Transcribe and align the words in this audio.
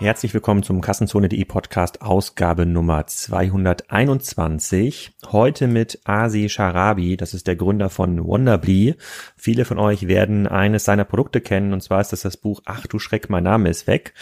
Herzlich 0.00 0.32
willkommen 0.32 0.62
zum 0.62 0.80
Kassenzone.de 0.80 1.44
Podcast 1.44 2.00
Ausgabe 2.00 2.64
Nummer 2.64 3.06
221. 3.06 5.12
Heute 5.30 5.66
mit 5.66 6.00
Asi 6.04 6.48
Sharabi, 6.48 7.18
das 7.18 7.34
ist 7.34 7.46
der 7.46 7.54
Gründer 7.54 7.90
von 7.90 8.24
Wonderbly. 8.24 8.94
Viele 9.36 9.66
von 9.66 9.78
euch 9.78 10.08
werden 10.08 10.46
eines 10.46 10.86
seiner 10.86 11.04
Produkte 11.04 11.42
kennen 11.42 11.74
und 11.74 11.82
zwar 11.82 12.00
ist 12.00 12.12
das 12.12 12.22
das 12.22 12.38
Buch 12.38 12.62
Ach 12.64 12.86
du 12.86 12.98
Schreck, 12.98 13.28
mein 13.28 13.44
Name 13.44 13.68
ist 13.68 13.86
weg. 13.86 14.14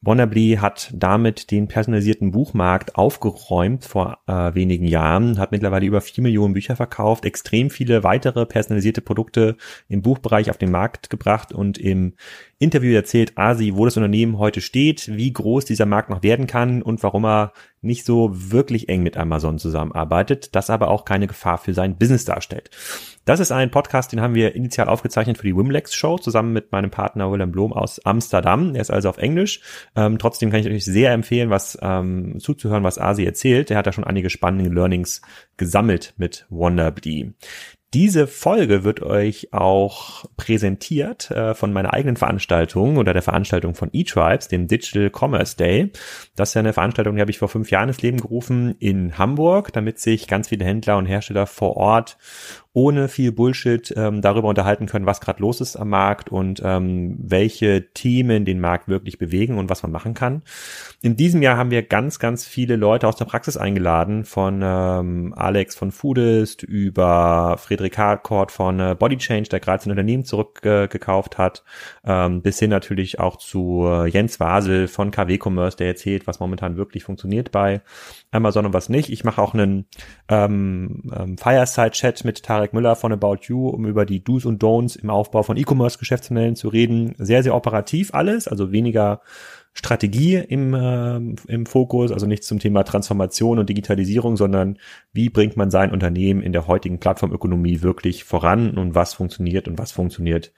Wonderbly 0.00 0.58
hat 0.60 0.90
damit 0.92 1.52
den 1.52 1.68
personalisierten 1.68 2.32
Buchmarkt 2.32 2.96
aufgeräumt 2.96 3.84
vor 3.84 4.18
äh, 4.26 4.52
wenigen 4.54 4.86
Jahren, 4.86 5.38
hat 5.38 5.52
mittlerweile 5.52 5.86
über 5.86 6.00
vier 6.00 6.22
Millionen 6.22 6.54
Bücher 6.54 6.74
verkauft, 6.74 7.24
extrem 7.24 7.70
viele 7.70 8.02
weitere 8.02 8.46
personalisierte 8.46 9.00
Produkte 9.00 9.56
im 9.88 10.02
Buchbereich 10.02 10.50
auf 10.50 10.58
den 10.58 10.72
Markt 10.72 11.08
gebracht 11.08 11.52
und 11.52 11.78
im 11.78 12.14
Interview 12.62 12.94
erzählt 12.94 13.32
Asi, 13.38 13.74
wo 13.74 13.86
das 13.86 13.96
Unternehmen 13.96 14.38
heute 14.38 14.60
steht, 14.60 15.08
wie 15.16 15.32
groß 15.32 15.64
dieser 15.64 15.86
Markt 15.86 16.10
noch 16.10 16.22
werden 16.22 16.46
kann 16.46 16.82
und 16.82 17.02
warum 17.02 17.24
er 17.24 17.54
nicht 17.80 18.04
so 18.04 18.30
wirklich 18.34 18.90
eng 18.90 19.02
mit 19.02 19.16
Amazon 19.16 19.58
zusammenarbeitet, 19.58 20.54
das 20.54 20.68
aber 20.68 20.88
auch 20.88 21.06
keine 21.06 21.26
Gefahr 21.26 21.56
für 21.56 21.72
sein 21.72 21.96
Business 21.96 22.26
darstellt. 22.26 22.68
Das 23.24 23.40
ist 23.40 23.50
ein 23.50 23.70
Podcast, 23.70 24.12
den 24.12 24.20
haben 24.20 24.34
wir 24.34 24.54
initial 24.54 24.90
aufgezeichnet 24.90 25.38
für 25.38 25.46
die 25.46 25.56
Wimlex 25.56 25.94
Show 25.94 26.18
zusammen 26.18 26.52
mit 26.52 26.70
meinem 26.70 26.90
Partner 26.90 27.32
Willem 27.32 27.50
Blom 27.50 27.72
aus 27.72 27.98
Amsterdam. 28.04 28.74
Er 28.74 28.82
ist 28.82 28.90
also 28.90 29.08
auf 29.08 29.16
Englisch. 29.16 29.62
Ähm, 29.96 30.18
trotzdem 30.18 30.50
kann 30.50 30.60
ich 30.60 30.66
euch 30.66 30.84
sehr 30.84 31.12
empfehlen, 31.12 31.48
was 31.48 31.78
ähm, 31.80 32.40
zuzuhören, 32.40 32.84
was 32.84 32.98
Asi 32.98 33.24
erzählt. 33.24 33.70
Er 33.70 33.78
hat 33.78 33.86
da 33.86 33.92
schon 33.92 34.04
einige 34.04 34.28
spannende 34.28 34.68
Learnings 34.68 35.22
gesammelt 35.56 36.12
mit 36.18 36.44
Wonderbee. 36.50 37.32
Diese 37.92 38.28
Folge 38.28 38.84
wird 38.84 39.02
euch 39.02 39.52
auch 39.52 40.24
präsentiert 40.36 41.32
äh, 41.32 41.54
von 41.54 41.72
meiner 41.72 41.92
eigenen 41.92 42.14
Veranstaltung 42.14 42.98
oder 42.98 43.12
der 43.12 43.22
Veranstaltung 43.22 43.74
von 43.74 43.90
eTribes, 43.92 44.46
dem 44.46 44.68
Digital 44.68 45.10
Commerce 45.10 45.56
Day. 45.56 45.90
Das 46.36 46.50
ist 46.50 46.54
ja 46.54 46.60
eine 46.60 46.72
Veranstaltung, 46.72 47.16
die 47.16 47.20
habe 47.20 47.32
ich 47.32 47.40
vor 47.40 47.48
fünf 47.48 47.68
Jahren 47.72 47.88
ins 47.88 48.00
Leben 48.00 48.18
gerufen 48.18 48.76
in 48.78 49.18
Hamburg, 49.18 49.72
damit 49.72 49.98
sich 49.98 50.28
ganz 50.28 50.50
viele 50.50 50.64
Händler 50.64 50.98
und 50.98 51.06
Hersteller 51.06 51.48
vor 51.48 51.76
Ort 51.76 52.16
ohne 52.72 53.08
viel 53.08 53.32
Bullshit 53.32 53.92
ähm, 53.96 54.22
darüber 54.22 54.48
unterhalten 54.48 54.86
können, 54.86 55.06
was 55.06 55.20
gerade 55.20 55.40
los 55.40 55.60
ist 55.60 55.76
am 55.76 55.88
Markt 55.88 56.30
und 56.30 56.62
ähm, 56.64 57.16
welche 57.18 57.90
Themen 57.92 58.44
den 58.44 58.60
Markt 58.60 58.86
wirklich 58.86 59.18
bewegen 59.18 59.58
und 59.58 59.68
was 59.68 59.82
man 59.82 59.90
machen 59.90 60.14
kann. 60.14 60.42
In 61.02 61.16
diesem 61.16 61.42
Jahr 61.42 61.56
haben 61.56 61.72
wir 61.72 61.82
ganz, 61.82 62.20
ganz 62.20 62.46
viele 62.46 62.76
Leute 62.76 63.08
aus 63.08 63.16
der 63.16 63.24
Praxis 63.24 63.56
eingeladen, 63.56 64.24
von 64.24 64.60
ähm, 64.62 65.34
Alex 65.36 65.74
von 65.74 65.90
Foodist 65.90 66.62
über 66.62 67.56
Friedrich 67.58 67.98
Harcourt 67.98 68.52
von 68.52 68.78
äh, 68.78 68.96
Body 68.96 69.16
Change, 69.16 69.48
der 69.48 69.58
gerade 69.58 69.82
sein 69.82 69.90
Unternehmen 69.90 70.24
zurückgekauft 70.24 71.34
äh, 71.34 71.38
hat, 71.38 71.64
ähm, 72.04 72.40
bis 72.40 72.60
hin 72.60 72.70
natürlich 72.70 73.18
auch 73.18 73.36
zu 73.36 73.84
äh, 73.84 74.08
Jens 74.08 74.38
Wasel 74.38 74.86
von 74.86 75.10
KW 75.10 75.38
Commerce, 75.42 75.76
der 75.76 75.88
erzählt, 75.88 76.28
was 76.28 76.38
momentan 76.38 76.76
wirklich 76.76 77.02
funktioniert 77.02 77.50
bei 77.50 77.82
Amazon 78.30 78.66
und 78.66 78.72
was 78.72 78.88
nicht. 78.88 79.10
Ich 79.10 79.24
mache 79.24 79.42
auch 79.42 79.54
einen 79.54 79.86
ähm, 80.28 81.02
ähm, 81.16 81.36
Fireside-Chat 81.36 82.24
mit 82.24 82.42
Tarek 82.42 82.72
Müller 82.72 82.96
von 82.96 83.12
About 83.12 83.38
You, 83.42 83.68
um 83.68 83.86
über 83.86 84.06
die 84.06 84.22
Do's 84.22 84.44
und 84.44 84.62
Don'ts 84.62 84.98
im 84.98 85.10
Aufbau 85.10 85.42
von 85.42 85.56
E-Commerce-Geschäftsmodellen 85.56 86.56
zu 86.56 86.68
reden. 86.68 87.14
Sehr, 87.18 87.42
sehr 87.42 87.54
operativ 87.54 88.14
alles, 88.14 88.46
also 88.46 88.72
weniger 88.72 89.20
Strategie 89.72 90.36
im, 90.36 90.74
äh, 90.74 91.16
im 91.52 91.66
Fokus, 91.66 92.10
also 92.12 92.26
nicht 92.26 92.44
zum 92.44 92.58
Thema 92.58 92.82
Transformation 92.82 93.58
und 93.58 93.68
Digitalisierung, 93.68 94.36
sondern 94.36 94.78
wie 95.12 95.28
bringt 95.28 95.56
man 95.56 95.70
sein 95.70 95.92
Unternehmen 95.92 96.42
in 96.42 96.52
der 96.52 96.66
heutigen 96.66 96.98
Plattformökonomie 96.98 97.82
wirklich 97.82 98.24
voran 98.24 98.76
und 98.76 98.94
was 98.94 99.14
funktioniert 99.14 99.68
und 99.68 99.78
was 99.78 99.92
funktioniert 99.92 100.52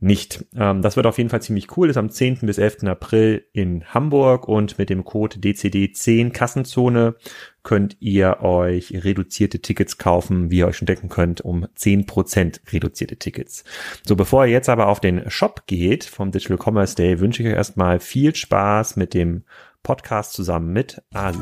nicht. 0.00 0.46
Ähm, 0.56 0.82
das 0.82 0.96
wird 0.96 1.06
auf 1.06 1.18
jeden 1.18 1.30
Fall 1.30 1.42
ziemlich 1.42 1.76
cool. 1.76 1.90
Ist 1.90 1.96
am 1.96 2.10
10. 2.10 2.38
bis 2.42 2.58
11. 2.58 2.84
April 2.84 3.44
in 3.52 3.84
Hamburg 3.92 4.48
und 4.48 4.78
mit 4.78 4.90
dem 4.90 5.04
Code 5.04 5.36
DCD10 5.36 6.30
Kassenzone 6.30 7.14
könnt 7.62 7.98
ihr 8.00 8.40
euch 8.40 8.92
reduzierte 9.04 9.60
Tickets 9.60 9.98
kaufen, 9.98 10.50
wie 10.50 10.58
ihr 10.58 10.66
euch 10.66 10.78
schon 10.78 10.86
denken 10.86 11.10
könnt, 11.10 11.42
um 11.42 11.66
10% 11.66 12.72
reduzierte 12.72 13.16
Tickets. 13.16 13.64
So, 14.06 14.16
bevor 14.16 14.46
ihr 14.46 14.52
jetzt 14.52 14.70
aber 14.70 14.88
auf 14.88 15.00
den 15.00 15.30
Shop 15.30 15.66
geht 15.66 16.04
vom 16.04 16.30
Digital 16.30 16.58
Commerce 16.58 16.96
Day, 16.96 17.20
wünsche 17.20 17.42
ich 17.42 17.48
euch 17.48 17.54
erstmal 17.54 18.00
viel 18.00 18.34
Spaß 18.34 18.96
mit 18.96 19.12
dem 19.12 19.44
Podcast 19.82 20.32
zusammen 20.32 20.72
mit 20.72 21.02
Ali. 21.12 21.38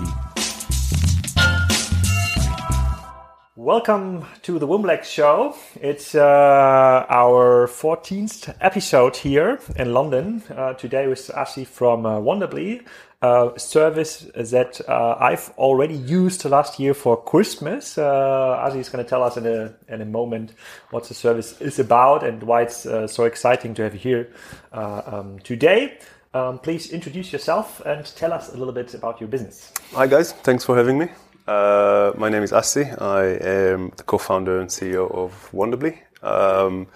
Welcome 3.58 4.24
to 4.42 4.60
the 4.60 4.68
Wimblex 4.68 5.02
show. 5.06 5.56
It's 5.80 6.14
uh, 6.14 7.06
our 7.10 7.66
14th 7.66 8.54
episode 8.60 9.16
here 9.16 9.58
in 9.74 9.92
London. 9.92 10.44
Uh, 10.48 10.74
today 10.74 11.08
with 11.08 11.28
Asi 11.34 11.64
from 11.64 12.06
uh, 12.06 12.20
Wonderbly, 12.20 12.86
a 13.20 13.52
service 13.56 14.30
that 14.36 14.80
uh, 14.88 15.16
I've 15.18 15.52
already 15.58 15.96
used 15.96 16.44
last 16.44 16.78
year 16.78 16.94
for 16.94 17.20
Christmas. 17.20 17.98
Uh, 17.98 18.62
Asi 18.62 18.78
is 18.78 18.88
going 18.90 19.04
to 19.04 19.10
tell 19.10 19.24
us 19.24 19.36
in 19.36 19.44
a, 19.44 19.74
in 19.88 20.02
a 20.02 20.06
moment 20.06 20.52
what 20.90 21.08
the 21.08 21.14
service 21.14 21.60
is 21.60 21.80
about 21.80 22.22
and 22.22 22.40
why 22.44 22.62
it's 22.62 22.86
uh, 22.86 23.08
so 23.08 23.24
exciting 23.24 23.74
to 23.74 23.82
have 23.82 23.94
you 23.94 23.98
here 24.00 24.32
uh, 24.72 25.02
um, 25.04 25.40
today. 25.40 25.98
Um, 26.32 26.60
please 26.60 26.92
introduce 26.92 27.32
yourself 27.32 27.80
and 27.84 28.06
tell 28.14 28.32
us 28.32 28.54
a 28.54 28.56
little 28.56 28.72
bit 28.72 28.94
about 28.94 29.20
your 29.20 29.28
business. 29.28 29.72
Hi 29.94 30.06
guys, 30.06 30.30
thanks 30.30 30.64
for 30.64 30.76
having 30.76 30.96
me. 30.96 31.08
Uh, 31.48 32.12
my 32.18 32.28
name 32.28 32.42
is 32.42 32.52
Asi. 32.52 32.84
I 32.84 33.24
am 33.24 33.90
the 33.96 34.02
co-founder 34.02 34.60
and 34.60 34.68
CEO 34.68 35.10
of 35.10 35.48
Wonderbly. 35.50 35.96
Um, 36.22 36.88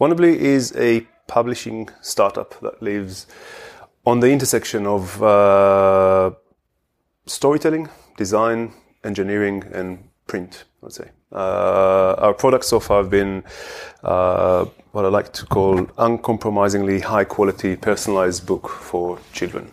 Wonderbly 0.00 0.36
is 0.36 0.72
a 0.76 1.00
publishing 1.26 1.88
startup 2.00 2.54
that 2.60 2.80
lives 2.80 3.26
on 4.06 4.20
the 4.20 4.30
intersection 4.30 4.86
of 4.86 5.20
uh, 5.20 6.30
storytelling, 7.26 7.88
design, 8.16 8.72
engineering, 9.02 9.64
and 9.72 10.08
print. 10.28 10.66
I'd 10.84 10.92
say 10.92 11.10
uh, 11.32 12.14
our 12.18 12.34
products 12.34 12.68
so 12.68 12.78
far 12.78 13.02
have 13.02 13.10
been 13.10 13.42
uh, 14.04 14.66
what 14.92 15.06
I 15.06 15.08
like 15.08 15.32
to 15.32 15.46
call 15.46 15.88
uncompromisingly 15.98 17.00
high 17.00 17.24
quality, 17.24 17.74
personalized 17.74 18.46
book 18.46 18.68
for 18.68 19.18
children. 19.32 19.72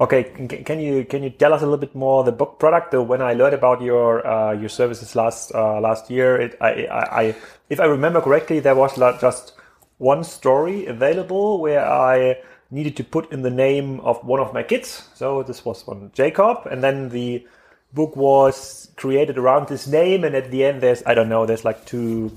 Okay, 0.00 0.24
can 0.24 0.80
you 0.80 1.04
can 1.04 1.22
you 1.22 1.28
tell 1.28 1.52
us 1.52 1.60
a 1.60 1.66
little 1.66 1.76
bit 1.76 1.94
more 1.94 2.24
the 2.24 2.32
book 2.32 2.58
product? 2.58 2.94
When 2.94 3.20
I 3.20 3.34
learned 3.34 3.52
about 3.52 3.82
your 3.82 4.26
uh, 4.26 4.52
your 4.52 4.70
services 4.70 5.14
last 5.14 5.52
uh, 5.54 5.78
last 5.78 6.10
year, 6.10 6.40
it, 6.40 6.56
I, 6.58 6.86
I, 6.86 7.20
I, 7.20 7.36
if 7.68 7.80
I 7.80 7.84
remember 7.84 8.22
correctly, 8.22 8.60
there 8.60 8.74
was 8.74 8.96
just 9.20 9.52
one 9.98 10.24
story 10.24 10.86
available 10.86 11.60
where 11.60 11.84
I 11.86 12.38
needed 12.70 12.96
to 12.96 13.04
put 13.04 13.30
in 13.30 13.42
the 13.42 13.50
name 13.50 14.00
of 14.00 14.24
one 14.24 14.40
of 14.40 14.54
my 14.54 14.62
kids. 14.62 15.06
So 15.14 15.42
this 15.42 15.66
was 15.66 15.86
one 15.86 16.10
Jacob, 16.14 16.66
and 16.70 16.82
then 16.82 17.10
the 17.10 17.46
book 17.92 18.16
was 18.16 18.88
created 18.96 19.36
around 19.36 19.68
this 19.68 19.86
name, 19.86 20.24
and 20.24 20.34
at 20.34 20.50
the 20.50 20.64
end, 20.64 20.80
there's 20.80 21.02
I 21.04 21.12
don't 21.12 21.28
know, 21.28 21.44
there's 21.44 21.66
like 21.66 21.84
two 21.84 22.32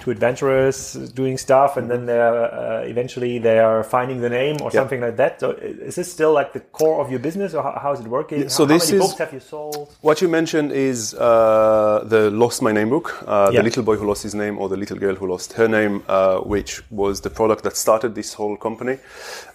too 0.00 0.10
adventurous 0.10 0.94
doing 0.94 1.38
stuff 1.38 1.76
and 1.76 1.90
then 1.90 2.06
they're 2.06 2.54
uh, 2.54 2.80
eventually 2.82 3.38
they 3.38 3.58
are 3.58 3.82
finding 3.84 4.20
the 4.20 4.28
name 4.28 4.56
or 4.60 4.66
yep. 4.66 4.72
something 4.72 5.00
like 5.00 5.16
that. 5.16 5.40
So 5.40 5.50
is 5.52 5.94
this 5.96 6.10
still 6.10 6.32
like 6.32 6.52
the 6.52 6.60
core 6.60 7.00
of 7.00 7.10
your 7.10 7.20
business 7.20 7.54
or 7.54 7.62
how, 7.62 7.78
how 7.80 7.92
is 7.92 8.00
it 8.00 8.08
working? 8.08 8.42
Yeah, 8.42 8.48
so 8.48 8.64
how, 8.64 8.68
this 8.68 8.90
how 8.90 8.96
many 8.96 9.04
is 9.04 9.08
books 9.08 9.18
have 9.18 9.32
you 9.32 9.40
sold? 9.40 9.94
What 10.00 10.20
you 10.20 10.28
mentioned 10.28 10.72
is 10.72 11.14
uh, 11.14 12.04
the 12.04 12.30
lost 12.30 12.62
my 12.62 12.72
name 12.72 12.90
book 12.90 13.22
uh, 13.26 13.50
the 13.50 13.62
little 13.62 13.82
boy 13.82 13.96
who 13.96 14.06
lost 14.06 14.22
his 14.22 14.34
name 14.34 14.58
or 14.58 14.68
the 14.68 14.76
little 14.76 14.98
girl 14.98 15.14
who 15.14 15.26
lost 15.26 15.52
her 15.54 15.68
name 15.68 16.02
uh, 16.08 16.38
which 16.38 16.82
was 16.90 17.20
the 17.20 17.30
product 17.30 17.62
that 17.64 17.76
started 17.76 18.14
this 18.14 18.34
whole 18.34 18.56
company. 18.56 18.98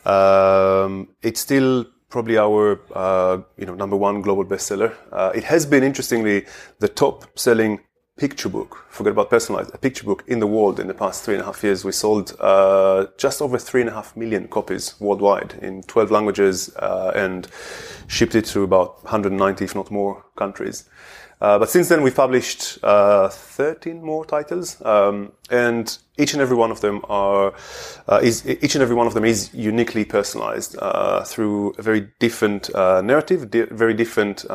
Um, 0.06 1.10
it's 1.22 1.40
still 1.42 1.86
probably 2.10 2.38
our 2.38 2.80
uh, 2.94 3.40
you 3.58 3.66
know 3.66 3.76
number 3.76 3.96
one 3.96 4.22
global 4.22 4.46
bestseller. 4.46 4.94
Uh, 5.12 5.32
it 5.36 5.44
has 5.44 5.66
been 5.66 5.84
interestingly 5.84 6.46
the 6.80 6.88
top 6.88 7.26
selling 7.38 7.80
picture 8.18 8.50
book, 8.50 8.86
forget 8.90 9.12
about 9.12 9.30
personalized, 9.30 9.74
a 9.74 9.78
picture 9.78 10.04
book 10.04 10.24
in 10.28 10.40
the 10.40 10.48
world 10.48 10.80
in 10.80 10.88
the 10.88 10.94
past 10.94 11.24
three 11.24 11.36
and 11.36 11.44
a 11.44 11.46
half 11.46 11.64
years. 11.64 11.86
We 11.86 11.92
sold 11.92 12.36
uh, 12.40 13.08
just 13.18 13.42
over 13.42 13.58
three 13.58 13.82
and 13.82 13.90
a 13.90 13.94
half 13.94 14.18
million 14.18 14.48
copies 14.48 15.00
worldwide 15.00 15.54
in 15.62 15.84
12 15.84 16.12
languages 16.12 16.76
uh, 16.78 17.12
and 17.16 17.48
shipped 18.08 18.36
it 18.36 18.46
to 18.46 18.64
about 18.64 19.04
190, 19.04 19.64
if 19.64 19.76
not 19.76 19.92
more, 19.92 20.26
countries. 20.36 20.90
Uh, 21.40 21.60
but 21.60 21.70
since 21.70 21.88
then, 21.88 22.02
we've 22.02 22.16
published 22.16 22.80
uh, 22.84 23.30
13 23.30 24.04
more 24.04 24.26
titles, 24.26 24.84
um, 24.84 25.32
and 25.52 26.00
each 26.18 26.34
and 26.34 26.42
every 26.42 26.58
one 26.58 26.72
of 26.72 26.82
them 26.82 27.00
are 27.10 27.54
uh, 28.08 28.20
is 28.24 28.48
each 28.48 28.74
and 28.74 28.82
every 28.82 28.96
one 28.96 29.06
of 29.06 29.14
them 29.14 29.24
is 29.24 29.54
uniquely 29.54 30.04
personalized 30.04 30.76
uh, 30.80 31.24
through 31.24 31.76
a 31.78 31.82
very 31.84 32.10
different 32.18 32.74
narrative, 32.74 33.52
di- 33.52 33.68
very 33.70 33.94
different 33.94 34.46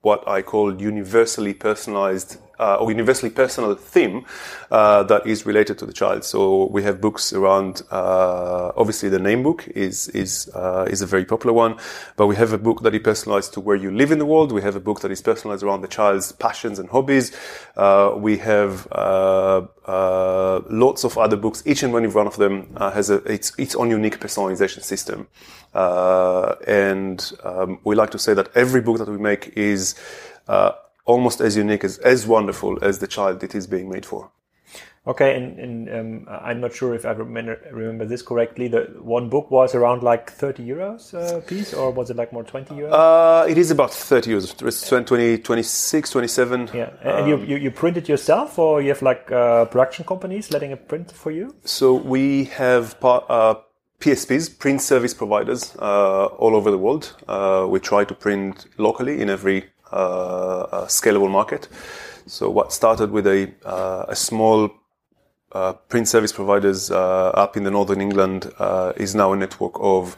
what 0.00 0.26
I 0.28 0.42
call 0.42 0.80
universally 0.80 1.52
personalized 1.52 2.38
uh, 2.58 2.76
or 2.76 2.90
universally 2.90 3.30
personal 3.30 3.74
theme 3.74 4.24
uh, 4.70 5.02
that 5.04 5.26
is 5.26 5.46
related 5.46 5.78
to 5.78 5.86
the 5.86 5.92
child. 5.92 6.24
So 6.24 6.66
we 6.66 6.82
have 6.82 7.00
books 7.00 7.32
around. 7.32 7.82
Uh, 7.90 8.72
obviously, 8.76 9.08
the 9.08 9.18
name 9.18 9.42
book 9.42 9.66
is 9.68 10.08
is 10.08 10.50
uh, 10.54 10.86
is 10.90 11.02
a 11.02 11.06
very 11.06 11.24
popular 11.24 11.52
one, 11.52 11.76
but 12.16 12.26
we 12.26 12.36
have 12.36 12.52
a 12.52 12.58
book 12.58 12.82
that 12.82 12.94
is 12.94 13.00
personalized 13.02 13.52
to 13.54 13.60
where 13.60 13.76
you 13.76 13.90
live 13.90 14.10
in 14.10 14.18
the 14.18 14.26
world. 14.26 14.52
We 14.52 14.62
have 14.62 14.76
a 14.76 14.80
book 14.80 15.00
that 15.00 15.10
is 15.10 15.22
personalized 15.22 15.62
around 15.62 15.82
the 15.82 15.88
child's 15.88 16.32
passions 16.32 16.78
and 16.78 16.88
hobbies. 16.88 17.32
Uh, 17.76 18.14
we 18.16 18.38
have 18.38 18.88
uh, 18.92 19.66
lots 20.68 21.04
of 21.04 21.16
other 21.16 21.36
books. 21.36 21.62
Each 21.64 21.82
and 21.82 21.94
every 21.94 22.08
one 22.08 22.26
of 22.26 22.36
them 22.36 22.74
has 22.76 23.10
a, 23.10 23.16
its 23.32 23.52
its 23.58 23.74
own 23.74 23.90
unique 23.90 24.20
personalization 24.20 24.82
system, 24.82 25.28
and 25.74 27.32
um, 27.44 27.78
we 27.84 27.94
like 27.94 28.10
to 28.10 28.18
say 28.18 28.34
that 28.34 28.48
every 28.54 28.80
book 28.80 28.98
that 28.98 29.08
we 29.08 29.18
make 29.18 29.52
is 29.56 29.94
almost 31.08 31.40
as 31.40 31.56
unique 31.56 31.84
as 31.84 31.98
as 31.98 32.26
wonderful 32.26 32.78
as 32.82 32.98
the 32.98 33.06
child 33.06 33.42
it 33.42 33.54
is 33.54 33.66
being 33.66 33.88
made 33.88 34.06
for. 34.06 34.30
Okay, 35.06 35.34
and, 35.36 35.58
and 35.58 35.88
um, 35.88 36.28
I'm 36.28 36.60
not 36.60 36.74
sure 36.74 36.94
if 36.94 37.06
I 37.06 37.12
remember, 37.12 37.58
remember 37.72 38.04
this 38.04 38.20
correctly. 38.20 38.68
The 38.68 38.80
one 39.00 39.30
book 39.30 39.50
was 39.50 39.74
around 39.74 40.02
like 40.02 40.30
30 40.30 40.66
euros 40.66 41.14
a 41.14 41.40
piece, 41.40 41.72
or 41.72 41.90
was 41.90 42.10
it 42.10 42.16
like 42.16 42.30
more 42.30 42.44
20 42.44 42.74
euros? 42.74 42.92
Uh, 42.92 43.48
it 43.48 43.56
is 43.56 43.70
about 43.70 43.90
30 43.90 44.32
euros. 44.32 44.66
It's 44.66 44.86
20, 44.86 45.38
26, 45.38 46.10
27. 46.10 46.70
Yeah, 46.74 46.90
and 47.00 47.22
um, 47.22 47.28
you, 47.28 47.38
you, 47.38 47.56
you 47.56 47.70
print 47.70 47.96
it 47.96 48.06
yourself, 48.06 48.58
or 48.58 48.82
you 48.82 48.90
have 48.90 49.00
like 49.00 49.32
uh, 49.32 49.64
production 49.64 50.04
companies 50.04 50.50
letting 50.50 50.72
it 50.72 50.88
print 50.88 51.10
for 51.10 51.30
you? 51.30 51.54
So 51.64 51.94
we 51.94 52.44
have 52.44 53.00
part, 53.00 53.24
uh, 53.30 53.54
PSPs, 54.00 54.58
print 54.58 54.80
service 54.80 55.14
providers, 55.14 55.74
uh, 55.78 56.26
all 56.26 56.54
over 56.54 56.70
the 56.70 56.78
world. 56.78 57.16
Uh, 57.26 57.66
we 57.68 57.80
try 57.80 58.04
to 58.04 58.14
print 58.14 58.66
locally 58.76 59.20
in 59.20 59.30
every 59.30 59.64
uh, 59.64 59.77
scalable 59.92 61.30
market. 61.30 61.68
So 62.26 62.50
what 62.50 62.72
started 62.72 63.10
with 63.10 63.26
a, 63.26 63.52
a 64.08 64.16
small 64.16 64.70
uh, 65.52 65.72
print 65.88 66.06
service 66.06 66.32
providers 66.32 66.90
uh, 66.90 67.30
up 67.30 67.56
in 67.56 67.64
the 67.64 67.70
northern 67.70 68.00
England 68.00 68.52
uh, 68.58 68.92
is 68.96 69.14
now 69.14 69.32
a 69.32 69.36
network 69.36 69.72
of 69.80 70.16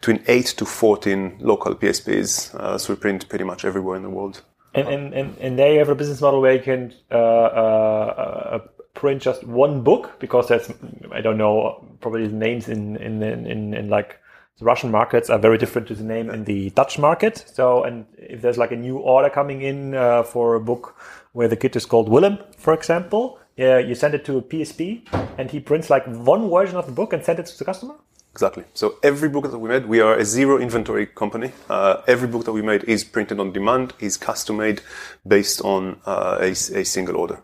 between 0.00 0.22
8 0.26 0.46
to 0.46 0.64
14 0.64 1.36
local 1.40 1.74
PSPs. 1.74 2.54
Uh, 2.54 2.78
so 2.78 2.94
we 2.94 2.98
print 2.98 3.28
pretty 3.28 3.44
much 3.44 3.64
everywhere 3.64 3.96
in 3.96 4.02
the 4.02 4.10
world. 4.10 4.42
And, 4.74 4.88
and, 4.88 5.14
and, 5.14 5.38
and 5.38 5.58
they 5.58 5.76
have 5.76 5.88
a 5.88 5.94
business 5.94 6.20
model 6.20 6.40
where 6.40 6.54
you 6.54 6.62
can 6.62 6.94
uh, 7.10 7.14
uh, 7.14 8.58
print 8.94 9.20
just 9.20 9.44
one 9.44 9.82
book 9.82 10.18
because 10.18 10.48
that's, 10.48 10.72
I 11.12 11.20
don't 11.20 11.38
know, 11.38 11.84
probably 12.00 12.28
the 12.28 12.34
names 12.34 12.68
in, 12.68 12.96
in, 12.96 13.22
in, 13.22 13.74
in, 13.74 13.88
like 13.88 14.18
the 14.60 14.64
Russian 14.64 14.92
markets 14.92 15.28
are 15.28 15.38
very 15.38 15.58
different 15.58 15.88
to 15.88 15.94
the 15.94 16.04
name 16.04 16.30
in 16.30 16.44
the 16.44 16.70
Dutch 16.70 16.98
market. 16.98 17.44
So, 17.52 17.82
and 17.82 18.06
if 18.16 18.40
there's 18.42 18.58
like 18.58 18.70
a 18.70 18.76
new 18.76 18.98
order 18.98 19.28
coming 19.28 19.62
in 19.62 19.92
for 20.24 20.54
a 20.54 20.60
book 20.60 20.96
where 21.32 21.48
the 21.48 21.56
kit 21.56 21.74
is 21.74 21.86
called 21.86 22.08
Willem, 22.08 22.38
for 22.56 22.72
example, 22.74 23.40
uh, 23.60 23.78
you 23.78 23.94
send 23.94 24.14
it 24.14 24.24
to 24.24 24.38
a 24.38 24.42
PSP, 24.42 25.02
and 25.38 25.50
he 25.50 25.60
prints 25.60 25.90
like 25.90 26.06
one 26.06 26.48
version 26.48 26.76
of 26.76 26.86
the 26.86 26.92
book 26.92 27.12
and 27.12 27.24
send 27.24 27.38
it 27.38 27.46
to 27.46 27.58
the 27.58 27.64
customer. 27.64 27.94
Exactly. 28.32 28.64
So 28.74 28.96
every 29.02 29.28
book 29.28 29.50
that 29.50 29.58
we 29.58 29.68
made, 29.68 29.86
we 29.86 30.00
are 30.00 30.14
a 30.14 30.24
zero 30.24 30.58
inventory 30.58 31.06
company. 31.06 31.52
Uh, 31.68 32.02
every 32.06 32.28
book 32.28 32.44
that 32.44 32.52
we 32.52 32.62
made 32.62 32.84
is 32.84 33.02
printed 33.02 33.40
on 33.40 33.52
demand, 33.52 33.92
is 33.98 34.16
custom 34.16 34.58
made 34.58 34.82
based 35.26 35.60
on 35.62 36.00
uh, 36.06 36.38
a, 36.40 36.50
a, 36.50 36.84
single 36.84 37.16
order. 37.16 37.40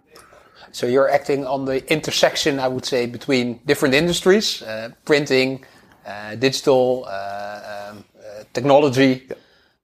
So 0.70 0.86
you're 0.86 1.10
acting 1.10 1.44
on 1.44 1.64
the 1.64 1.84
intersection, 1.92 2.60
I 2.60 2.68
would 2.68 2.84
say, 2.84 3.06
between 3.06 3.60
different 3.66 3.94
industries, 3.94 4.62
uh, 4.62 4.90
printing, 5.04 5.64
uh, 5.64 5.66
digital, 6.36 7.04
uh, 7.08 7.90
um, 7.90 8.04
uh, 8.18 8.44
technology, 8.52 9.26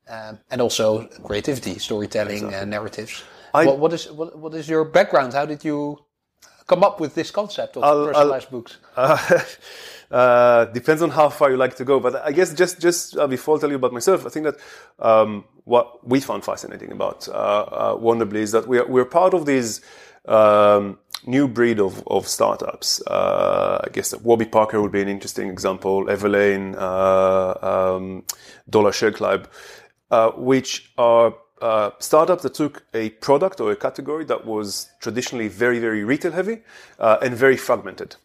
yeah. 0.09 0.35
and 0.51 0.61
also 0.61 1.07
creativity, 1.25 1.79
storytelling, 1.79 2.45
exactly. 2.45 2.71
narratives. 2.71 3.25
I, 3.55 3.67
what, 3.67 3.79
what 3.79 3.93
is 3.93 4.11
what, 4.11 4.39
what 4.39 4.55
is 4.55 4.69
your 4.69 4.85
background? 4.85 5.33
How 5.33 5.47
did 5.47 5.65
you 5.65 5.99
come 6.67 6.85
up 6.85 7.01
with 7.01 7.15
this 7.15 7.31
concept 7.31 7.77
of 7.77 7.85
I'll, 7.85 8.07
personalized 8.07 8.47
I'll, 8.47 8.59
books? 8.59 8.79
Uh, 8.97 9.41
uh, 10.11 10.65
depends 10.67 11.03
on 11.03 11.11
how 11.11 11.29
far 11.29 11.51
you 11.51 11.57
like 11.57 11.77
to 11.77 11.85
go. 11.85 12.01
But 12.01 12.17
I 12.17 12.33
guess 12.33 12.55
just 12.55 12.81
just 12.81 13.17
uh, 13.17 13.27
before 13.27 13.57
I 13.57 13.61
tell 13.61 13.71
you 13.71 13.77
about 13.77 13.93
myself, 13.93 14.27
I 14.27 14.31
think 14.31 14.47
that 14.47 14.57
um, 14.99 15.45
what 15.65 16.07
we 16.07 16.21
found 16.21 16.45
fascinating 16.45 16.93
about 16.93 17.29
uh, 17.29 17.33
uh 17.33 17.97
Wonderbly 17.97 18.43
is 18.47 18.53
that 18.53 18.67
we're 18.67 18.87
we're 18.87 19.05
part 19.05 19.35
of 19.35 19.47
these. 19.47 19.81
Um, 20.27 20.99
new 21.27 21.47
breed 21.49 21.79
of, 21.79 22.07
of 22.07 22.27
startups. 22.27 23.01
Uh, 23.07 23.81
I 23.85 23.89
guess 23.91 24.15
Warby 24.15 24.47
Parker 24.47 24.81
would 24.83 24.93
be 24.93 25.03
an 25.03 25.09
interesting 25.09 25.49
example. 25.49 26.07
Everlane, 26.07 26.77
um, 26.81 28.25
Dollar 28.69 28.93
Shave 28.93 29.15
Club, 29.15 29.49
which 30.37 30.93
are 30.99 31.35
uh, 31.63 31.91
startups 32.01 32.43
that 32.43 32.55
took 32.55 32.85
a 32.93 33.11
product 33.11 33.61
or 33.61 33.71
a 33.71 33.77
category 33.77 34.25
that 34.25 34.45
was 34.45 34.89
traditionally 35.01 35.49
very, 35.49 35.79
very 35.79 36.03
retail 36.03 36.33
heavy 36.33 36.59
uh, 36.99 37.19
and 37.23 37.35
very 37.35 37.57
fragmented. 37.57 38.17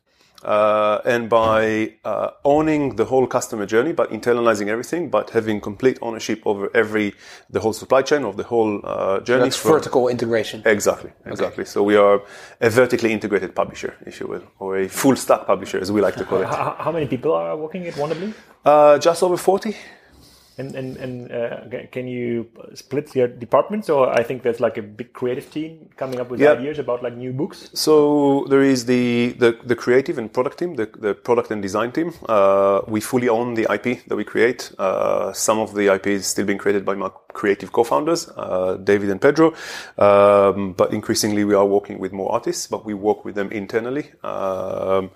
Uh, 0.48 1.14
and 1.14 1.28
by 1.28 1.94
uh, 2.06 2.30
owning 2.44 2.96
the 2.96 3.04
whole 3.04 3.28
customer 3.28 3.66
journey, 3.66 3.94
but 3.94 4.08
internalizing 4.12 4.68
everything, 4.70 5.10
but 5.10 5.26
having 5.32 5.60
complete 5.60 5.98
ownership 6.02 6.40
over 6.46 6.70
every 6.74 7.14
the 7.56 7.60
whole 7.60 7.74
supply 7.74 8.02
chain 8.02 8.24
of 8.24 8.34
the 8.38 8.44
whole 8.44 8.80
uh, 8.86 9.20
journey. 9.28 9.44
That's 9.44 9.58
from, 9.58 9.72
vertical 9.74 10.08
integration. 10.08 10.62
Exactly, 10.66 11.12
exactly. 11.26 11.64
Okay. 11.64 11.74
So 11.74 11.84
we 11.84 11.98
are 11.98 12.22
a 12.62 12.70
vertically 12.70 13.12
integrated 13.12 13.52
publisher, 13.54 13.92
if 14.06 14.22
you 14.22 14.28
will, 14.34 14.44
or 14.60 14.78
a 14.78 14.88
full 14.88 15.18
stack 15.18 15.46
publisher, 15.46 15.80
as 15.82 15.92
we 15.92 16.00
like 16.08 16.16
to 16.16 16.24
call 16.24 16.40
it. 16.42 16.48
How, 16.48 16.76
how 16.80 16.92
many 16.94 17.08
people 17.08 17.34
are 17.34 17.58
working 17.58 17.86
at 17.90 17.96
Wonderbly? 17.96 18.34
Uh, 18.64 18.98
just 19.00 19.24
over 19.24 19.38
forty. 19.38 19.76
And 20.58 20.76
and 20.76 20.98
and 20.98 21.32
uh, 21.32 21.88
can 21.92 22.08
you 22.08 22.50
split 22.74 23.16
your 23.16 23.28
departments? 23.28 23.90
Or 23.90 24.10
I 24.10 24.24
think 24.24 24.42
there's 24.42 24.60
like 24.60 24.78
a 24.78 24.82
big 24.82 25.14
creative 25.14 25.52
team 25.52 25.90
coming 25.98 26.20
up 26.20 26.30
with 26.30 26.40
yeah. 26.40 26.54
ideas 26.54 26.80
about 26.80 27.04
like 27.04 27.16
new 27.16 27.32
books. 27.32 27.70
So 27.74 28.46
there 28.50 28.64
is 28.64 28.86
the 28.86 29.36
the, 29.38 29.58
the 29.64 29.76
creative 29.76 30.18
and 30.18 30.34
product 30.34 30.58
team, 30.58 30.76
the, 30.76 30.90
the 30.98 31.14
product 31.14 31.52
and 31.52 31.62
design 31.62 31.92
team. 31.92 32.14
Uh, 32.28 32.82
we 32.88 33.02
fully 33.02 33.30
own 33.30 33.54
the 33.54 33.68
IP 33.72 34.06
that 34.08 34.16
we 34.16 34.24
create. 34.24 34.72
Uh, 34.80 35.32
some 35.34 35.60
of 35.60 35.76
the 35.76 35.94
IP 35.94 36.08
is 36.08 36.26
still 36.26 36.46
being 36.46 36.58
created 36.58 36.84
by 36.86 36.96
my 36.96 37.10
creative 37.34 37.72
co-founders, 37.72 38.28
uh, 38.36 38.78
David 38.84 39.12
and 39.12 39.22
Pedro. 39.22 39.54
Um, 39.98 40.74
but 40.74 40.92
increasingly, 40.92 41.44
we 41.44 41.54
are 41.54 41.66
working 41.66 42.00
with 42.00 42.12
more 42.12 42.32
artists, 42.32 42.66
but 42.68 42.84
we 42.84 42.96
work 42.96 43.24
with 43.26 43.36
them 43.36 43.52
internally. 43.52 44.12
Um, 44.24 45.12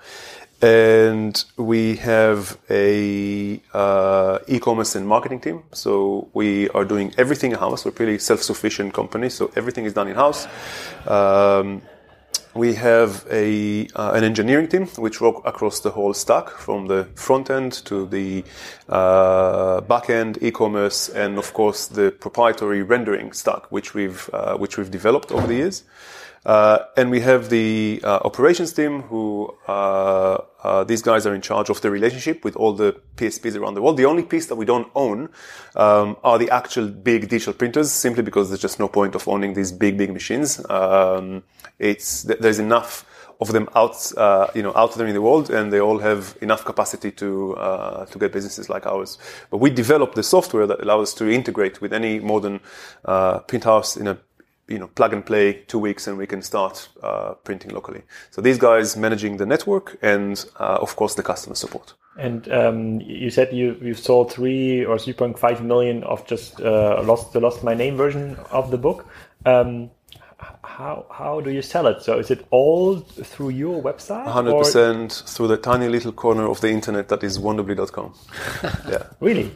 and 0.62 1.44
we 1.58 1.96
have 1.96 2.58
a 2.70 3.60
uh, 3.74 4.40
e-commerce 4.48 4.96
and 4.96 5.08
marketing 5.08 5.40
team. 5.40 5.64
So 5.72 6.30
we 6.34 6.70
are 6.70 6.86
doing 6.86 7.14
everything 7.18 7.52
in 7.52 7.58
house. 7.58 7.84
We're 7.84 7.92
a 7.92 7.94
pretty 7.94 8.20
self-sufficient 8.20 8.94
company, 8.94 9.30
so 9.30 9.52
everything 9.56 9.86
is 9.86 9.94
done 9.94 10.08
in 10.08 10.16
house. 10.16 10.48
Um, 11.08 11.82
we 12.54 12.74
have 12.74 13.26
a 13.32 13.88
uh, 13.96 14.12
an 14.12 14.24
engineering 14.24 14.68
team 14.68 14.86
which 14.98 15.22
work 15.22 15.38
across 15.46 15.80
the 15.80 15.90
whole 15.90 16.14
stack, 16.14 16.50
from 16.50 16.88
the 16.88 17.06
front 17.16 17.50
end 17.50 17.72
to 17.86 18.06
the 18.06 18.44
uh, 18.90 19.80
back 19.82 20.10
end, 20.10 20.38
e-commerce, 20.42 21.08
and 21.10 21.38
of 21.38 21.54
course 21.54 21.88
the 21.88 22.12
proprietary 22.12 22.84
rendering 22.84 23.32
stack, 23.32 23.72
which 23.72 23.94
we've 23.94 24.30
uh, 24.34 24.58
which 24.58 24.78
we've 24.78 24.92
developed 24.92 25.32
over 25.32 25.48
the 25.48 25.56
years. 25.56 25.84
Uh, 26.46 26.80
and 26.98 27.12
we 27.12 27.20
have 27.20 27.50
the 27.50 28.02
uh, 28.04 28.20
operations 28.24 28.74
team 28.74 29.04
who 29.04 29.54
uh, 29.68 30.38
uh, 30.64 30.84
these 30.84 31.02
guys 31.02 31.26
are 31.26 31.36
in 31.36 31.42
charge 31.42 31.70
of 31.70 31.82
the 31.82 31.92
relationship 31.92 32.44
with 32.44 32.56
all 32.56 32.74
the 32.74 33.00
PSPs 33.16 33.56
around 33.56 33.76
the 33.76 33.82
world. 33.82 33.98
The 33.98 34.06
only 34.06 34.24
piece 34.24 34.48
that 34.48 34.56
we 34.56 34.66
don't 34.66 34.90
own 34.96 35.30
um, 35.76 36.18
are 36.24 36.40
the 36.40 36.50
actual 36.50 36.88
big 36.88 37.30
digital 37.30 37.54
printers, 37.54 37.92
simply 37.92 38.24
because 38.24 38.50
there's 38.50 38.62
just 38.62 38.80
no 38.80 38.88
point 38.88 39.14
of 39.14 39.28
owning 39.28 39.54
these 39.54 39.72
big, 39.72 39.98
big 39.98 40.12
machines. 40.12 40.64
Um, 40.70 41.44
it's 41.78 42.24
there's 42.24 42.60
enough 42.60 43.06
of 43.42 43.52
them 43.54 43.68
out, 43.76 44.16
uh, 44.18 44.48
you 44.54 44.62
know, 44.62 44.72
out 44.76 44.94
there 44.96 45.08
in 45.08 45.16
the 45.16 45.22
world, 45.22 45.50
and 45.50 45.74
they 45.74 45.80
all 45.80 45.98
have 45.98 46.38
enough 46.42 46.64
capacity 46.64 47.12
to 47.12 47.56
uh, 47.56 48.06
to 48.06 48.20
get 48.20 48.32
businesses 48.32 48.70
like 48.70 48.86
ours. 48.86 49.18
But 49.50 49.58
we 49.58 49.72
developed 49.72 50.16
the 50.16 50.24
software 50.24 50.68
that 50.68 50.80
allows 50.82 51.10
us 51.10 51.14
to 51.16 51.30
integrate 51.30 51.82
with 51.82 51.92
any 51.92 52.20
modern 52.20 52.60
uh, 53.04 53.40
print 53.40 53.64
house 53.64 53.98
in 53.98 54.08
a 54.08 54.18
you 54.72 54.80
know, 54.80 54.88
plug 54.88 55.14
and 55.14 55.26
play 55.26 55.54
two 55.68 55.80
weeks 55.80 56.08
and 56.08 56.18
we 56.18 56.26
can 56.26 56.42
start 56.42 56.90
uh, 57.04 57.34
printing 57.44 57.72
locally. 57.72 58.02
So 58.32 58.42
these 58.42 58.58
guys 58.58 58.96
managing 58.96 59.38
the 59.38 59.46
network 59.46 59.98
and 60.02 60.44
uh, 60.60 60.80
of 60.82 60.96
course 60.96 61.16
the 61.16 61.24
customer 61.24 61.56
support. 61.56 61.94
And 62.18 62.52
um, 62.52 63.02
you 63.02 63.30
said 63.30 63.54
you 63.54 63.78
you 63.82 63.94
sold 63.94 64.32
three 64.32 64.86
or 64.86 65.00
three 65.00 65.14
point 65.14 65.40
five 65.40 65.64
million 65.64 66.04
of 66.04 66.26
just 66.28 66.60
uh, 66.62 67.02
lost 67.04 67.34
the 67.34 67.40
lost 67.40 67.64
my 67.64 67.74
name 67.74 67.96
version 67.96 68.36
of 68.52 68.70
the 68.72 68.78
book. 68.78 69.06
Um, 69.46 69.92
how 70.64 71.06
how 71.10 71.42
do 71.42 71.52
you 71.52 71.62
sell 71.62 71.88
it? 71.88 72.02
So 72.02 72.20
is 72.20 72.32
it 72.32 72.46
all 72.50 73.00
through 73.00 73.50
your 73.50 73.82
website? 73.82 74.28
Hundred 74.28 74.58
percent 74.58 75.24
through 75.28 75.48
the 75.48 75.58
tiny 75.58 75.88
little 75.88 76.12
corner 76.12 76.48
of 76.50 76.60
the 76.62 76.70
internet 76.70 77.08
that 77.10 77.24
is 77.24 77.40
wonderbly.com. 77.40 78.14
yeah. 78.90 79.04
Really? 79.20 79.52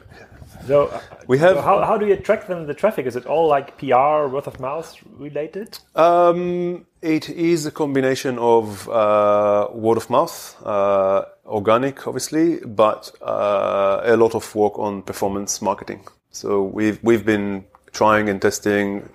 So 0.68 0.88
uh, 0.88 1.00
we 1.28 1.38
have. 1.40 1.56
So 1.58 1.62
how, 1.62 1.84
how 1.86 1.98
do 1.98 2.06
you 2.06 2.14
attract 2.14 2.48
them 2.48 2.66
the 2.66 2.74
traffic? 2.74 3.06
Is 3.06 3.16
it 3.16 3.26
all 3.26 3.48
like 3.48 3.78
PR, 3.78 4.28
word 4.28 4.48
of 4.48 4.60
mouth 4.60 4.96
related? 5.18 5.78
Um, 5.96 6.86
it 7.02 7.30
is 7.30 7.66
a 7.66 7.72
combination 7.72 8.40
of 8.40 8.90
uh, 8.90 9.68
word 9.72 9.98
of 9.98 10.10
mouth, 10.10 10.56
uh, 10.66 11.26
organic, 11.46 12.08
obviously, 12.08 12.58
but 12.66 13.12
uh, 13.22 14.02
a 14.04 14.18
lot 14.18 14.34
of 14.34 14.56
work 14.56 14.80
on 14.80 15.04
performance 15.04 15.62
marketing. 15.62 16.08
So 16.32 16.64
we've 16.64 17.00
we've 17.04 17.26
been 17.26 17.66
trying 17.92 18.30
and 18.30 18.42
testing, 18.42 19.08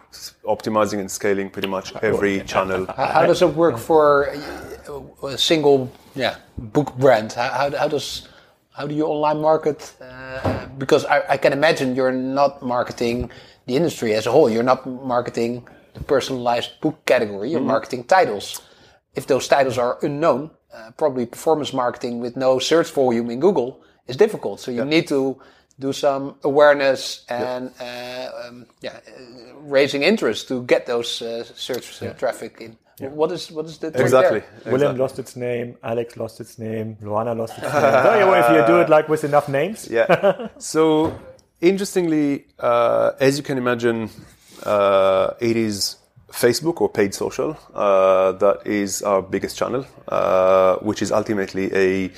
optimizing 0.44 1.00
and 1.00 1.10
scaling 1.10 1.50
pretty 1.50 1.68
much 1.68 1.94
every 2.02 2.40
channel. 2.42 2.86
How, 2.86 3.06
how 3.06 3.26
does 3.26 3.42
it 3.42 3.54
work 3.54 3.76
for 3.76 4.32
a 5.22 5.36
single 5.36 5.90
yeah 6.14 6.36
book 6.58 6.96
brand? 6.96 7.32
How, 7.32 7.48
how, 7.50 7.76
how 7.76 7.88
does 7.88 8.28
how 8.72 8.86
do 8.86 8.94
you 8.94 9.04
online 9.04 9.40
market? 9.40 9.92
Uh, 10.00 10.59
because 10.80 11.04
I, 11.04 11.34
I, 11.34 11.36
can 11.36 11.52
imagine 11.52 11.94
you're 11.94 12.10
not 12.10 12.62
marketing 12.62 13.30
the 13.66 13.76
industry 13.76 14.14
as 14.14 14.26
a 14.26 14.32
whole. 14.32 14.48
You're 14.50 14.70
not 14.72 14.86
marketing 14.86 15.68
the 15.94 16.02
personalized 16.02 16.80
book 16.80 17.04
category. 17.04 17.50
You're 17.50 17.60
mm-hmm. 17.60 17.76
marketing 17.76 18.04
titles. 18.04 18.60
If 19.14 19.26
those 19.26 19.46
titles 19.46 19.78
are 19.78 19.98
unknown, 20.02 20.50
uh, 20.74 20.90
probably 20.96 21.26
performance 21.26 21.72
marketing 21.72 22.20
with 22.20 22.36
no 22.36 22.58
search 22.58 22.90
volume 22.90 23.30
in 23.30 23.40
Google 23.40 23.82
is 24.06 24.16
difficult. 24.16 24.60
So 24.60 24.70
you 24.70 24.84
need 24.84 25.06
to 25.08 25.40
do 25.78 25.92
some 25.92 26.36
awareness 26.44 27.24
and 27.28 27.72
uh, 27.80 28.30
um, 28.44 28.66
yeah, 28.80 29.00
uh, 29.06 29.54
raising 29.62 30.02
interest 30.02 30.48
to 30.48 30.62
get 30.64 30.86
those 30.86 31.22
uh, 31.22 31.44
search 31.44 32.02
uh, 32.02 32.12
traffic 32.14 32.58
in. 32.60 32.76
What 33.08 33.32
is 33.32 33.50
what 33.50 33.66
is 33.66 33.78
the 33.78 33.88
exactly, 33.88 34.38
exactly? 34.38 34.72
William 34.72 34.96
lost 34.96 35.18
its 35.18 35.34
name. 35.34 35.76
Alex 35.82 36.16
lost 36.16 36.40
its 36.40 36.58
name. 36.58 36.96
Luana 37.02 37.36
lost 37.36 37.54
its 37.56 37.62
name. 37.62 37.72
so 37.72 38.34
if 38.34 38.50
you 38.50 38.66
do 38.66 38.80
it 38.80 38.88
like 38.88 39.08
with 39.08 39.24
enough 39.24 39.48
names. 39.48 39.88
Yeah. 39.90 40.48
so 40.58 41.18
interestingly, 41.60 42.44
uh, 42.58 43.12
as 43.18 43.38
you 43.38 43.42
can 43.42 43.56
imagine, 43.58 44.10
uh, 44.64 45.32
it 45.40 45.56
is 45.56 45.96
Facebook 46.30 46.80
or 46.80 46.88
paid 46.88 47.14
social 47.14 47.56
uh, 47.74 48.32
that 48.32 48.66
is 48.66 49.02
our 49.02 49.22
biggest 49.22 49.56
channel, 49.56 49.86
uh, 50.08 50.76
which 50.76 51.02
is 51.02 51.10
ultimately 51.10 51.72
a 51.74 52.10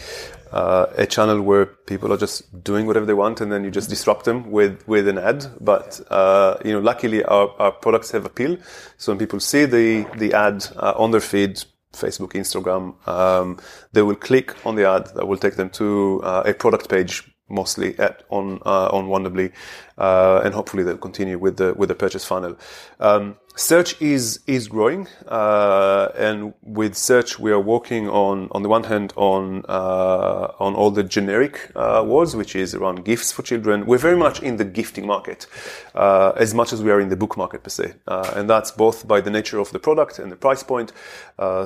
uh, 0.52 0.86
a 0.96 1.06
channel 1.06 1.40
where 1.40 1.66
people 1.66 2.12
are 2.12 2.16
just 2.16 2.62
doing 2.62 2.86
whatever 2.86 3.06
they 3.06 3.14
want, 3.14 3.40
and 3.40 3.50
then 3.50 3.64
you 3.64 3.70
just 3.70 3.90
disrupt 3.90 4.24
them 4.24 4.50
with 4.50 4.86
with 4.86 5.08
an 5.08 5.18
ad. 5.18 5.46
But 5.60 6.00
uh, 6.10 6.56
you 6.64 6.72
know, 6.72 6.80
luckily 6.80 7.24
our, 7.24 7.54
our 7.58 7.72
products 7.72 8.10
have 8.12 8.24
appeal, 8.24 8.58
so 8.98 9.12
when 9.12 9.18
people 9.18 9.40
see 9.40 9.64
the 9.64 10.06
the 10.16 10.34
ad 10.34 10.66
uh, 10.76 10.94
on 10.96 11.10
their 11.10 11.20
feed. 11.20 11.62
Facebook, 11.92 12.32
Instagram, 12.32 12.94
um, 13.06 13.58
they 13.92 14.00
will 14.00 14.16
click 14.16 14.56
on 14.64 14.76
the 14.76 14.88
ad 14.88 15.08
that 15.14 15.28
will 15.28 15.36
take 15.36 15.56
them 15.56 15.68
to 15.68 16.22
uh, 16.24 16.42
a 16.46 16.54
product 16.54 16.88
page 16.88 17.31
mostly 17.52 17.96
at 17.98 18.24
on 18.30 18.58
uh, 18.64 18.88
on 18.90 19.08
Wonderbly, 19.08 19.52
uh, 19.98 20.40
and 20.44 20.54
hopefully 20.54 20.82
they'll 20.82 20.96
continue 20.96 21.38
with 21.38 21.58
the 21.58 21.74
with 21.74 21.88
the 21.88 21.94
purchase 21.94 22.24
funnel. 22.24 22.56
Um, 22.98 23.36
search 23.54 24.00
is 24.00 24.40
is 24.46 24.66
growing, 24.66 25.06
uh, 25.28 26.08
and 26.16 26.54
with 26.62 26.96
search 26.96 27.38
we 27.38 27.52
are 27.52 27.60
working 27.60 28.08
on 28.08 28.48
on 28.52 28.62
the 28.62 28.68
one 28.68 28.84
hand 28.84 29.12
on 29.16 29.64
uh, 29.68 30.48
on 30.58 30.74
all 30.74 30.90
the 30.90 31.04
generic 31.04 31.70
words, 31.74 32.34
which 32.34 32.56
is 32.56 32.74
around 32.74 33.04
gifts 33.04 33.30
for 33.30 33.42
children. 33.42 33.86
We're 33.86 33.98
very 33.98 34.16
much 34.16 34.42
in 34.42 34.56
the 34.56 34.64
gifting 34.64 35.06
market, 35.06 35.46
as 35.94 36.54
much 36.54 36.72
as 36.72 36.82
we 36.82 36.90
are 36.90 37.00
in 37.00 37.10
the 37.10 37.16
book 37.16 37.36
market 37.36 37.62
per 37.62 37.70
se, 37.70 37.94
and 38.06 38.48
that's 38.48 38.70
both 38.70 39.06
by 39.06 39.20
the 39.20 39.30
nature 39.30 39.58
of 39.58 39.70
the 39.70 39.78
product 39.78 40.18
and 40.18 40.32
the 40.32 40.36
price 40.36 40.62
point. 40.62 40.92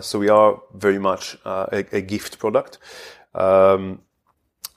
so 0.00 0.18
we 0.18 0.28
are 0.28 0.60
very 0.74 0.98
much 0.98 1.36
a, 1.44 1.84
a, 1.92 2.00
gift 2.00 2.38
product. 2.38 2.78
Um, 3.34 4.00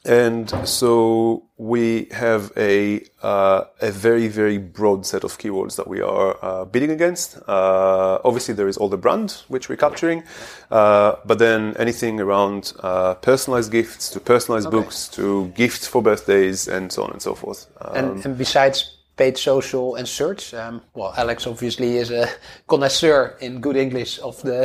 and 0.05 0.49
so 0.67 1.43
we 1.57 2.07
have 2.11 2.51
a 2.55 3.03
uh, 3.21 3.65
a 3.81 3.91
very 3.91 4.27
very 4.27 4.57
broad 4.57 5.05
set 5.05 5.23
of 5.23 5.37
keywords 5.37 5.75
that 5.75 5.87
we 5.87 6.01
are 6.01 6.37
uh, 6.41 6.65
bidding 6.65 6.91
against. 6.91 7.37
Uh, 7.47 8.19
obviously, 8.23 8.53
there 8.53 8.67
is 8.67 8.77
all 8.77 8.87
the 8.89 8.97
brand 8.97 9.43
which 9.49 9.67
we're 9.67 9.75
capturing, 9.75 10.23
uh, 10.71 11.15
but 11.25 11.37
then 11.39 11.75
anything 11.77 12.19
around 12.19 12.73
uh, 12.79 13.13
personalized 13.15 13.71
gifts 13.71 14.09
to 14.09 14.19
personalized 14.19 14.67
okay. 14.67 14.77
books 14.77 15.07
to 15.09 15.47
gifts 15.49 15.85
for 15.85 16.01
birthdays 16.01 16.67
and 16.67 16.91
so 16.91 17.03
on 17.03 17.11
and 17.11 17.21
so 17.21 17.35
forth. 17.35 17.67
Um, 17.81 17.95
and, 17.95 18.25
and 18.25 18.37
besides 18.37 18.98
paid 19.19 19.37
social 19.37 19.95
and 19.95 20.07
search. 20.07 20.53
Um, 20.53 20.81
well, 20.95 21.13
Alex 21.17 21.45
obviously 21.45 21.97
is 21.97 22.09
a 22.09 22.27
connoisseur 22.67 23.37
in 23.41 23.59
good 23.59 23.75
English 23.75 24.17
of 24.19 24.41
the 24.41 24.59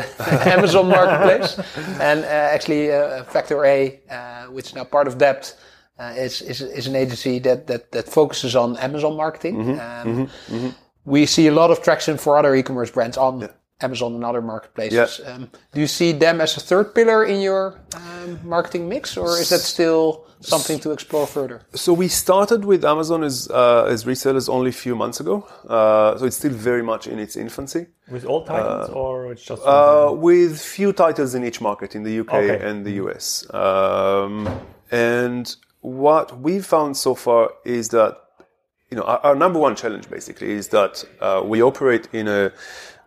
Amazon 0.57 0.89
marketplace, 0.89 1.59
and 2.01 2.25
uh, 2.25 2.55
actually 2.55 2.93
uh, 2.93 3.25
Factor 3.25 3.65
A, 3.65 4.01
uh, 4.09 4.45
which 4.55 4.67
is 4.67 4.75
now 4.75 4.85
part 4.85 5.09
of 5.09 5.19
Dept, 5.19 5.55
uh, 5.99 6.15
is, 6.17 6.41
is 6.43 6.61
is 6.61 6.87
an 6.87 6.95
agency 6.95 7.41
that 7.41 7.67
that 7.67 7.91
that 7.91 8.07
focuses 8.09 8.55
on 8.55 8.77
Amazon 8.79 9.17
marketing. 9.17 9.57
Mm-hmm, 9.57 9.71
um, 9.71 10.07
mm-hmm, 10.07 10.55
mm-hmm. 10.55 10.71
We 11.05 11.27
see 11.27 11.49
a 11.49 11.53
lot 11.53 11.71
of 11.71 11.83
traction 11.83 12.17
for 12.17 12.39
other 12.39 12.55
e-commerce 12.55 12.93
brands 12.93 13.19
on. 13.19 13.41
Yeah. 13.41 13.49
Amazon 13.81 14.15
and 14.15 14.25
other 14.25 14.41
marketplaces. 14.41 15.21
Yeah. 15.21 15.35
Um, 15.35 15.51
do 15.73 15.81
you 15.81 15.89
see 15.89 16.13
them 16.13 16.41
as 16.41 16.57
a 16.57 16.61
third 16.61 16.95
pillar 16.95 17.25
in 17.25 17.41
your 17.41 17.81
um, 18.25 18.41
marketing 18.45 18.89
mix, 18.89 19.17
or 19.17 19.39
is 19.39 19.51
that 19.51 19.61
still 19.61 20.27
something 20.41 20.79
to 20.81 20.91
explore 20.91 21.27
further? 21.27 21.63
So 21.75 21.93
we 21.93 22.09
started 22.09 22.65
with 22.65 22.85
Amazon 22.85 23.25
as 23.25 23.49
uh, 23.51 23.85
as 23.85 24.05
resellers 24.05 24.49
only 24.49 24.71
a 24.71 24.79
few 24.87 24.95
months 24.95 25.21
ago. 25.21 25.47
Uh, 25.69 26.19
so 26.19 26.27
it's 26.27 26.37
still 26.37 26.53
very 26.53 26.83
much 26.83 27.07
in 27.07 27.19
its 27.19 27.37
infancy. 27.37 27.87
With 28.11 28.25
all 28.25 28.45
titles, 28.45 28.91
uh, 28.91 28.93
or 28.93 29.33
it's 29.33 29.45
just 29.45 29.63
uh, 29.65 30.13
with 30.13 30.61
few 30.61 30.93
titles 30.93 31.35
in 31.35 31.45
each 31.45 31.61
market 31.61 31.95
in 31.95 32.03
the 32.03 32.21
UK 32.21 32.35
okay. 32.35 32.69
and 32.69 32.85
the 32.85 32.93
US. 33.05 33.47
Um, 33.55 34.49
and 34.91 35.55
what 35.81 36.41
we've 36.41 36.65
found 36.65 36.97
so 36.97 37.15
far 37.15 37.51
is 37.65 37.89
that 37.91 38.19
you 38.91 38.97
know 38.97 39.05
our, 39.05 39.19
our 39.19 39.35
number 39.35 39.59
one 39.59 39.77
challenge 39.77 40.09
basically 40.09 40.51
is 40.51 40.69
that 40.69 41.05
uh, 41.21 41.43
we 41.45 41.63
operate 41.63 42.09
in 42.13 42.29
a 42.29 42.53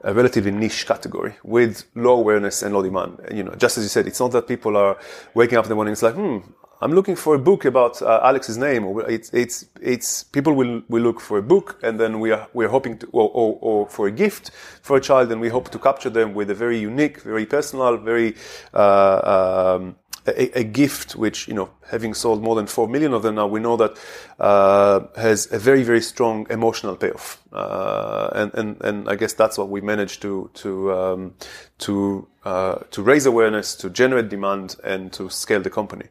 a 0.02 0.14
relatively 0.14 0.52
niche 0.52 0.86
category 0.86 1.34
with 1.44 1.86
low 1.96 2.20
awareness 2.20 2.62
and 2.62 2.74
low 2.74 2.84
demand. 2.84 3.20
You 3.34 3.44
know, 3.44 3.56
just 3.56 3.78
as 3.78 3.84
you 3.84 3.90
said, 3.90 4.08
it's 4.08 4.20
not 4.20 4.32
that 4.32 4.48
people 4.48 4.78
are 4.78 4.98
waking 5.34 5.58
up 5.58 5.66
in 5.66 5.70
the 5.70 5.76
morning. 5.76 5.92
It's 5.92 6.04
like, 6.04 6.16
hmm, 6.16 6.40
I'm 6.80 6.94
looking 6.94 7.16
for 7.16 7.34
a 7.34 7.40
book 7.40 7.66
about 7.66 8.02
uh, 8.02 8.20
Alex's 8.24 8.58
name, 8.58 8.86
or 8.86 9.10
it's 9.10 9.34
it's 9.34 9.66
it's 9.82 10.24
people 10.24 10.54
will 10.54 10.84
will 10.90 11.02
look 11.02 11.20
for 11.20 11.40
a 11.40 11.42
book, 11.42 11.80
and 11.82 12.00
then 12.00 12.20
we 12.20 12.32
are 12.32 12.48
we're 12.54 12.70
hoping 12.70 13.00
to, 13.00 13.08
or, 13.08 13.30
or, 13.34 13.58
or 13.62 13.90
for 13.90 14.08
a 14.08 14.12
gift 14.12 14.52
for 14.84 14.98
a 14.98 15.02
child, 15.02 15.32
and 15.32 15.42
we 15.42 15.50
hope 15.50 15.70
to 15.70 15.80
capture 15.80 16.12
them 16.12 16.36
with 16.36 16.52
a 16.52 16.56
very 16.56 16.78
unique, 16.78 17.22
very 17.22 17.46
personal, 17.46 17.98
very 17.98 18.36
uh, 18.76 19.78
um, 19.80 19.96
a, 20.28 20.60
a, 20.60 20.64
gift 20.64 21.16
which 21.16 21.48
you 21.48 21.54
know 21.54 21.70
having 21.90 22.14
sold 22.14 22.42
more 22.42 22.56
than 22.56 22.68
four 22.68 22.88
million 22.88 23.14
of 23.14 23.24
them 23.24 23.36
now 23.36 23.48
we 23.48 23.60
know 23.60 23.78
that 23.78 23.98
uh, 24.40 25.02
has 25.16 25.52
a 25.52 25.60
very 25.60 25.84
very 25.84 26.02
strong 26.02 26.46
emotional 26.50 26.96
payoff. 26.96 27.42
Uh, 27.52 28.30
and, 28.34 28.54
and 28.56 28.82
and 28.82 29.10
I 29.10 29.16
guess 29.16 29.34
that's 29.34 29.58
what 29.58 29.70
we 29.70 29.82
managed 29.82 30.22
to 30.24 30.50
to 30.56 30.94
um, 30.94 31.34
to 31.80 32.28
uh, 32.46 32.76
to 32.92 33.02
raise 33.02 33.26
awareness 33.26 33.76
to 33.76 33.90
generate 33.90 34.30
demand 34.30 34.76
and 34.84 35.12
to 35.14 35.30
scale 35.30 35.62
the 35.62 35.70
company. 35.70 36.08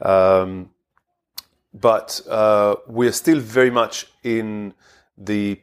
Um, 0.00 0.70
but 1.74 2.20
uh, 2.28 2.76
we 2.86 3.06
are 3.06 3.12
still 3.12 3.40
very 3.40 3.70
much 3.70 4.06
in 4.22 4.74
the 5.16 5.60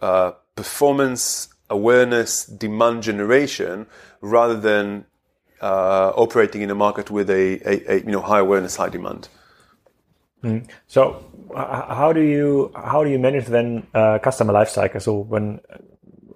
uh, 0.00 0.32
performance 0.54 1.48
awareness 1.70 2.46
demand 2.46 3.02
generation 3.02 3.86
rather 4.20 4.58
than 4.58 5.04
uh, 5.60 6.12
operating 6.16 6.62
in 6.62 6.70
a 6.70 6.74
market 6.74 7.10
with 7.10 7.30
a, 7.30 7.60
a, 7.64 7.92
a, 7.92 7.98
you 8.00 8.12
know 8.12 8.20
high 8.20 8.40
awareness, 8.40 8.76
high 8.76 8.88
demand. 8.88 9.28
Mm. 10.42 10.68
So 10.86 11.24
how 11.54 12.12
do 12.12 12.20
you 12.20 12.72
how 12.74 13.04
do 13.04 13.10
you 13.10 13.18
manage 13.18 13.46
then 13.46 13.86
uh, 13.94 14.18
customer 14.18 14.52
lifecycle? 14.52 15.02
So 15.02 15.18
when 15.18 15.60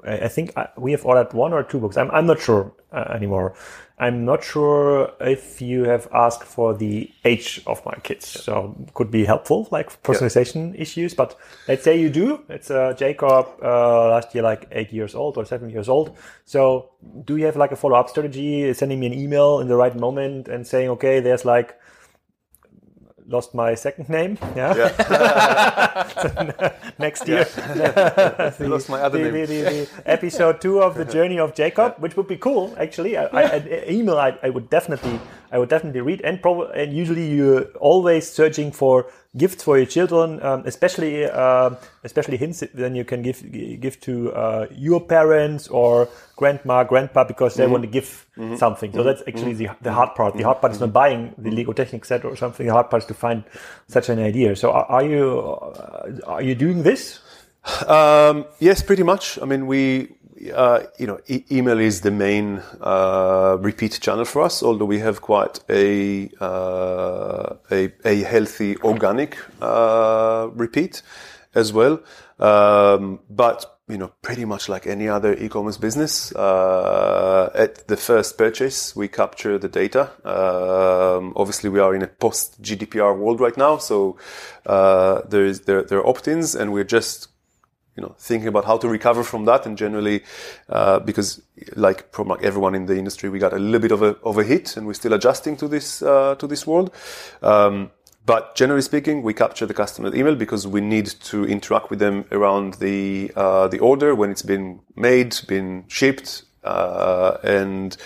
I 0.04 0.28
think 0.28 0.52
uh, 0.56 0.66
we 0.76 0.92
have 0.92 1.04
ordered 1.04 1.32
one 1.32 1.52
or 1.52 1.62
two 1.62 1.78
books. 1.78 1.96
I'm 1.96 2.10
I'm 2.10 2.26
not 2.26 2.40
sure 2.40 2.72
uh, 2.92 3.12
anymore. 3.14 3.54
I'm 3.98 4.24
not 4.24 4.42
sure 4.42 5.12
if 5.20 5.60
you 5.60 5.84
have 5.84 6.08
asked 6.12 6.44
for 6.44 6.74
the 6.74 7.10
age 7.24 7.62
of 7.66 7.84
my 7.84 7.94
kids. 8.02 8.34
Yeah. 8.34 8.42
So 8.42 8.86
could 8.94 9.10
be 9.10 9.24
helpful, 9.24 9.68
like 9.70 10.02
personalization 10.02 10.74
yeah. 10.74 10.82
issues. 10.82 11.14
But 11.14 11.36
let's 11.68 11.84
say 11.84 12.00
you 12.00 12.10
do. 12.10 12.42
It's 12.48 12.70
uh, 12.70 12.94
Jacob 12.94 13.46
uh, 13.62 14.08
last 14.08 14.34
year, 14.34 14.42
like 14.42 14.66
eight 14.72 14.92
years 14.92 15.14
old 15.14 15.36
or 15.36 15.44
seven 15.44 15.70
years 15.70 15.88
old. 15.88 16.16
So 16.44 16.90
do 17.24 17.36
you 17.36 17.46
have 17.46 17.56
like 17.56 17.72
a 17.72 17.76
follow 17.76 17.96
up 17.96 18.08
strategy, 18.08 18.72
sending 18.74 18.98
me 18.98 19.06
an 19.06 19.14
email 19.14 19.60
in 19.60 19.68
the 19.68 19.76
right 19.76 19.94
moment 19.94 20.48
and 20.48 20.66
saying, 20.66 20.88
okay, 20.90 21.20
there's 21.20 21.44
like 21.44 21.78
lost 23.26 23.54
my 23.54 23.74
second 23.74 24.08
name. 24.08 24.38
Yeah. 24.56 24.74
yeah. 24.76 26.72
Next 26.98 27.28
year. 27.28 27.46
Yeah. 27.56 28.50
the, 28.58 28.68
lost 28.74 28.88
my 28.88 29.00
other 29.00 29.18
the, 29.18 29.30
name. 29.30 29.46
The, 29.46 29.62
the, 29.62 29.88
episode 30.06 30.60
two 30.60 30.82
of 30.82 30.94
the 30.94 31.04
journey 31.04 31.38
of 31.38 31.54
Jacob, 31.54 31.96
which 31.98 32.16
would 32.16 32.28
be 32.28 32.36
cool. 32.36 32.74
Actually, 32.78 33.16
I, 33.16 33.26
I, 33.26 33.84
email 33.88 34.18
I, 34.18 34.38
I 34.42 34.50
would 34.50 34.70
definitely 34.70 35.20
I 35.50 35.58
would 35.58 35.68
definitely 35.68 36.00
read 36.00 36.22
and 36.22 36.40
probably 36.40 36.82
and 36.82 36.92
usually 36.92 37.30
you're 37.30 37.64
always 37.78 38.30
searching 38.30 38.72
for 38.72 39.06
gifts 39.36 39.64
for 39.64 39.78
your 39.78 39.86
children, 39.86 40.42
um, 40.42 40.62
especially 40.66 41.24
uh, 41.24 41.70
especially 42.04 42.36
hints 42.36 42.62
then 42.74 42.94
you 42.94 43.04
can 43.04 43.22
give 43.22 43.40
give 43.80 43.98
to 44.00 44.32
uh, 44.32 44.66
your 44.70 45.00
parents 45.00 45.68
or 45.68 46.08
grandma, 46.36 46.84
grandpa 46.84 47.24
because 47.24 47.54
they 47.54 47.64
mm-hmm. 47.64 47.72
want 47.72 47.84
to 47.84 47.90
give 47.90 48.26
mm-hmm. 48.36 48.56
something. 48.56 48.92
So 48.92 48.98
mm-hmm. 48.98 49.06
that's 49.08 49.22
actually 49.26 49.54
the, 49.54 49.70
the 49.80 49.92
hard 49.92 50.14
part. 50.14 50.36
The 50.36 50.42
hard 50.42 50.60
part 50.60 50.72
is 50.72 50.80
not 50.80 50.92
buying 50.92 51.34
the 51.38 51.50
Lego 51.50 51.72
Technic 51.72 52.04
set 52.04 52.24
or 52.24 52.36
something. 52.36 52.66
The 52.66 52.72
hard 52.72 52.90
part 52.90 53.04
is 53.04 53.06
to 53.08 53.14
find 53.14 53.44
such 53.88 54.08
an 54.08 54.18
idea. 54.18 54.54
So 54.56 54.70
are, 54.70 54.84
are 54.84 55.04
you 55.04 55.40
uh, 55.40 56.18
are 56.26 56.42
you 56.42 56.54
doing 56.54 56.82
this? 56.82 57.20
Um, 57.86 58.46
yes, 58.58 58.82
pretty 58.82 59.04
much. 59.04 59.38
I 59.40 59.44
mean, 59.44 59.66
we 59.66 60.16
uh, 60.50 60.80
you 60.98 61.06
know, 61.06 61.20
e- 61.28 61.44
email 61.50 61.78
is 61.78 62.00
the 62.00 62.10
main 62.10 62.62
uh, 62.80 63.56
repeat 63.60 64.00
channel 64.00 64.24
for 64.24 64.42
us. 64.42 64.62
Although 64.62 64.86
we 64.86 64.98
have 64.98 65.20
quite 65.20 65.60
a 65.68 66.30
uh, 66.40 67.54
a, 67.70 67.92
a, 68.04 68.22
healthy 68.22 68.76
organic 68.78 69.36
uh, 69.60 70.48
repeat 70.52 71.02
as 71.54 71.72
well. 71.72 72.00
Um, 72.38 73.20
but 73.30 73.78
you 73.88 73.98
know, 73.98 74.12
pretty 74.22 74.44
much 74.44 74.68
like 74.68 74.86
any 74.86 75.08
other 75.08 75.34
e-commerce 75.34 75.76
business, 75.76 76.32
uh, 76.34 77.50
at 77.54 77.86
the 77.88 77.96
first 77.96 78.38
purchase, 78.38 78.96
we 78.96 79.06
capture 79.06 79.58
the 79.58 79.68
data. 79.68 80.10
Um, 80.24 81.34
obviously, 81.36 81.68
we 81.68 81.78
are 81.80 81.94
in 81.94 82.02
a 82.02 82.06
post 82.06 82.62
GDPR 82.62 83.16
world 83.16 83.40
right 83.40 83.56
now, 83.56 83.76
so 83.76 84.16
there 84.64 85.44
is 85.44 85.62
there, 85.62 85.82
there 85.82 85.98
are 85.98 86.06
opt-ins, 86.06 86.54
and 86.54 86.72
we're 86.72 86.84
just 86.84 87.31
you 87.96 88.02
know 88.02 88.14
thinking 88.18 88.48
about 88.48 88.64
how 88.64 88.78
to 88.78 88.88
recover 88.88 89.22
from 89.22 89.44
that. 89.44 89.66
And 89.66 89.76
generally, 89.76 90.22
uh, 90.68 91.00
because 91.00 91.42
like 91.76 92.12
from 92.12 92.28
like 92.28 92.42
everyone 92.42 92.74
in 92.74 92.86
the 92.86 92.96
industry, 92.96 93.28
we 93.28 93.38
got 93.38 93.52
a 93.52 93.58
little 93.58 93.80
bit 93.80 93.92
of 93.92 94.02
a 94.02 94.16
of 94.22 94.38
a 94.38 94.44
hit, 94.44 94.76
and 94.76 94.86
we're 94.86 94.94
still 94.94 95.12
adjusting 95.12 95.56
to 95.58 95.68
this 95.68 96.02
uh, 96.02 96.34
to 96.36 96.46
this 96.46 96.66
world. 96.66 96.92
Um, 97.42 97.90
but 98.24 98.54
generally 98.54 98.82
speaking, 98.82 99.22
we 99.22 99.34
capture 99.34 99.66
the 99.66 99.74
customer 99.74 100.14
email 100.14 100.36
because 100.36 100.66
we 100.66 100.80
need 100.80 101.06
to 101.06 101.44
interact 101.44 101.90
with 101.90 101.98
them 101.98 102.24
around 102.30 102.74
the 102.74 103.32
uh, 103.34 103.68
the 103.68 103.80
order 103.80 104.14
when 104.14 104.30
it's 104.30 104.42
been 104.42 104.80
made, 104.94 105.36
been 105.48 105.84
shipped, 105.88 106.44
uh, 106.62 107.38
and 107.42 107.96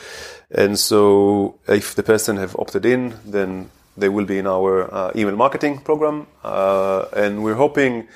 and 0.50 0.78
so 0.78 1.58
if 1.68 1.94
the 1.94 2.02
person 2.02 2.38
have 2.38 2.56
opted 2.56 2.86
in, 2.86 3.14
then 3.26 3.70
they 3.96 4.08
will 4.08 4.24
be 4.24 4.38
in 4.38 4.46
our 4.46 4.92
uh, 4.92 5.12
email 5.14 5.36
marketing 5.36 5.80
program, 5.80 6.26
uh, 6.42 7.06
and 7.14 7.44
we're 7.44 7.54
hoping 7.54 8.08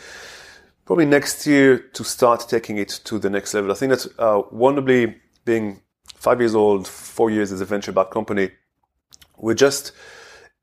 probably 0.90 1.06
next 1.06 1.47
year 1.47 1.78
to 1.78 2.02
start 2.02 2.49
taking 2.49 2.76
it 2.76 2.88
to 3.04 3.16
the 3.16 3.30
next 3.30 3.54
level. 3.54 3.70
I 3.70 3.75
think 3.75 3.92
that 3.92 4.06
uh, 4.18 4.42
Wonderbly 4.52 5.14
being 5.44 5.82
five 6.16 6.40
years 6.40 6.52
old, 6.52 6.88
four 6.88 7.30
years 7.30 7.52
as 7.52 7.61
a 7.61 7.64
venture-backed 7.64 8.11
company, 8.11 8.50
we're 9.38 9.54
just 9.54 9.92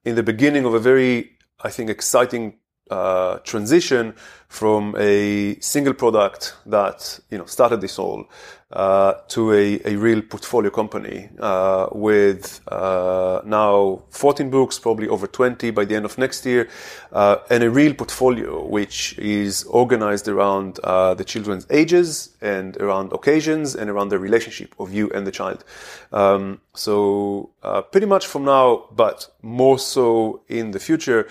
in 0.04 0.16
the 0.16 0.24
beginning 0.24 0.66
of 0.66 0.74
a 0.74 0.80
very, 0.80 1.32
I 1.62 1.70
think, 1.70 1.90
exciting 1.90 2.60
uh, 2.92 3.38
transition 3.46 4.16
from 4.48 4.96
a 4.98 5.58
single 5.60 5.94
product 5.94 6.56
that 6.66 7.20
you 7.30 7.38
know 7.38 7.46
started 7.46 7.82
this 7.82 8.00
all 8.00 8.28
uh, 8.72 9.14
to 9.30 9.54
a, 9.54 9.80
a 9.86 9.96
real 9.96 10.22
portfolio 10.22 10.70
company 10.70 11.30
uh, 11.40 11.88
with 11.94 12.60
uh, 12.68 13.42
now 13.46 14.04
14 14.10 14.50
books, 14.50 14.78
probably 14.78 15.08
over 15.08 15.26
20 15.26 15.72
by 15.72 15.86
the 15.86 15.96
end 15.96 16.04
of 16.04 16.18
next 16.18 16.46
year, 16.46 16.68
uh, 17.14 17.38
and 17.50 17.64
a 17.64 17.70
real 17.70 17.94
portfolio 17.94 18.66
which 18.66 19.18
is 19.20 19.64
organized 19.66 20.28
around 20.28 20.80
uh, 20.84 21.14
the 21.14 21.24
children's 21.24 21.66
ages 21.70 22.36
and 22.42 22.76
around 22.78 23.14
occasions 23.14 23.74
and 23.74 23.90
around 23.90 24.10
the 24.10 24.20
relationship 24.20 24.76
of 24.80 24.94
you 24.94 25.10
and 25.12 25.26
the 25.26 25.32
child. 25.32 25.64
Um, 26.12 26.60
so 26.74 27.52
uh, 27.64 27.82
pretty 27.84 28.08
much 28.08 28.28
from 28.28 28.44
now, 28.44 28.90
but 28.92 29.30
more 29.42 29.80
so 29.80 30.42
in 30.50 30.72
the 30.72 30.80
future, 30.80 31.28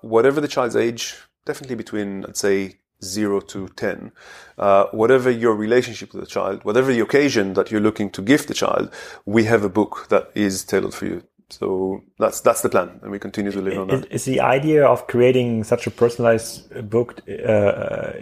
whatever 0.00 0.40
the 0.40 0.48
child's 0.48 0.76
age, 0.76 1.16
definitely 1.48 1.76
between, 1.76 2.24
I'd 2.26 2.36
say, 2.36 2.78
zero 3.02 3.40
to 3.40 3.68
10. 3.68 4.12
Uh, 4.58 4.84
whatever 4.92 5.30
your 5.30 5.54
relationship 5.54 6.12
with 6.12 6.22
the 6.22 6.30
child, 6.30 6.64
whatever 6.64 6.92
the 6.92 7.00
occasion 7.00 7.54
that 7.54 7.70
you're 7.70 7.80
looking 7.80 8.10
to 8.10 8.22
gift 8.22 8.48
the 8.48 8.54
child, 8.54 8.92
we 9.24 9.44
have 9.44 9.64
a 9.64 9.68
book 9.68 10.06
that 10.10 10.30
is 10.34 10.64
tailored 10.64 10.94
for 10.94 11.06
you. 11.06 11.22
So 11.50 12.02
that's 12.18 12.42
that's 12.42 12.60
the 12.60 12.68
plan, 12.68 13.00
and 13.00 13.10
we 13.10 13.18
continue 13.18 13.50
to 13.50 13.62
live 13.62 13.78
on 13.78 13.86
that. 13.88 14.12
Is 14.12 14.26
the 14.26 14.40
idea 14.40 14.84
of 14.84 15.06
creating 15.06 15.64
such 15.64 15.86
a 15.86 15.90
personalized 15.90 16.90
book? 16.90 17.22
Uh, 17.26 18.12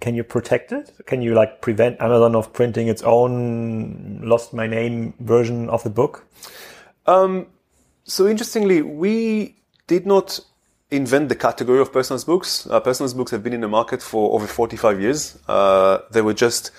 can 0.00 0.16
you 0.16 0.24
protect 0.24 0.72
it? 0.72 0.90
Can 1.06 1.22
you 1.22 1.32
like 1.32 1.60
prevent 1.60 2.00
Amazon 2.00 2.34
of 2.34 2.52
printing 2.52 2.88
its 2.88 3.02
own 3.02 4.20
"Lost 4.24 4.52
My 4.52 4.66
Name" 4.66 5.14
version 5.20 5.70
of 5.70 5.84
the 5.84 5.90
book? 5.90 6.26
Um, 7.06 7.46
so 8.02 8.26
interestingly, 8.26 8.82
we 8.82 9.54
did 9.86 10.04
not 10.04 10.40
invent 10.92 11.28
the 11.28 11.34
category 11.34 11.80
of 11.80 11.92
personal 11.92 12.22
books. 12.24 12.66
Uh, 12.68 12.78
books 12.80 13.30
have 13.30 13.42
been 13.42 13.54
in 13.54 13.62
the 13.62 13.68
market 13.68 14.02
for 14.02 14.34
over 14.34 14.46
45 14.46 15.00
years. 15.00 15.38
Uh, 15.48 15.98
they 16.10 16.20
were 16.20 16.34
just 16.34 16.70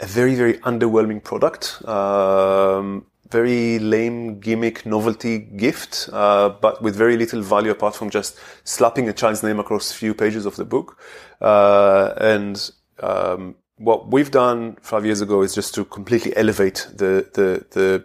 a 0.00 0.06
very, 0.06 0.34
very 0.34 0.54
underwhelming 0.58 1.22
product. 1.22 1.86
Um, 1.86 3.06
very 3.30 3.78
lame 3.78 4.40
gimmick 4.40 4.84
novelty 4.84 5.38
gift, 5.38 6.08
uh, 6.12 6.48
but 6.48 6.82
with 6.82 6.96
very 6.96 7.16
little 7.16 7.42
value 7.42 7.70
apart 7.70 7.94
from 7.94 8.10
just 8.10 8.36
slapping 8.64 9.08
a 9.08 9.12
child's 9.12 9.42
name 9.42 9.60
across 9.60 9.92
a 9.92 9.94
few 9.94 10.14
pages 10.14 10.46
of 10.46 10.56
the 10.56 10.64
book. 10.64 10.98
Uh, 11.40 12.12
and 12.16 12.72
um, 13.00 13.54
what 13.80 14.10
we've 14.10 14.30
done 14.30 14.76
five 14.82 15.06
years 15.06 15.22
ago 15.22 15.40
is 15.40 15.54
just 15.54 15.74
to 15.74 15.86
completely 15.86 16.36
elevate 16.36 16.86
the 16.94 17.26
the 17.32 17.64
the 17.70 18.04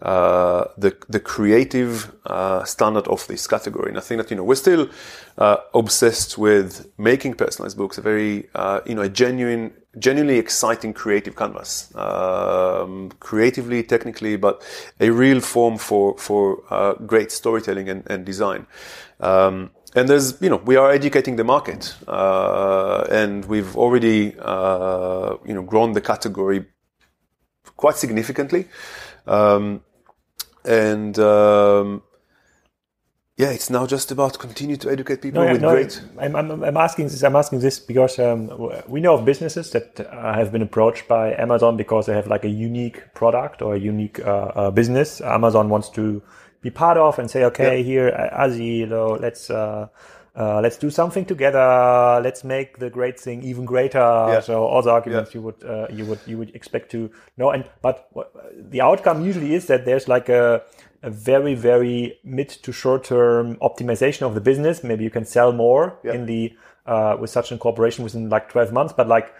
uh, 0.00 0.64
the, 0.76 0.94
the, 1.08 1.18
creative 1.18 2.14
uh, 2.26 2.62
standard 2.64 3.08
of 3.08 3.26
this 3.28 3.46
category. 3.46 3.88
And 3.88 3.96
I 3.96 4.02
think 4.02 4.20
that 4.20 4.30
you 4.30 4.36
know 4.36 4.44
we're 4.44 4.54
still 4.54 4.90
uh, 5.38 5.56
obsessed 5.74 6.36
with 6.36 6.86
making 6.98 7.34
personalized 7.34 7.78
books 7.78 7.96
a 7.96 8.02
very 8.02 8.48
uh, 8.54 8.82
you 8.86 8.94
know 8.94 9.02
a 9.02 9.08
genuine, 9.08 9.72
genuinely 9.98 10.38
exciting 10.38 10.92
creative 10.92 11.34
canvas, 11.34 11.92
um, 11.96 13.10
creatively, 13.18 13.82
technically, 13.82 14.36
but 14.36 14.62
a 15.00 15.10
real 15.10 15.40
form 15.40 15.76
for 15.76 16.16
for 16.18 16.62
uh, 16.70 16.92
great 17.06 17.32
storytelling 17.32 17.88
and, 17.88 18.08
and 18.08 18.24
design. 18.24 18.66
Um, 19.18 19.70
and 19.96 20.08
there's 20.08 20.40
you 20.40 20.48
know 20.48 20.58
we 20.64 20.76
are 20.76 20.92
educating 20.92 21.36
the 21.36 21.44
market 21.44 21.96
uh, 22.06 23.04
and 23.10 23.44
we've 23.46 23.76
already 23.76 24.36
uh, 24.38 25.36
you 25.44 25.54
know 25.54 25.62
grown 25.62 25.92
the 25.92 26.00
category 26.00 26.66
quite 27.76 27.96
significantly 27.96 28.68
um, 29.26 29.82
and 30.64 31.18
um, 31.18 32.02
yeah, 33.36 33.50
it's 33.50 33.68
now 33.68 33.86
just 33.86 34.10
about 34.10 34.38
continue 34.38 34.78
to 34.78 34.90
educate 34.90 35.20
people 35.20 35.44
no, 35.44 35.52
with 35.52 35.60
no, 35.60 35.70
great. 35.70 36.00
I'm, 36.18 36.34
I'm, 36.34 36.64
I'm, 36.64 36.76
asking 36.78 37.08
this. 37.08 37.22
I'm 37.22 37.36
asking 37.36 37.60
this 37.60 37.78
because 37.78 38.18
um, 38.18 38.50
we 38.88 39.00
know 39.00 39.12
of 39.12 39.26
businesses 39.26 39.70
that 39.72 40.00
uh, 40.00 40.32
have 40.32 40.52
been 40.52 40.62
approached 40.62 41.06
by 41.06 41.34
Amazon 41.34 41.76
because 41.76 42.06
they 42.06 42.14
have 42.14 42.28
like 42.28 42.44
a 42.44 42.48
unique 42.48 43.02
product 43.12 43.60
or 43.60 43.74
a 43.74 43.78
unique 43.78 44.20
uh, 44.20 44.52
uh, 44.54 44.70
business. 44.70 45.20
Amazon 45.20 45.68
wants 45.68 45.90
to 45.90 46.22
be 46.66 46.70
part 46.70 46.98
of 46.98 47.18
and 47.18 47.30
say, 47.30 47.44
okay, 47.44 47.78
yeah. 47.78 47.84
here, 47.90 48.30
Asi, 48.32 48.64
you 48.82 48.86
know, 48.86 49.08
let's, 49.24 49.50
uh, 49.50 49.88
uh, 50.36 50.60
let's 50.60 50.76
do 50.76 50.90
something 50.90 51.24
together. 51.24 52.20
Let's 52.22 52.44
make 52.44 52.78
the 52.78 52.90
great 52.90 53.18
thing 53.18 53.42
even 53.42 53.64
greater. 53.64 53.98
Yeah. 53.98 54.40
So 54.40 54.64
all 54.64 54.82
the 54.82 54.90
arguments 54.90 55.30
yeah. 55.30 55.38
you 55.38 55.42
would 55.46 55.64
uh, 55.64 55.86
you 55.90 56.04
would 56.04 56.20
you 56.26 56.36
would 56.36 56.54
expect 56.54 56.90
to 56.90 57.10
know. 57.38 57.50
And 57.50 57.64
but 57.80 58.10
the 58.54 58.82
outcome 58.82 59.24
usually 59.24 59.54
is 59.54 59.66
that 59.66 59.86
there's 59.86 60.08
like 60.08 60.28
a 60.28 60.62
a 61.02 61.10
very 61.10 61.54
very 61.54 62.18
mid 62.22 62.50
to 62.64 62.70
short 62.72 63.04
term 63.04 63.56
optimization 63.56 64.22
of 64.22 64.34
the 64.34 64.42
business. 64.42 64.84
Maybe 64.84 65.04
you 65.04 65.10
can 65.10 65.24
sell 65.24 65.52
more 65.52 65.98
yeah. 66.04 66.12
in 66.12 66.26
the 66.26 66.52
uh, 66.84 67.16
with 67.18 67.30
such 67.30 67.50
a 67.50 67.56
cooperation 67.56 68.04
within 68.04 68.28
like 68.28 68.50
12 68.50 68.72
months. 68.72 68.92
But 68.92 69.08
like 69.08 69.32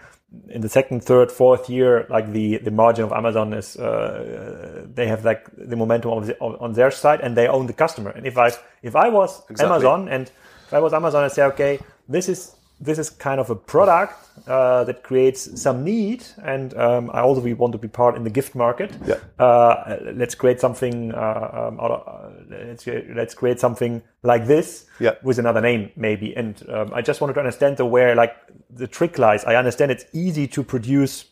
in 0.49 0.61
the 0.61 0.69
second, 0.69 1.03
third, 1.03 1.31
fourth 1.31 1.69
year, 1.69 2.05
like 2.09 2.31
the, 2.31 2.57
the 2.57 2.71
margin 2.71 3.05
of 3.05 3.11
Amazon 3.11 3.53
is, 3.53 3.77
uh, 3.77 4.85
they 4.93 5.07
have 5.07 5.23
like 5.23 5.47
the 5.57 5.75
momentum 5.75 6.11
of 6.11 6.27
the, 6.27 6.37
on 6.39 6.73
their 6.73 6.91
side 6.91 7.21
and 7.21 7.35
they 7.35 7.47
own 7.47 7.67
the 7.67 7.73
customer. 7.73 8.11
And 8.11 8.25
if 8.25 8.37
I, 8.37 8.51
if 8.83 8.95
I 8.95 9.09
was 9.09 9.41
exactly. 9.49 9.75
Amazon 9.75 10.09
and 10.09 10.29
if 10.67 10.73
I 10.73 10.79
was 10.79 10.93
Amazon 10.93 11.23
I 11.23 11.29
say, 11.29 11.43
okay, 11.43 11.79
this 12.09 12.27
is 12.27 12.56
this 12.79 12.99
is 12.99 13.09
kind 13.09 13.39
of 13.39 13.49
a 13.49 13.55
product 13.55 14.13
uh, 14.47 14.83
that 14.83 15.01
creates 15.01 15.59
some 15.59 15.83
need, 15.83 16.23
and 16.43 16.77
um, 16.77 17.09
I 17.11 17.21
also 17.21 17.41
we 17.41 17.53
want 17.53 17.71
to 17.71 17.79
be 17.79 17.87
part 17.87 18.15
in 18.15 18.23
the 18.23 18.29
gift 18.29 18.53
market. 18.53 18.93
Yeah. 19.05 19.15
Uh, 19.43 19.97
let's 20.13 20.35
create 20.35 20.59
something. 20.59 21.11
Uh, 21.11 21.69
um, 21.69 21.79
of, 21.79 22.07
uh, 22.07 22.29
let's 22.49 22.85
let's 23.15 23.33
create 23.33 23.59
something 23.59 24.03
like 24.21 24.45
this 24.45 24.85
yeah. 24.99 25.15
with 25.23 25.39
another 25.39 25.61
name, 25.61 25.91
maybe. 25.95 26.35
And 26.35 26.63
um, 26.69 26.91
I 26.93 27.01
just 27.01 27.19
wanted 27.19 27.33
to 27.33 27.39
understand 27.39 27.77
the 27.77 27.85
where 27.85 28.13
like 28.15 28.35
the 28.69 28.87
trick 28.87 29.17
lies. 29.17 29.43
I 29.45 29.55
understand 29.55 29.91
it's 29.91 30.05
easy 30.13 30.47
to 30.49 30.63
produce 30.63 31.25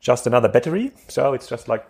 just 0.00 0.26
another 0.26 0.48
battery, 0.48 0.92
so 1.08 1.32
it's 1.32 1.46
just 1.46 1.68
like 1.68 1.86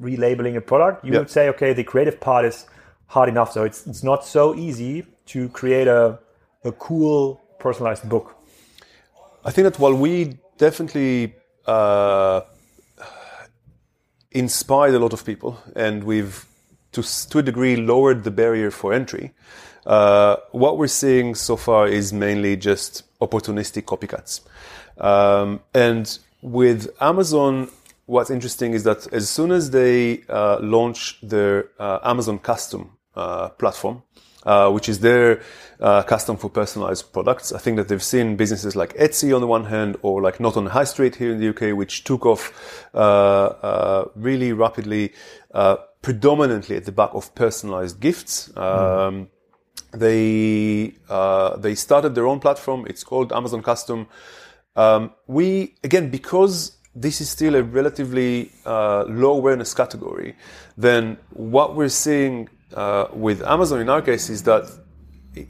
relabeling 0.00 0.56
a 0.56 0.60
product. 0.60 1.04
You 1.04 1.12
yeah. 1.12 1.18
would 1.20 1.30
say, 1.30 1.48
okay, 1.50 1.74
the 1.74 1.84
creative 1.84 2.18
part 2.18 2.44
is 2.44 2.66
hard 3.06 3.28
enough, 3.28 3.52
so 3.52 3.62
it's 3.62 3.86
it's 3.86 4.02
not 4.02 4.24
so 4.24 4.54
easy 4.56 5.06
to 5.26 5.48
create 5.50 5.86
a 5.86 6.18
a 6.64 6.72
cool 6.72 7.41
personalized 7.62 8.08
book? 8.08 8.36
I 9.44 9.50
think 9.50 9.64
that 9.64 9.78
while 9.78 9.94
we 9.94 10.38
definitely 10.58 11.34
uh, 11.66 12.42
inspired 14.30 14.94
a 14.94 14.98
lot 14.98 15.12
of 15.12 15.24
people, 15.24 15.58
and 15.74 16.04
we've 16.04 16.46
to, 16.92 17.02
to 17.30 17.38
a 17.38 17.42
degree 17.42 17.76
lowered 17.76 18.24
the 18.24 18.30
barrier 18.30 18.70
for 18.70 18.92
entry, 18.92 19.32
uh, 19.86 20.36
what 20.52 20.78
we're 20.78 20.86
seeing 20.86 21.34
so 21.34 21.56
far 21.56 21.88
is 21.88 22.12
mainly 22.12 22.56
just 22.56 23.02
opportunistic 23.20 23.84
copycats. 23.84 24.40
Um, 24.98 25.60
and 25.74 26.18
with 26.42 26.88
Amazon, 27.00 27.70
what's 28.06 28.30
interesting 28.30 28.74
is 28.74 28.84
that 28.84 29.12
as 29.12 29.28
soon 29.28 29.50
as 29.50 29.70
they 29.70 30.22
uh, 30.28 30.58
launch 30.60 31.20
their 31.22 31.70
uh, 31.78 31.98
Amazon 32.04 32.38
Custom 32.38 32.96
uh, 33.16 33.48
platform, 33.50 34.02
uh, 34.44 34.70
which 34.70 34.88
is 34.88 35.00
their 35.00 35.42
uh, 35.80 36.02
custom 36.02 36.36
for 36.36 36.48
personalized 36.50 37.12
products. 37.12 37.52
I 37.52 37.58
think 37.58 37.76
that 37.76 37.88
they've 37.88 38.02
seen 38.02 38.36
businesses 38.36 38.76
like 38.76 38.94
Etsy 38.96 39.34
on 39.34 39.40
the 39.40 39.46
one 39.46 39.66
hand, 39.66 39.96
or 40.02 40.22
like 40.22 40.40
Not 40.40 40.56
on 40.56 40.66
High 40.66 40.84
Street 40.84 41.16
here 41.16 41.32
in 41.32 41.40
the 41.40 41.48
UK, 41.48 41.76
which 41.76 42.04
took 42.04 42.26
off 42.26 42.86
uh, 42.94 42.98
uh 42.98 44.08
really 44.14 44.52
rapidly, 44.52 45.12
uh, 45.54 45.76
predominantly 46.02 46.76
at 46.76 46.84
the 46.84 46.92
back 46.92 47.10
of 47.14 47.34
personalized 47.34 48.00
gifts. 48.00 48.54
Um, 48.56 49.28
They 49.92 50.94
uh, 51.10 51.56
they 51.58 51.74
started 51.74 52.14
their 52.14 52.26
own 52.26 52.40
platform. 52.40 52.86
It's 52.88 53.04
called 53.04 53.32
Amazon 53.32 53.62
Custom. 53.62 54.06
Um, 54.74 55.12
we 55.26 55.74
again 55.84 56.08
because 56.08 56.78
this 56.94 57.20
is 57.20 57.28
still 57.28 57.54
a 57.54 57.62
relatively 57.62 58.50
uh, 58.64 59.04
low 59.04 59.32
awareness 59.32 59.74
category. 59.74 60.36
Then 60.76 61.18
what 61.30 61.76
we're 61.76 61.90
seeing 61.90 62.48
uh, 62.74 63.08
with 63.12 63.42
Amazon 63.42 63.80
in 63.80 63.88
our 63.88 64.02
case 64.02 64.30
is 64.30 64.42
that 64.44 64.70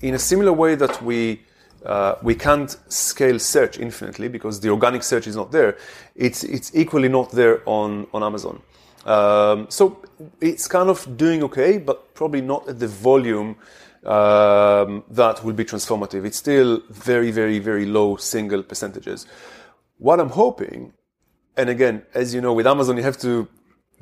in 0.01 0.15
a 0.15 0.19
similar 0.19 0.53
way 0.53 0.75
that 0.75 1.03
we 1.03 1.43
uh, 1.85 2.15
we 2.23 2.35
can't 2.35 2.77
scale 2.89 3.39
search 3.39 3.79
infinitely 3.79 4.29
because 4.29 4.61
the 4.61 4.69
organic 4.69 5.03
search 5.03 5.27
is 5.27 5.35
not 5.35 5.51
there. 5.51 5.77
It's 6.15 6.45
it's 6.45 6.71
equally 6.75 7.09
not 7.09 7.31
there 7.33 7.63
on 7.67 8.07
on 8.13 8.23
Amazon. 8.23 8.63
Um, 9.05 9.67
so 9.69 10.01
it's 10.41 10.69
kind 10.69 10.89
of 10.89 11.17
doing 11.17 11.43
okay, 11.45 11.79
but 11.79 12.15
probably 12.15 12.41
not 12.41 12.69
at 12.69 12.79
the 12.79 12.87
volume 12.87 13.57
um, 14.05 15.05
that 15.11 15.45
will 15.45 15.55
be 15.55 15.65
transformative. 15.65 16.25
It's 16.25 16.37
still 16.37 16.83
very, 16.91 17.31
very, 17.31 17.59
very 17.59 17.87
low 17.87 18.17
single 18.17 18.63
percentages. 18.63 19.27
What 19.99 20.21
I'm 20.21 20.31
hoping, 20.31 20.93
and 21.57 21.69
again, 21.69 22.03
as 22.15 22.35
you 22.35 22.41
know, 22.41 22.53
with 22.53 22.67
Amazon, 22.67 22.97
you 22.97 23.03
have 23.03 23.19
to 23.19 23.49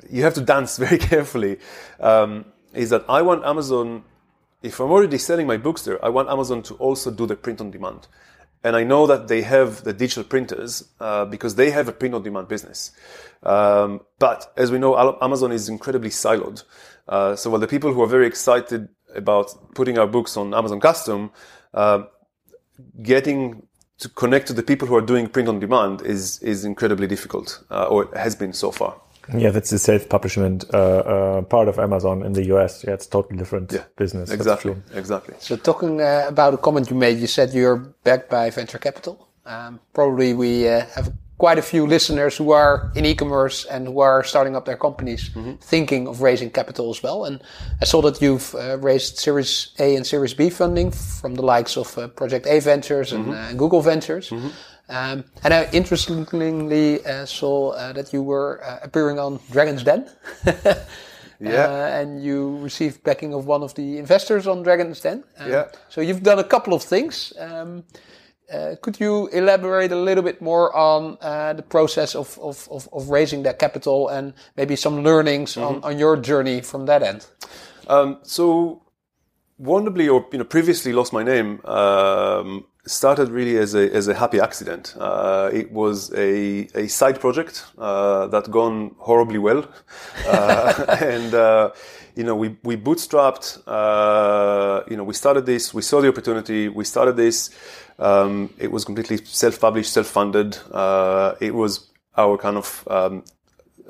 you 0.09 0.23
have 0.23 0.33
to 0.35 0.41
dance 0.41 0.77
very 0.85 0.97
carefully. 0.97 1.57
Um, 1.99 2.45
is 2.73 2.89
that 2.89 3.05
I 3.09 3.21
want 3.21 3.45
Amazon 3.45 4.03
if 4.63 4.79
I'm 4.79 4.91
already 4.91 5.17
selling 5.17 5.47
my 5.47 5.57
books 5.57 5.83
there, 5.83 6.03
I 6.03 6.09
want 6.09 6.29
Amazon 6.29 6.61
to 6.63 6.75
also 6.75 7.11
do 7.11 7.25
the 7.25 7.35
print 7.35 7.61
on 7.61 7.71
demand. 7.71 8.07
And 8.63 8.75
I 8.75 8.83
know 8.83 9.07
that 9.07 9.27
they 9.27 9.41
have 9.41 9.83
the 9.83 9.93
digital 9.93 10.23
printers 10.23 10.87
uh, 10.99 11.25
because 11.25 11.55
they 11.55 11.71
have 11.71 11.87
a 11.87 11.91
print 11.91 12.13
on 12.13 12.21
demand 12.21 12.47
business. 12.47 12.91
Um, 13.41 14.01
but 14.19 14.53
as 14.55 14.71
we 14.71 14.77
know, 14.77 15.17
Amazon 15.19 15.51
is 15.51 15.67
incredibly 15.67 16.11
siloed. 16.11 16.63
Uh, 17.07 17.35
so 17.35 17.49
while 17.49 17.59
the 17.59 17.67
people 17.67 17.91
who 17.91 18.03
are 18.03 18.07
very 18.07 18.27
excited 18.27 18.87
about 19.15 19.73
putting 19.73 19.97
our 19.97 20.05
books 20.05 20.37
on 20.37 20.53
Amazon 20.53 20.79
Custom, 20.79 21.31
uh, 21.73 22.03
getting 23.01 23.65
to 23.97 24.09
connect 24.09 24.47
to 24.47 24.53
the 24.53 24.63
people 24.63 24.87
who 24.87 24.95
are 24.95 25.01
doing 25.01 25.27
print 25.27 25.49
on 25.49 25.59
demand 25.59 26.01
is 26.01 26.39
is 26.39 26.63
incredibly 26.63 27.07
difficult, 27.07 27.63
uh, 27.69 27.85
or 27.85 28.09
has 28.15 28.35
been 28.35 28.53
so 28.53 28.71
far. 28.71 28.95
Yeah, 29.33 29.51
that's 29.51 29.69
the 29.69 29.79
self-publishment 29.79 30.65
uh, 30.73 30.77
uh, 30.77 31.41
part 31.43 31.67
of 31.67 31.79
Amazon 31.79 32.23
in 32.23 32.33
the 32.33 32.45
US. 32.53 32.83
Yeah, 32.83 32.93
it's 32.93 33.07
totally 33.07 33.37
different 33.37 33.71
yeah, 33.71 33.83
business. 33.95 34.31
Exactly, 34.31 34.75
exactly. 34.93 35.35
So 35.39 35.55
talking 35.55 36.01
uh, 36.01 36.25
about 36.27 36.53
a 36.53 36.57
comment 36.57 36.89
you 36.89 36.95
made, 36.95 37.17
you 37.19 37.27
said 37.27 37.53
you're 37.53 37.77
backed 38.03 38.29
by 38.29 38.49
venture 38.49 38.79
capital. 38.79 39.27
Um, 39.45 39.79
probably 39.93 40.33
we 40.33 40.67
uh, 40.67 40.85
have 40.95 41.11
quite 41.41 41.57
a 41.57 41.61
few 41.63 41.87
listeners 41.87 42.37
who 42.37 42.51
are 42.51 42.91
in 42.93 43.03
e-commerce 43.03 43.65
and 43.65 43.87
who 43.87 43.99
are 43.99 44.23
starting 44.23 44.55
up 44.55 44.65
their 44.65 44.77
companies, 44.77 45.29
mm-hmm. 45.29 45.55
thinking 45.55 46.07
of 46.07 46.21
raising 46.21 46.51
capital 46.51 46.91
as 46.91 47.01
well. 47.01 47.25
And 47.25 47.41
I 47.81 47.85
saw 47.85 47.99
that 48.03 48.21
you've 48.21 48.53
uh, 48.53 48.77
raised 48.77 49.17
Series 49.17 49.71
A 49.79 49.95
and 49.95 50.05
Series 50.05 50.35
B 50.35 50.51
funding 50.51 50.91
from 50.91 51.33
the 51.33 51.41
likes 51.41 51.77
of 51.77 51.97
uh, 51.97 52.09
Project 52.09 52.45
A 52.45 52.59
Ventures 52.59 53.11
and 53.11 53.25
mm-hmm. 53.25 53.57
Google 53.57 53.81
Ventures. 53.81 54.29
Mm-hmm. 54.29 54.49
Um, 54.91 55.23
and 55.43 55.53
I 55.53 55.69
interestingly 55.71 57.03
uh, 57.05 57.25
saw 57.25 57.71
uh, 57.71 57.93
that 57.93 58.11
you 58.11 58.21
were 58.21 58.61
uh, 58.61 58.79
appearing 58.83 59.19
on 59.19 59.39
Dragon's 59.49 59.83
Den. 59.83 60.09
yeah. 61.39 61.65
Uh, 61.65 61.99
and 62.01 62.21
you 62.21 62.57
received 62.57 63.01
backing 63.03 63.33
of 63.33 63.45
one 63.45 63.63
of 63.63 63.73
the 63.75 63.97
investors 63.97 64.47
on 64.47 64.63
Dragon's 64.63 64.99
Den. 64.99 65.23
Um, 65.39 65.49
yeah. 65.49 65.67
So 65.87 66.01
you've 66.01 66.23
done 66.23 66.39
a 66.39 66.43
couple 66.43 66.73
of 66.73 66.83
things. 66.83 67.31
Um, 67.39 67.85
uh, 68.53 68.75
could 68.81 68.99
you 68.99 69.27
elaborate 69.27 69.93
a 69.93 69.95
little 69.95 70.23
bit 70.23 70.41
more 70.41 70.75
on 70.75 71.17
uh, 71.21 71.53
the 71.53 71.63
process 71.63 72.13
of, 72.13 72.37
of, 72.39 72.67
of, 72.69 72.89
of, 72.91 73.09
raising 73.09 73.43
that 73.43 73.59
capital 73.59 74.09
and 74.09 74.33
maybe 74.57 74.75
some 74.75 75.03
learnings 75.03 75.55
mm-hmm. 75.55 75.75
on, 75.75 75.83
on 75.85 75.97
your 75.97 76.17
journey 76.17 76.59
from 76.59 76.85
that 76.85 77.01
end? 77.01 77.25
Um, 77.87 78.19
so, 78.23 78.83
Wonderbly, 79.61 80.13
or 80.13 80.27
you 80.33 80.39
know, 80.39 80.43
previously 80.43 80.91
lost 80.91 81.13
my 81.13 81.23
name. 81.23 81.61
Started 82.87 83.29
really 83.29 83.57
as 83.57 83.75
a, 83.75 83.93
as 83.93 84.07
a 84.07 84.15
happy 84.15 84.39
accident. 84.39 84.95
Uh, 84.97 85.51
it 85.53 85.71
was 85.71 86.11
a, 86.15 86.67
a 86.73 86.87
side 86.87 87.19
project 87.19 87.63
uh, 87.77 88.25
that 88.27 88.49
gone 88.49 88.95
horribly 88.97 89.37
well, 89.37 89.67
uh, 90.25 90.97
and 90.99 91.31
uh, 91.35 91.69
you 92.15 92.23
know 92.23 92.33
we 92.33 92.57
we 92.63 92.75
bootstrapped. 92.75 93.61
Uh, 93.67 94.81
you 94.89 94.97
know 94.97 95.03
we 95.03 95.13
started 95.13 95.45
this. 95.45 95.75
We 95.75 95.83
saw 95.83 96.01
the 96.01 96.07
opportunity. 96.07 96.69
We 96.69 96.83
started 96.83 97.17
this. 97.17 97.51
Um, 97.99 98.51
it 98.57 98.71
was 98.71 98.83
completely 98.83 99.17
self-published, 99.25 99.93
self-funded. 99.93 100.57
Uh, 100.71 101.35
it 101.39 101.53
was 101.53 101.91
our 102.17 102.35
kind 102.35 102.57
of 102.57 102.87
um, 102.89 103.23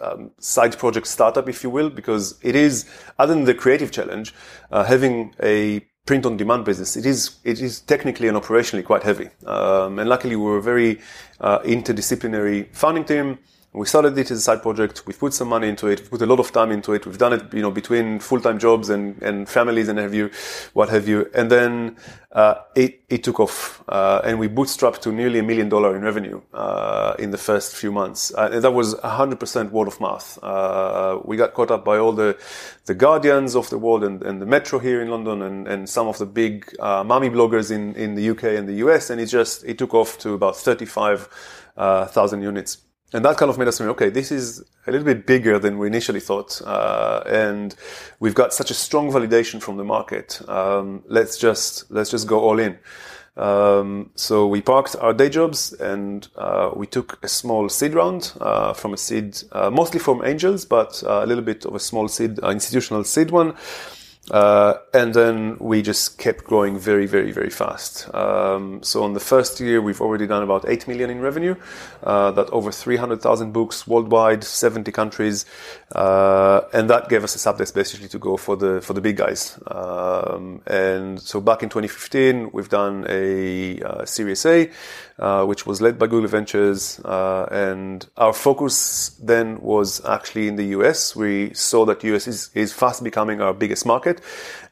um, 0.01 0.31
side 0.37 0.77
project 0.77 1.07
startup, 1.07 1.47
if 1.47 1.63
you 1.63 1.69
will, 1.69 1.89
because 1.89 2.37
it 2.41 2.57
is, 2.57 2.89
other 3.17 3.33
than 3.33 3.45
the 3.45 3.53
creative 3.53 3.91
challenge, 3.91 4.33
having 4.69 5.33
a 5.41 5.79
print 6.05 6.25
on 6.25 6.37
demand 6.37 6.65
business, 6.65 6.97
it 6.97 7.05
is 7.05 7.37
it 7.43 7.61
is 7.61 7.81
technically 7.81 8.27
and 8.27 8.37
operationally 8.37 8.83
quite 8.83 9.03
heavy. 9.03 9.29
Um, 9.45 9.99
and 9.99 10.09
luckily, 10.09 10.35
we 10.35 10.43
were 10.43 10.57
a 10.57 10.61
very 10.61 10.99
uh, 11.39 11.59
interdisciplinary 11.59 12.73
founding 12.73 13.05
team. 13.05 13.39
We 13.73 13.85
started 13.85 14.17
it 14.17 14.29
as 14.29 14.39
a 14.39 14.41
side 14.41 14.61
project. 14.61 15.03
We've 15.07 15.17
put 15.17 15.33
some 15.33 15.47
money 15.47 15.69
into 15.69 15.87
it. 15.87 16.01
We've 16.01 16.11
put 16.11 16.21
a 16.21 16.25
lot 16.25 16.41
of 16.41 16.51
time 16.51 16.71
into 16.71 16.91
it. 16.91 17.05
We've 17.05 17.17
done 17.17 17.31
it, 17.31 17.53
you 17.53 17.61
know, 17.61 17.71
between 17.71 18.19
full-time 18.19 18.59
jobs 18.59 18.89
and, 18.89 19.21
and 19.23 19.47
families 19.47 19.87
and 19.87 19.97
have 19.97 20.13
you, 20.13 20.29
what 20.73 20.89
have 20.89 21.07
you. 21.07 21.31
And 21.33 21.49
then, 21.49 21.95
uh, 22.33 22.55
it, 22.75 22.99
it 23.07 23.23
took 23.23 23.39
off, 23.39 23.81
uh, 23.87 24.19
and 24.25 24.39
we 24.39 24.49
bootstrapped 24.49 24.99
to 25.03 25.13
nearly 25.13 25.39
a 25.39 25.43
million 25.43 25.69
dollar 25.69 25.95
in 25.95 26.01
revenue, 26.01 26.41
uh, 26.53 27.15
in 27.17 27.31
the 27.31 27.37
first 27.37 27.73
few 27.73 27.93
months. 27.93 28.33
Uh, 28.35 28.49
and 28.51 28.61
that 28.61 28.71
was 28.71 28.93
100% 28.95 29.71
word 29.71 29.87
of 29.87 30.01
mouth. 30.01 30.37
Uh, 30.43 31.21
we 31.23 31.37
got 31.37 31.53
caught 31.53 31.71
up 31.71 31.85
by 31.85 31.97
all 31.97 32.11
the, 32.11 32.37
the 32.87 32.93
guardians 32.93 33.55
of 33.55 33.69
the 33.69 33.77
world 33.77 34.03
and, 34.03 34.21
and 34.21 34.41
the 34.41 34.45
metro 34.45 34.79
here 34.79 35.01
in 35.01 35.07
London 35.07 35.41
and, 35.43 35.65
and 35.69 35.89
some 35.89 36.09
of 36.09 36.17
the 36.17 36.25
big, 36.25 36.75
uh, 36.81 37.05
mommy 37.05 37.29
bloggers 37.29 37.71
in, 37.71 37.95
in 37.95 38.15
the 38.15 38.31
UK 38.31 38.43
and 38.43 38.67
the 38.67 38.85
US. 38.85 39.09
And 39.09 39.21
it 39.21 39.27
just, 39.27 39.63
it 39.63 39.77
took 39.77 39.93
off 39.93 40.19
to 40.19 40.33
about 40.33 40.57
35,000 40.57 42.41
units 42.41 42.79
and 43.13 43.25
that 43.25 43.37
kind 43.37 43.49
of 43.49 43.57
made 43.57 43.67
us 43.67 43.77
think, 43.77 43.89
okay, 43.91 44.09
this 44.09 44.31
is 44.31 44.63
a 44.87 44.91
little 44.91 45.05
bit 45.05 45.25
bigger 45.25 45.59
than 45.59 45.77
we 45.77 45.87
initially 45.87 46.19
thought, 46.19 46.61
uh, 46.65 47.23
and 47.25 47.75
we've 48.19 48.35
got 48.35 48.53
such 48.53 48.71
a 48.71 48.73
strong 48.73 49.11
validation 49.11 49.61
from 49.61 49.77
the 49.77 49.83
market. 49.83 50.41
Um, 50.47 51.03
let's 51.07 51.37
just 51.37 51.91
let's 51.91 52.09
just 52.09 52.27
go 52.27 52.39
all 52.39 52.59
in. 52.59 52.77
Um, 53.37 54.11
so 54.15 54.45
we 54.45 54.61
parked 54.61 54.95
our 54.97 55.13
day 55.13 55.29
jobs 55.29 55.71
and 55.73 56.27
uh, 56.35 56.71
we 56.75 56.85
took 56.85 57.17
a 57.23 57.27
small 57.29 57.69
seed 57.69 57.93
round 57.93 58.33
uh, 58.41 58.73
from 58.73 58.93
a 58.93 58.97
seed, 58.97 59.41
uh, 59.53 59.69
mostly 59.69 59.99
from 59.99 60.23
angels, 60.25 60.65
but 60.65 61.01
uh, 61.05 61.21
a 61.23 61.25
little 61.25 61.43
bit 61.43 61.65
of 61.65 61.73
a 61.73 61.79
small 61.79 62.07
seed, 62.07 62.43
uh, 62.43 62.49
institutional 62.49 63.03
seed 63.03 63.31
one. 63.31 63.55
Uh, 64.29 64.75
and 64.93 65.15
then 65.15 65.57
we 65.59 65.81
just 65.81 66.19
kept 66.19 66.43
growing 66.43 66.77
very, 66.77 67.07
very, 67.07 67.31
very 67.31 67.49
fast. 67.49 68.13
Um, 68.13 68.83
so 68.83 69.03
on 69.03 69.13
the 69.13 69.19
first 69.19 69.59
year, 69.59 69.81
we've 69.81 69.99
already 69.99 70.27
done 70.27 70.43
about 70.43 70.63
8 70.67 70.87
million 70.87 71.09
in 71.09 71.21
revenue. 71.21 71.55
Uh, 72.03 72.29
that 72.31 72.47
over 72.51 72.71
300,000 72.71 73.51
books 73.51 73.87
worldwide, 73.87 74.43
70 74.43 74.91
countries. 74.91 75.45
Uh, 75.91 76.61
and 76.71 76.89
that 76.89 77.09
gave 77.09 77.23
us 77.23 77.35
a 77.35 77.39
subdesk 77.39 77.73
basically 77.73 78.07
to 78.09 78.19
go 78.19 78.37
for 78.37 78.55
the, 78.55 78.79
for 78.81 78.93
the 78.93 79.01
big 79.01 79.17
guys. 79.17 79.59
Um, 79.67 80.61
and 80.67 81.19
so 81.19 81.41
back 81.41 81.63
in 81.63 81.69
2015, 81.69 82.51
we've 82.53 82.69
done 82.69 83.05
a 83.09 83.81
uh, 83.81 84.05
Series 84.05 84.45
A, 84.45 84.69
uh, 85.21 85.45
which 85.45 85.65
was 85.65 85.81
led 85.81 85.99
by 85.99 86.07
Google 86.07 86.27
Ventures. 86.27 86.99
Uh, 87.05 87.45
and 87.51 88.07
our 88.17 88.33
focus 88.33 89.09
then 89.21 89.61
was 89.61 90.03
actually 90.05 90.47
in 90.47 90.55
the 90.55 90.65
US. 90.77 91.15
We 91.15 91.53
saw 91.53 91.85
that 91.85 92.03
US 92.03 92.27
is, 92.27 92.49
is 92.55 92.73
fast 92.73 93.03
becoming 93.03 93.39
our 93.39 93.53
biggest 93.53 93.85
market. 93.85 94.19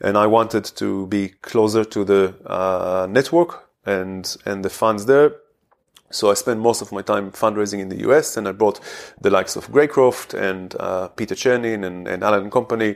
And 0.01 0.17
I 0.17 0.27
wanted 0.27 0.65
to 0.75 1.07
be 1.07 1.29
closer 1.41 1.85
to 1.85 2.03
the 2.03 2.33
uh, 2.45 3.07
network 3.09 3.69
and, 3.85 4.35
and 4.45 4.65
the 4.65 4.69
funds 4.69 5.05
there. 5.05 5.35
So 6.12 6.32
I 6.32 6.34
spent 6.34 6.60
most 6.60 6.82
of 6.82 6.91
my 6.91 7.02
time 7.02 7.32
fundraising 7.32 7.80
in 7.80 7.89
the 7.89 8.00
US, 8.10 8.36
and 8.36 8.48
I 8.48 8.52
brought 8.52 8.80
the 9.22 9.30
likes 9.30 9.56
of 9.56 9.67
Greycroft 9.72 10.34
and 10.34 10.76
uh, 10.80 11.10
Peter 11.10 11.36
Chernin 11.36 11.86
and, 11.86 12.08
and 12.08 12.24
Allen 12.24 12.50
Company, 12.50 12.95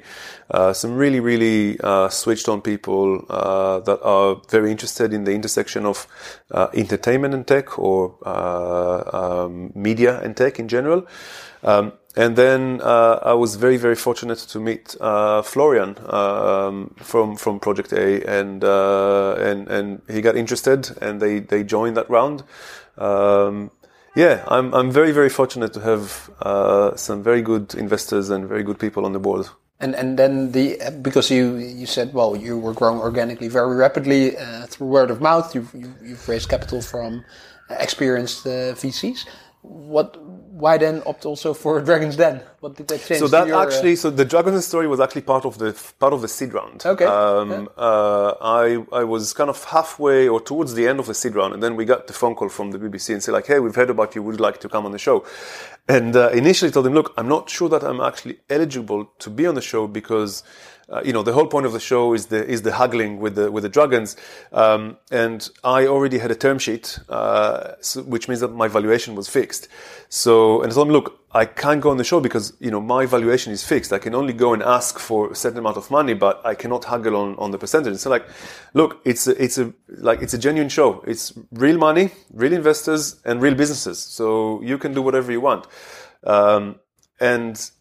uh, 0.49 0.73
some 0.73 0.95
really, 0.95 1.19
really 1.19 1.79
uh, 1.81 2.09
switched 2.09 2.49
on 2.49 2.61
people 2.61 3.23
uh, 3.29 3.79
that 3.81 4.01
are 4.01 4.41
very 4.49 4.71
interested 4.71 5.13
in 5.13 5.25
the 5.25 5.31
intersection 5.31 5.85
of 5.85 6.07
uh, 6.51 6.67
entertainment 6.73 7.33
and 7.35 7.45
tech 7.45 7.77
or 7.77 8.15
uh, 8.25 9.43
um, 9.45 9.71
media 9.75 10.19
and 10.21 10.35
tech 10.35 10.59
in 10.59 10.67
general. 10.67 11.05
Um, 11.61 11.93
and 12.15 12.35
then 12.35 12.79
I 12.83 13.33
was 13.33 13.55
very, 13.55 13.77
very 13.77 13.95
fortunate 13.95 14.37
to 14.37 14.59
meet 14.59 14.95
Florian 14.99 15.97
um, 16.05 16.93
from 16.97 17.35
from 17.35 17.59
Project 17.59 17.91
A, 17.91 18.21
and 18.29 18.63
and 18.63 19.67
and 19.67 20.01
he 20.07 20.21
got 20.21 20.35
interested, 20.35 20.95
and 21.01 21.19
they 21.19 21.39
they 21.39 21.63
joined 21.63 21.97
that 21.97 22.07
round 22.11 22.43
um, 22.97 23.71
yeah, 24.15 24.43
I'm 24.47 24.73
I'm 24.73 24.91
very 24.91 25.11
very 25.11 25.29
fortunate 25.29 25.73
to 25.73 25.79
have 25.79 26.29
uh, 26.41 26.95
some 26.95 27.23
very 27.23 27.41
good 27.41 27.73
investors 27.75 28.29
and 28.29 28.47
very 28.47 28.63
good 28.63 28.79
people 28.79 29.05
on 29.05 29.13
the 29.13 29.19
board. 29.19 29.47
And 29.79 29.95
and 29.95 30.17
then 30.17 30.51
the 30.51 30.77
because 31.01 31.31
you 31.31 31.55
you 31.55 31.85
said 31.85 32.13
well 32.13 32.35
you 32.35 32.57
were 32.57 32.73
growing 32.73 32.99
organically 32.99 33.47
very 33.47 33.75
rapidly 33.75 34.37
uh, 34.37 34.67
through 34.67 34.87
word 34.87 35.11
of 35.11 35.19
mouth. 35.19 35.55
You've 35.55 35.73
you've 35.73 36.27
raised 36.27 36.49
capital 36.49 36.81
from 36.81 37.25
experienced 37.69 38.45
uh, 38.45 38.75
VCs. 38.75 39.25
What 39.61 40.17
why 40.53 40.77
then 40.77 41.01
opt 41.07 41.25
also 41.25 41.53
for 41.53 41.81
Dragons 41.89 42.15
Den? 42.15 42.41
What 42.59 42.75
did 42.75 42.87
that 42.89 43.01
change? 43.03 43.19
So 43.19 43.27
that 43.27 43.47
your, 43.47 43.57
uh, 43.57 43.63
actually, 43.65 43.95
so 43.95 44.11
the 44.11 44.23
Dragon's 44.23 44.55
Den 44.55 44.61
story 44.61 44.87
was 44.87 44.99
actually 44.99 45.23
part 45.23 45.45
of 45.45 45.57
the 45.57 45.73
part 45.99 46.13
of 46.13 46.21
the 46.21 46.27
seed 46.27 46.53
round. 46.53 46.85
Okay. 46.85 47.05
Um, 47.05 47.49
Yeah. 47.51 47.65
uh, 47.89 48.29
I 48.41 48.65
I 49.01 49.03
was 49.03 49.33
kind 49.33 49.49
of 49.49 49.63
halfway 49.75 50.27
or 50.33 50.39
towards 50.39 50.71
the 50.75 50.87
end 50.87 50.99
of 50.99 51.07
the 51.07 51.13
seed 51.21 51.33
round, 51.35 51.53
and 51.55 51.61
then 51.63 51.75
we 51.75 51.85
got 51.85 52.05
the 52.07 52.13
phone 52.13 52.35
call 52.35 52.49
from 52.49 52.67
the 52.71 52.79
BBC 52.83 53.13
and 53.13 53.21
say 53.23 53.31
like, 53.31 53.47
"Hey, 53.47 53.59
we've 53.59 53.75
heard 53.81 53.89
about 53.89 54.09
you. 54.15 54.21
Would 54.23 54.35
you 54.37 54.43
like 54.49 54.59
to 54.65 54.69
come 54.69 54.85
on 54.85 54.91
the 54.91 55.03
show?" 55.07 55.25
And 55.87 56.15
uh, 56.15 56.29
initially 56.41 56.71
told 56.71 56.85
them, 56.85 56.93
"Look, 56.93 57.13
I'm 57.17 57.27
not 57.27 57.49
sure 57.49 57.69
that 57.73 57.83
I'm 57.83 58.01
actually 58.09 58.37
eligible 58.49 59.01
to 59.23 59.29
be 59.29 59.43
on 59.47 59.55
the 59.55 59.61
show 59.71 59.87
because." 59.87 60.43
Uh, 60.89 61.01
you 61.05 61.13
know, 61.13 61.23
the 61.23 61.31
whole 61.31 61.47
point 61.47 61.65
of 61.65 61.71
the 61.71 61.79
show 61.79 62.13
is 62.13 62.25
the 62.25 62.45
is 62.45 62.61
the 62.61 62.73
haggling 62.73 63.19
with 63.19 63.35
the 63.35 63.49
with 63.49 63.63
the 63.63 63.69
dragons, 63.69 64.17
um, 64.51 64.97
and 65.11 65.49
I 65.63 65.87
already 65.87 66.17
had 66.17 66.29
a 66.29 66.35
term 66.35 66.59
sheet, 66.59 66.99
uh, 67.07 67.75
so, 67.79 68.01
which 68.03 68.27
means 68.27 68.41
that 68.41 68.49
my 68.49 68.67
valuation 68.67 69.15
was 69.15 69.29
fixed. 69.29 69.69
So, 70.09 70.61
and 70.61 70.71
I 70.71 70.75
told 70.75 70.87
him, 70.87 70.93
look, 70.93 71.21
I 71.31 71.45
can't 71.45 71.79
go 71.79 71.89
on 71.89 71.97
the 71.97 72.03
show 72.03 72.19
because 72.19 72.53
you 72.59 72.69
know 72.69 72.81
my 72.81 73.05
valuation 73.05 73.53
is 73.53 73.63
fixed. 73.63 73.93
I 73.93 73.97
can 73.97 74.13
only 74.13 74.33
go 74.33 74.53
and 74.53 74.61
ask 74.61 74.99
for 74.99 75.31
a 75.31 75.35
certain 75.35 75.59
amount 75.59 75.77
of 75.77 75.89
money, 75.89 76.13
but 76.13 76.45
I 76.45 76.53
cannot 76.53 76.83
haggle 76.83 77.15
on, 77.15 77.35
on 77.37 77.51
the 77.51 77.57
percentage. 77.57 77.97
So, 77.97 78.09
like, 78.09 78.25
look, 78.73 79.01
it's 79.05 79.25
a, 79.25 79.41
it's 79.41 79.57
a 79.57 79.73
like 79.87 80.21
it's 80.21 80.33
a 80.33 80.37
genuine 80.37 80.69
show. 80.69 81.01
It's 81.07 81.31
real 81.53 81.77
money, 81.77 82.11
real 82.33 82.53
investors, 82.53 83.21
and 83.23 83.41
real 83.41 83.55
businesses. 83.55 83.99
So 83.99 84.61
you 84.61 84.77
can 84.77 84.93
do 84.93 85.01
whatever 85.01 85.31
you 85.31 85.39
want. 85.39 85.65
Um, 86.25 86.75
and 87.19 87.71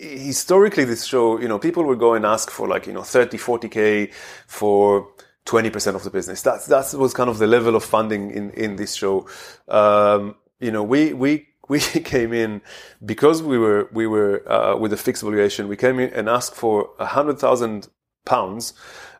historically 0.00 0.84
this 0.84 1.04
show 1.04 1.40
you 1.40 1.48
know 1.48 1.58
people 1.58 1.84
would 1.84 1.98
go 1.98 2.14
and 2.14 2.24
ask 2.24 2.50
for 2.50 2.68
like 2.68 2.86
you 2.86 2.92
know 2.92 3.02
30 3.02 3.38
40k 3.38 4.12
for 4.46 5.08
20% 5.46 5.94
of 5.94 6.02
the 6.02 6.10
business 6.10 6.42
that's 6.42 6.66
that 6.66 6.92
was 6.98 7.14
kind 7.14 7.30
of 7.30 7.38
the 7.38 7.46
level 7.46 7.76
of 7.76 7.84
funding 7.84 8.30
in 8.30 8.50
in 8.50 8.76
this 8.76 8.94
show 8.94 9.26
um, 9.68 10.34
you 10.60 10.70
know 10.70 10.82
we 10.82 11.12
we 11.12 11.48
we 11.68 11.80
came 11.80 12.32
in 12.32 12.62
because 13.04 13.42
we 13.42 13.58
were 13.58 13.88
we 13.92 14.06
were 14.06 14.42
uh, 14.50 14.76
with 14.76 14.92
a 14.92 14.96
fixed 14.96 15.22
valuation 15.22 15.68
we 15.68 15.76
came 15.76 15.98
in 15.98 16.10
and 16.12 16.28
asked 16.28 16.54
for 16.54 16.90
a 16.98 17.06
hundred 17.06 17.38
thousand 17.38 17.88
pounds 18.24 18.74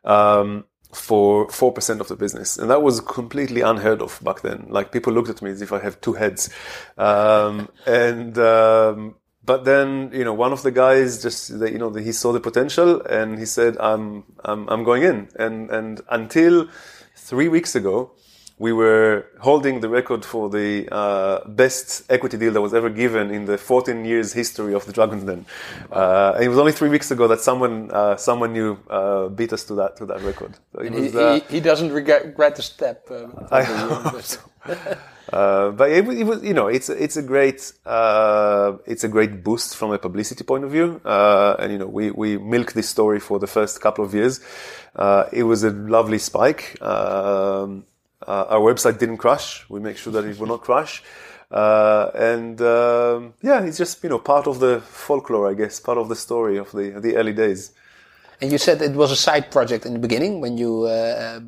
um, 0.04 0.64
for 0.92 1.46
4% 1.48 2.00
of 2.00 2.08
the 2.08 2.16
business. 2.16 2.56
And 2.56 2.70
that 2.70 2.82
was 2.82 3.00
completely 3.00 3.60
unheard 3.60 4.00
of 4.00 4.18
back 4.22 4.40
then. 4.42 4.66
Like 4.68 4.92
people 4.92 5.12
looked 5.12 5.28
at 5.28 5.42
me 5.42 5.50
as 5.50 5.62
if 5.62 5.72
I 5.72 5.80
have 5.80 6.00
two 6.00 6.14
heads. 6.14 6.48
Um, 6.96 7.68
and, 7.86 8.38
um, 8.38 9.16
but 9.46 9.64
then, 9.64 10.10
you 10.12 10.24
know, 10.24 10.34
one 10.34 10.52
of 10.52 10.62
the 10.62 10.72
guys 10.72 11.22
just, 11.22 11.50
you 11.50 11.78
know, 11.78 11.92
he 11.94 12.12
saw 12.12 12.32
the 12.32 12.40
potential 12.40 13.00
and 13.02 13.38
he 13.38 13.46
said, 13.46 13.76
I'm, 13.78 14.24
I'm, 14.44 14.68
I'm 14.68 14.82
going 14.82 15.04
in. 15.04 15.28
And, 15.38 15.70
and 15.70 16.00
until 16.10 16.68
three 17.14 17.48
weeks 17.48 17.76
ago, 17.76 18.10
we 18.58 18.72
were 18.72 19.26
holding 19.40 19.80
the 19.80 19.88
record 19.88 20.24
for 20.24 20.48
the 20.48 20.88
uh, 20.90 21.46
best 21.46 22.10
equity 22.10 22.38
deal 22.38 22.52
that 22.52 22.60
was 22.60 22.72
ever 22.72 22.88
given 22.88 23.30
in 23.30 23.44
the 23.44 23.58
14 23.58 24.04
years 24.04 24.32
history 24.32 24.74
of 24.74 24.86
the 24.86 24.92
Dragon's 24.92 25.24
Den. 25.24 25.44
Uh, 25.92 26.32
and 26.34 26.44
it 26.44 26.48
was 26.48 26.58
only 26.58 26.72
three 26.72 26.88
weeks 26.88 27.10
ago 27.10 27.28
that 27.28 27.40
someone 27.40 27.90
uh, 27.90 28.16
someone 28.16 28.54
new 28.54 28.78
uh, 28.88 29.28
beat 29.28 29.52
us 29.52 29.62
to 29.64 29.74
that 29.74 29.98
to 29.98 30.06
that 30.06 30.22
record. 30.22 30.54
So 30.72 30.80
it 30.80 30.94
he, 30.94 31.18
uh, 31.18 31.34
he, 31.34 31.56
he 31.56 31.60
doesn't 31.60 31.92
regret, 31.92 32.24
regret 32.24 32.56
the 32.56 32.62
step. 32.62 33.06
Uh, 33.10 33.26
I 33.50 34.20
so. 34.22 34.40
Uh, 35.32 35.70
but 35.70 35.90
it, 35.90 36.08
it 36.08 36.24
was, 36.24 36.42
you 36.42 36.54
know, 36.54 36.68
it's 36.68 36.88
it's 36.88 37.16
a 37.16 37.22
great 37.22 37.72
uh, 37.84 38.76
it's 38.86 39.02
a 39.02 39.08
great 39.08 39.42
boost 39.42 39.76
from 39.76 39.92
a 39.92 39.98
publicity 39.98 40.44
point 40.44 40.64
of 40.64 40.70
view. 40.70 41.00
Uh, 41.04 41.56
and 41.58 41.72
you 41.72 41.78
know, 41.78 41.86
we 41.86 42.10
we 42.10 42.38
milked 42.38 42.74
this 42.74 42.88
story 42.88 43.18
for 43.18 43.38
the 43.38 43.46
first 43.46 43.80
couple 43.80 44.04
of 44.04 44.14
years. 44.14 44.40
Uh, 44.94 45.24
it 45.32 45.42
was 45.42 45.64
a 45.64 45.70
lovely 45.70 46.18
spike. 46.18 46.80
Um, 46.80 47.84
uh, 48.26 48.46
our 48.48 48.60
website 48.60 48.98
didn't 48.98 49.18
crash. 49.18 49.68
We 49.68 49.80
make 49.80 49.96
sure 49.96 50.12
that 50.12 50.24
it 50.24 50.38
will 50.38 50.46
not 50.46 50.62
crash. 50.62 51.02
Uh, 51.50 52.10
and 52.14 52.60
um, 52.60 53.34
yeah, 53.42 53.64
it's 53.64 53.78
just 53.78 54.02
you 54.04 54.08
know 54.08 54.20
part 54.20 54.46
of 54.46 54.60
the 54.60 54.80
folklore, 54.80 55.50
I 55.50 55.54
guess, 55.54 55.80
part 55.80 55.98
of 55.98 56.08
the 56.08 56.16
story 56.16 56.56
of 56.56 56.70
the 56.70 57.00
the 57.00 57.16
early 57.16 57.32
days. 57.32 57.72
And 58.40 58.52
you 58.52 58.58
said 58.58 58.80
it 58.82 58.92
was 58.92 59.10
a 59.10 59.16
side 59.16 59.50
project 59.50 59.86
in 59.86 59.94
the 59.94 59.98
beginning 59.98 60.40
when 60.40 60.56
you 60.56 60.86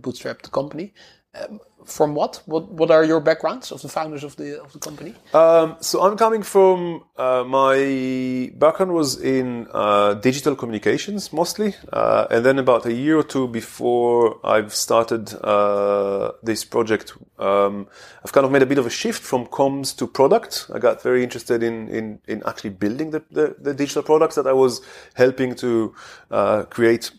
bootstrapped 0.01 0.43
the 0.43 0.51
company. 0.51 0.95
Um, 1.35 1.61
from 1.89 2.15
what? 2.15 2.43
What 2.47 2.71
What 2.71 2.91
are 2.91 3.05
your 3.05 3.21
backgrounds 3.21 3.73
of 3.73 3.81
the 3.83 3.89
founders 3.89 4.25
of 4.25 4.37
the 4.37 4.61
of 4.61 4.73
the 4.73 4.79
company? 4.79 5.15
Um, 5.33 5.77
so 5.81 6.03
I'm 6.03 6.17
coming 6.17 6.43
from 6.43 7.05
uh, 7.17 7.45
my 7.45 8.53
background 8.55 8.93
was 8.93 9.21
in 9.21 9.67
uh, 9.73 10.15
digital 10.15 10.55
communications 10.55 11.33
mostly, 11.33 11.75
uh, 11.93 12.27
and 12.31 12.45
then 12.45 12.59
about 12.59 12.87
a 12.87 12.93
year 12.93 13.19
or 13.19 13.25
two 13.25 13.49
before 13.49 14.39
I've 14.45 14.75
started 14.75 15.35
uh, 15.43 16.33
this 16.43 16.65
project, 16.65 17.15
um, 17.39 17.89
I've 18.25 18.33
kind 18.33 18.45
of 18.47 18.53
made 18.53 18.63
a 18.63 18.67
bit 18.67 18.79
of 18.79 18.87
a 18.87 18.91
shift 18.91 19.23
from 19.23 19.47
comms 19.47 19.97
to 19.97 20.07
product. 20.07 20.71
I 20.75 20.79
got 20.79 21.03
very 21.03 21.23
interested 21.23 21.63
in 21.63 21.89
in, 21.89 22.21
in 22.27 22.43
actually 22.47 22.71
building 22.71 23.11
the, 23.11 23.23
the, 23.31 23.57
the 23.59 23.75
digital 23.75 24.03
products 24.03 24.35
that 24.35 24.47
I 24.47 24.53
was 24.53 24.81
helping 25.15 25.55
to 25.57 25.95
uh, 26.31 26.63
create 26.65 27.11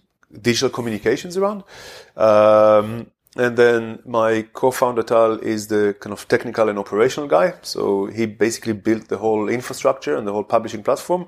digital 0.42 0.70
communications 0.70 1.38
around. 1.38 1.64
Um, 2.16 3.12
and 3.36 3.58
then 3.58 4.00
my 4.06 4.42
co-founder 4.54 5.04
Tal 5.04 5.34
is 5.40 5.68
the 5.68 5.96
kind 6.00 6.14
of 6.14 6.28
technical 6.28 6.68
and 6.68 6.80
operational 6.80 7.30
guy. 7.30 7.54
So 7.62 8.08
he 8.08 8.26
basically 8.26 8.74
built 8.74 9.08
the 9.08 9.18
whole 9.18 9.50
infrastructure 9.50 10.18
and 10.18 10.28
the 10.28 10.34
whole 10.34 10.44
publishing 10.44 10.82
platform. 10.84 11.28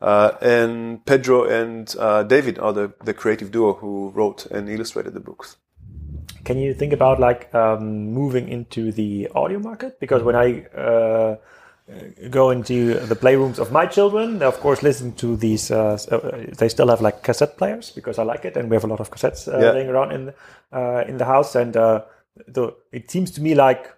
Uh, 0.00 0.32
and 0.40 1.04
Pedro 1.04 1.44
and 1.44 1.94
uh, 1.98 2.22
David 2.22 2.58
are 2.58 2.72
the, 2.72 2.92
the 3.04 3.12
creative 3.12 3.50
duo 3.50 3.74
who 3.74 4.10
wrote 4.10 4.46
and 4.46 4.70
illustrated 4.70 5.12
the 5.14 5.20
books. 5.20 5.56
Can 6.44 6.56
you 6.56 6.72
think 6.72 6.92
about 6.92 7.20
like 7.20 7.52
um, 7.54 8.12
moving 8.12 8.48
into 8.48 8.92
the 8.92 9.28
audio 9.34 9.58
market? 9.58 9.98
Because 10.00 10.22
when 10.22 10.36
I 10.36 10.64
uh, 10.66 11.36
go 12.30 12.50
into 12.50 12.94
the 13.06 13.16
playrooms 13.16 13.58
of 13.58 13.72
my 13.72 13.86
children, 13.86 14.38
they 14.38 14.46
of 14.46 14.60
course 14.60 14.82
listen 14.82 15.12
to 15.12 15.36
these. 15.36 15.70
Uh, 15.70 15.98
uh, 16.10 16.54
they 16.58 16.68
still 16.68 16.88
have 16.88 17.00
like 17.00 17.22
cassette 17.22 17.56
players 17.56 17.90
because 17.90 18.18
I 18.18 18.22
like 18.24 18.44
it, 18.44 18.56
and 18.56 18.70
we 18.70 18.76
have 18.76 18.84
a 18.84 18.88
lot 18.88 19.00
of 19.00 19.10
cassettes 19.10 19.48
uh, 19.48 19.58
Yeah. 19.58 19.72
laying 19.72 19.88
around 19.88 20.12
in 20.12 20.26
the, 20.26 20.34
uh, 20.72 21.04
in 21.08 21.16
the 21.18 21.24
house. 21.24 21.54
And 21.54 21.76
uh, 21.76 22.02
the, 22.46 22.74
it 22.92 23.10
seems 23.10 23.30
to 23.32 23.40
me 23.40 23.54
like 23.54 23.92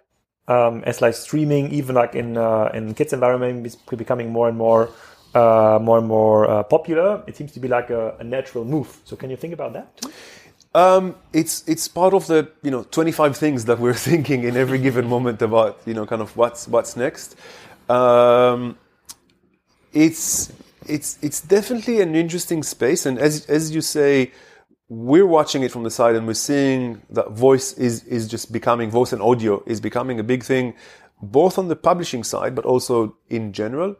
um, 0.47 0.83
as 0.85 1.01
like 1.01 1.13
streaming, 1.15 1.71
even 1.71 1.95
like 1.95 2.15
in 2.15 2.37
uh, 2.37 2.69
in 2.73 2.93
kids 2.93 3.13
environment, 3.13 3.65
is 3.65 3.75
becoming 3.75 4.31
more 4.31 4.47
and 4.49 4.57
more. 4.57 4.89
Uh, 5.35 5.79
more 5.81 5.97
and 5.97 6.07
more 6.07 6.47
uh, 6.47 6.61
popular. 6.61 7.23
It 7.25 7.35
seems 7.35 7.51
to 7.53 7.59
be 7.59 7.67
like 7.67 7.89
a, 7.89 8.15
a 8.19 8.23
natural 8.23 8.65
move. 8.65 8.99
So, 9.03 9.15
can 9.15 9.31
you 9.31 9.35
think 9.35 9.51
about 9.51 9.73
that 9.73 9.97
too? 9.97 10.11
Um, 10.75 11.15
it's 11.33 11.63
it's 11.67 11.87
part 11.87 12.13
of 12.13 12.27
the 12.27 12.51
you 12.61 12.69
know 12.69 12.83
25 12.83 13.35
things 13.35 13.65
that 13.65 13.79
we're 13.79 13.93
thinking 14.11 14.43
in 14.43 14.55
every 14.55 14.77
given 14.77 15.07
moment 15.07 15.41
about 15.41 15.79
you 15.87 15.95
know 15.95 16.05
kind 16.05 16.21
of 16.21 16.37
what's 16.37 16.67
what's 16.67 16.95
next. 16.95 17.35
Um, 17.89 18.77
it's 19.93 20.51
it's 20.87 21.17
it's 21.21 21.41
definitely 21.41 22.01
an 22.01 22.15
interesting 22.15 22.63
space, 22.63 23.05
and 23.05 23.17
as 23.19 23.45
as 23.47 23.73
you 23.73 23.81
say, 23.81 24.31
we're 24.89 25.25
watching 25.25 25.63
it 25.63 25.71
from 25.71 25.83
the 25.83 25.91
side, 25.91 26.15
and 26.15 26.27
we're 26.27 26.33
seeing 26.33 27.01
that 27.09 27.31
voice 27.31 27.73
is 27.73 28.03
is 28.05 28.27
just 28.27 28.51
becoming 28.51 28.89
voice 28.89 29.13
and 29.13 29.21
audio 29.21 29.63
is 29.65 29.79
becoming 29.79 30.19
a 30.19 30.23
big 30.23 30.43
thing, 30.43 30.73
both 31.21 31.57
on 31.57 31.67
the 31.67 31.75
publishing 31.75 32.23
side, 32.23 32.55
but 32.55 32.65
also 32.65 33.15
in 33.29 33.53
general. 33.53 33.95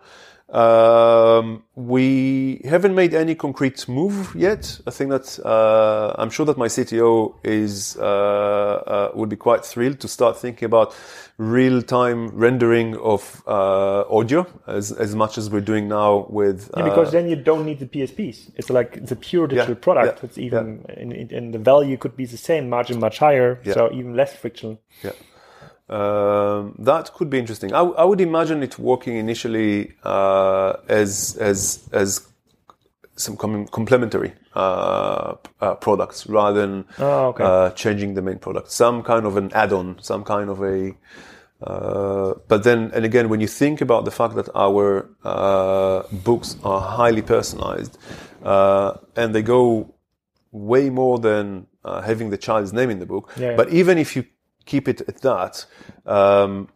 Um, 0.54 1.64
we 1.76 2.62
haven't 2.64 2.94
made 2.94 3.16
any 3.16 3.34
concrete 3.34 3.88
move 3.90 4.36
yet. 4.36 4.80
I 4.86 4.92
think 4.92 5.10
that 5.10 5.40
uh, 5.44 6.14
I'm 6.18 6.30
sure 6.30 6.46
that 6.46 6.58
my 6.60 6.68
CTO 6.68 7.34
is 7.44 7.98
uh, 7.98 8.04
uh, 8.04 9.12
would 9.16 9.30
be 9.30 9.36
quite 9.36 9.66
thrilled 9.66 10.00
to 10.02 10.08
start 10.08 10.38
thinking 10.38 10.68
about 10.68 10.94
real-time 11.40 12.28
rendering 12.30 12.96
of 12.98 13.42
uh, 13.48 14.02
audio 14.08 14.46
as 14.68 14.92
as 14.92 15.16
much 15.16 15.40
as 15.40 15.50
we're 15.50 15.62
doing 15.62 15.88
now 15.88 16.28
with. 16.30 16.70
Yeah, 16.78 16.84
because 16.84 17.12
then 17.12 17.28
you 17.28 17.36
don't 17.36 17.66
need 17.66 17.80
the 17.80 17.88
PSPs. 17.88 18.52
It's 18.56 18.70
like 18.70 18.98
it's 18.98 19.12
a 19.12 19.16
pure 19.16 19.48
digital 19.48 19.74
Yeah, 19.74 19.80
product. 19.82 20.20
yeah, 20.20 20.26
It's 20.28 20.38
even 20.38 20.86
and, 20.90 21.32
and 21.32 21.52
the 21.52 21.58
value 21.60 21.98
could 21.98 22.16
be 22.16 22.26
the 22.26 22.38
same, 22.38 22.70
margin 22.70 23.00
much 23.00 23.18
higher, 23.18 23.60
so 23.66 23.92
even 23.92 24.16
less 24.16 24.36
friction. 24.36 24.78
Yeah. 25.04 25.14
Um, 25.94 26.76
that 26.80 27.14
could 27.14 27.30
be 27.30 27.38
interesting. 27.38 27.72
I, 27.74 28.04
would 28.10 28.22
imagine 28.22 28.64
it 28.64 28.80
working 28.80 29.16
initially 29.18 29.94
uh, 30.04 30.74
as 30.88 31.38
as 31.40 31.88
as 31.92 32.10
some 33.16 33.38
com- 33.38 33.68
complementary 33.68 34.34
uh, 34.56 35.36
uh, 35.62 35.76
products 35.76 36.26
rather 36.28 36.62
than 36.62 36.86
Oh, 36.98 37.28
okay. 37.28 37.44
uh, 37.44 37.70
changing 37.72 38.16
the 38.16 38.22
main 38.24 38.40
product. 38.40 38.72
Some 38.72 39.04
kind 39.04 39.26
of 39.28 39.38
an 39.38 39.52
add-on, 39.54 39.98
some 40.02 40.24
kind 40.24 40.50
of 40.50 40.62
a. 40.64 40.96
Uh, 41.62 42.34
but 42.48 42.64
then, 42.64 42.92
and 42.96 43.06
again, 43.06 43.30
when 43.30 43.40
you 43.40 43.48
think 43.48 43.80
about 43.82 44.04
the 44.06 44.12
fact 44.12 44.34
that 44.36 44.50
our 44.56 45.08
uh, 45.24 46.02
books 46.12 46.58
are 46.64 46.82
highly 46.82 47.22
personalized 47.22 47.98
uh, 48.44 48.98
and 49.16 49.34
they 49.36 49.44
go 49.44 49.94
way 50.52 50.90
more 50.90 51.20
than 51.20 51.68
uh, 51.86 52.02
having 52.02 52.32
the 52.32 52.38
child's 52.38 52.74
name 52.74 52.90
in 52.90 53.00
the 53.00 53.06
book. 53.06 53.32
Yeah. 53.38 53.56
But 53.56 53.70
even 53.70 53.98
if 53.98 54.16
you 54.16 54.26
keep 54.66 54.88
it 54.88 55.02
at 55.02 55.22
that, 55.22 55.66
um, 56.06 56.70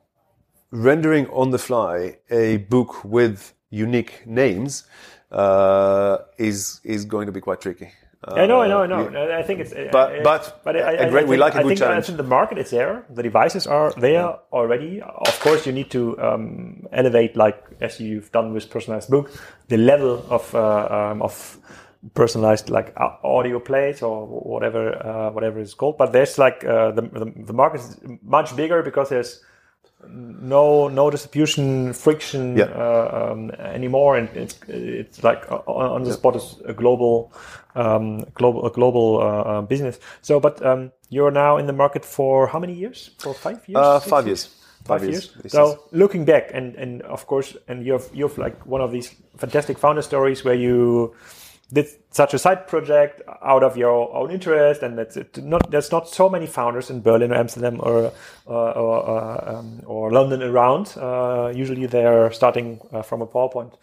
rendering 0.71 1.27
on 1.27 1.51
the 1.51 1.59
fly 1.59 2.17
a 2.29 2.57
book 2.57 3.03
with 3.03 3.53
unique 3.69 4.25
names 4.25 4.85
uh, 5.31 6.17
is 6.37 6.81
is 6.83 7.05
going 7.05 7.25
to 7.25 7.31
be 7.31 7.41
quite 7.41 7.61
tricky. 7.61 7.91
I 8.23 8.45
know, 8.45 8.61
I 8.61 8.67
know, 8.67 8.81
I 8.81 8.87
know. 8.87 9.31
I 9.31 9.43
think 9.43 9.59
it's. 9.59 9.73
But 9.91 10.23
but, 10.23 10.61
but 10.63 10.75
I, 10.75 11.05
I, 11.05 11.09
great, 11.09 11.27
we 11.27 11.37
like 11.37 11.53
a 11.53 11.59
I 11.59 11.61
good 11.61 11.69
think, 11.69 11.79
challenge. 11.79 12.05
I 12.05 12.07
think 12.07 12.17
the 12.17 12.23
market 12.23 12.57
is 12.57 12.71
there. 12.71 13.05
The 13.09 13.23
devices 13.23 13.67
are 13.67 13.91
there 13.91 14.39
already. 14.51 15.01
Of 15.01 15.39
course, 15.39 15.65
you 15.65 15.71
need 15.71 15.89
to 15.91 16.19
um, 16.19 16.87
elevate, 16.91 17.35
like 17.35 17.63
as 17.79 17.99
you've 17.99 18.31
done 18.31 18.53
with 18.53 18.69
personalized 18.69 19.09
book, 19.09 19.31
the 19.67 19.77
level 19.77 20.25
of 20.29 20.53
uh, 20.55 21.11
um, 21.11 21.21
of 21.21 21.57
personalized 22.13 22.69
like 22.69 22.93
audio 23.23 23.59
plays 23.59 24.01
or 24.01 24.25
whatever 24.25 24.95
uh, 25.05 25.31
whatever 25.31 25.59
it's 25.59 25.73
called. 25.73 25.97
But 25.97 26.11
there's 26.11 26.37
like 26.37 26.63
uh, 26.63 26.91
the, 26.91 27.01
the 27.01 27.33
the 27.45 27.53
market 27.53 27.81
is 27.81 27.97
much 28.21 28.55
bigger 28.55 28.83
because 28.83 29.09
there's 29.09 29.41
no 30.07 30.87
no 30.87 31.09
distribution 31.09 31.93
friction 31.93 32.57
Yeah. 32.57 32.65
uh, 32.65 33.31
um, 33.31 33.51
anymore, 33.51 34.17
and 34.17 34.29
it's 34.35 34.59
it's 34.67 35.23
like 35.23 35.51
on, 35.51 35.91
on 35.91 36.03
the 36.03 36.13
spot 36.13 36.35
is 36.35 36.55
a 36.65 36.73
global 36.73 37.31
um, 37.75 38.23
global 38.33 38.65
a 38.65 38.71
global 38.71 39.17
uh, 39.17 39.23
uh, 39.23 39.61
business. 39.61 39.99
So, 40.21 40.39
but 40.39 40.63
um, 40.65 40.91
you're 41.09 41.31
now 41.31 41.57
in 41.57 41.65
the 41.65 41.73
market 41.73 42.05
for 42.05 42.47
how 42.47 42.59
many 42.59 42.73
years? 42.73 43.11
For 43.19 43.33
five 43.33 43.67
years? 43.67 43.77
Uh, 43.77 43.99
five 43.99 44.27
years. 44.27 44.49
Five 44.85 45.03
years. 45.03 45.33
This 45.43 45.51
So 45.51 45.83
looking 45.91 46.25
back, 46.25 46.51
and 46.53 46.75
and 46.75 47.01
of 47.01 47.25
course, 47.25 47.57
and 47.67 47.85
you've 47.85 48.09
you've 48.13 48.37
like 48.37 48.65
one 48.65 48.81
of 48.81 48.91
these 48.91 49.13
fantastic 49.37 49.77
founder 49.77 50.01
stories 50.01 50.45
where 50.45 50.55
you 50.55 51.13
did 51.71 51.87
such 52.11 52.33
a 52.33 52.39
side 52.39 52.65
project 52.67 53.21
out 53.43 53.61
of 53.61 53.75
your 53.75 54.15
own 54.15 54.31
interest, 54.31 54.83
and 54.83 54.97
that's 54.97 55.17
it. 55.17 55.37
Not 55.43 55.69
there's 55.69 55.91
not 55.91 56.07
so 56.07 56.29
many 56.29 56.47
founders 56.47 56.89
in 56.89 57.01
Berlin 57.01 57.31
or 57.31 57.35
Amsterdam 57.35 57.79
or 57.81 58.13
or 58.45 58.77
or, 58.77 59.09
uh, 59.09 59.57
um, 59.57 59.81
or 59.85 60.11
London 60.11 60.41
around. 60.41 60.93
Uh, 60.97 61.51
usually 61.53 61.85
they're 61.85 62.31
starting 62.31 62.79
uh, 62.93 63.01
from 63.01 63.21
a 63.21 63.27
PowerPoint 63.27 63.73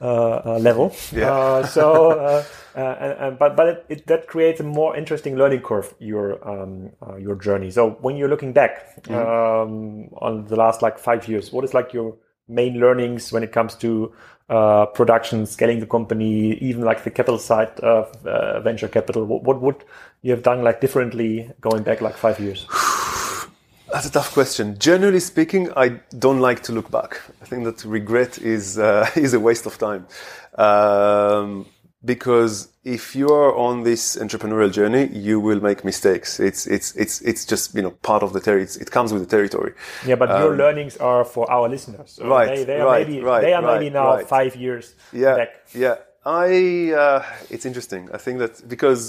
uh, 0.00 0.04
uh, 0.04 0.58
level. 0.58 0.92
Yeah. 1.12 1.32
Uh, 1.32 1.66
so, 1.66 2.10
uh, 2.10 2.44
uh, 2.74 2.80
and, 2.80 3.12
and, 3.12 3.38
but 3.38 3.56
but 3.56 3.68
it, 3.68 3.86
it, 3.88 4.06
that 4.08 4.26
creates 4.26 4.60
a 4.60 4.64
more 4.64 4.96
interesting 4.96 5.36
learning 5.36 5.62
curve 5.62 5.94
your 6.00 6.46
um, 6.48 6.90
uh, 7.00 7.16
your 7.16 7.36
journey. 7.36 7.70
So 7.70 7.90
when 8.00 8.16
you're 8.16 8.28
looking 8.28 8.52
back 8.52 9.08
um, 9.10 10.08
on 10.20 10.46
the 10.48 10.56
last 10.56 10.82
like 10.82 10.98
five 10.98 11.28
years, 11.28 11.52
what 11.52 11.64
is 11.64 11.72
like 11.72 11.92
your 11.92 12.16
main 12.48 12.80
learnings 12.80 13.30
when 13.32 13.42
it 13.42 13.52
comes 13.52 13.74
to 13.76 14.12
uh, 14.48 14.86
production, 14.86 15.46
scaling 15.46 15.80
the 15.80 15.86
company, 15.86 16.54
even 16.54 16.82
like 16.82 17.04
the 17.04 17.10
capital 17.10 17.38
side 17.38 17.78
of 17.80 18.14
uh, 18.26 18.60
venture 18.60 18.88
capital? 18.88 19.24
What, 19.24 19.42
what 19.42 19.60
would 19.60 19.84
you 20.22 20.30
have 20.32 20.42
done 20.42 20.62
like 20.62 20.80
differently 20.80 21.50
going 21.60 21.82
back 21.82 22.00
like 22.00 22.16
five 22.16 22.40
years? 22.40 22.66
That's 23.92 24.06
a 24.06 24.10
tough 24.10 24.32
question. 24.32 24.78
Generally 24.78 25.20
speaking, 25.20 25.70
I 25.76 26.00
don't 26.18 26.40
like 26.40 26.62
to 26.64 26.72
look 26.72 26.90
back. 26.90 27.20
I 27.40 27.46
think 27.46 27.64
that 27.64 27.84
regret 27.84 28.38
is 28.38 28.78
uh, 28.78 29.10
is 29.16 29.34
a 29.34 29.40
waste 29.40 29.66
of 29.66 29.78
time, 29.78 30.06
um, 30.56 31.66
because 32.04 32.68
if 32.88 33.14
you 33.14 33.28
are 33.28 33.54
on 33.54 33.84
this 33.84 34.16
entrepreneurial 34.16 34.72
journey, 34.72 35.04
you 35.12 35.38
will 35.40 35.60
make 35.60 35.84
mistakes. 35.84 36.40
It's 36.40 36.66
it's 36.66 36.96
it's 36.96 37.20
it's 37.20 37.44
just 37.44 37.74
you 37.74 37.82
know 37.82 37.90
part 38.10 38.22
of 38.22 38.32
the 38.32 38.40
territory. 38.40 38.82
It 38.84 38.90
comes 38.90 39.12
with 39.12 39.22
the 39.26 39.30
territory. 39.36 39.72
Yeah, 40.06 40.16
but 40.16 40.28
your 40.40 40.56
learnings 40.56 40.96
are 40.96 41.24
for 41.24 41.44
our 41.50 41.68
listeners. 41.68 42.08
So 42.12 42.24
Um, 42.24 42.30
Right, 42.30 42.48
They, 42.56 42.64
they 42.64 42.80
are 42.80 42.86
right, 42.86 43.06
maybe 43.06 43.20
right, 43.20 43.42
they 43.42 43.52
are 43.52 43.62
maybe 43.62 43.90
now 43.90 44.14
right. 44.14 44.26
five 44.26 44.56
years 44.56 44.94
yeah, 45.12 45.36
back. 45.36 45.50
Yeah, 45.74 45.96
I. 46.24 46.92
Uh, 47.04 47.22
it's 47.50 47.66
interesting. 47.66 48.02
I 48.16 48.18
think 48.24 48.38
that 48.38 48.54
because 48.74 49.02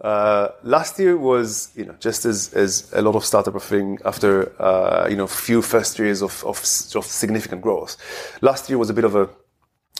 uh, 0.00 0.48
last 0.64 0.98
year 0.98 1.16
was 1.16 1.70
you 1.76 1.84
know 1.84 1.94
just 2.00 2.24
as 2.24 2.52
as 2.54 2.92
a 2.92 3.02
lot 3.02 3.14
of 3.14 3.24
startup 3.24 3.60
feeling 3.62 3.98
after 4.04 4.30
uh, 4.60 5.06
you 5.08 5.16
know 5.16 5.28
few 5.28 5.62
first 5.62 5.98
years 5.98 6.22
of, 6.22 6.42
of 6.44 6.56
of 7.00 7.04
significant 7.06 7.60
growth. 7.62 7.96
Last 8.40 8.68
year 8.68 8.78
was 8.78 8.90
a 8.90 8.94
bit 8.94 9.04
of 9.04 9.14
a 9.14 9.28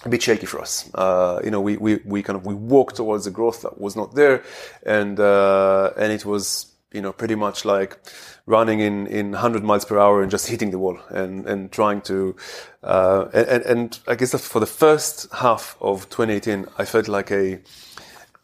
a 0.04 0.08
bit 0.08 0.22
shaky 0.22 0.46
for 0.46 0.60
us. 0.60 0.90
Uh, 0.94 1.40
you 1.44 1.50
know, 1.50 1.60
we, 1.60 1.76
we, 1.76 2.00
we 2.04 2.22
kind 2.22 2.36
of, 2.36 2.46
we 2.46 2.54
walked 2.54 2.96
towards 2.96 3.24
the 3.24 3.30
growth 3.30 3.62
that 3.62 3.80
was 3.80 3.96
not 3.96 4.14
there. 4.14 4.42
And, 4.84 5.18
uh, 5.20 5.90
and 5.96 6.12
it 6.12 6.24
was, 6.24 6.72
you 6.92 7.00
know, 7.00 7.12
pretty 7.12 7.34
much 7.34 7.64
like 7.64 7.98
running 8.46 8.80
in, 8.80 9.06
in 9.06 9.30
100 9.30 9.62
miles 9.62 9.84
per 9.84 9.98
hour 9.98 10.22
and 10.22 10.30
just 10.30 10.48
hitting 10.48 10.70
the 10.70 10.78
wall 10.78 10.98
and, 11.10 11.46
and 11.46 11.70
trying 11.70 12.00
to, 12.02 12.36
uh, 12.82 13.28
and, 13.32 13.46
and, 13.48 13.64
and 13.64 13.98
I 14.08 14.14
guess 14.16 14.34
for 14.46 14.60
the 14.60 14.66
first 14.66 15.32
half 15.32 15.76
of 15.80 16.08
2018, 16.10 16.66
I 16.78 16.84
felt 16.84 17.08
like 17.08 17.30
a, 17.30 17.60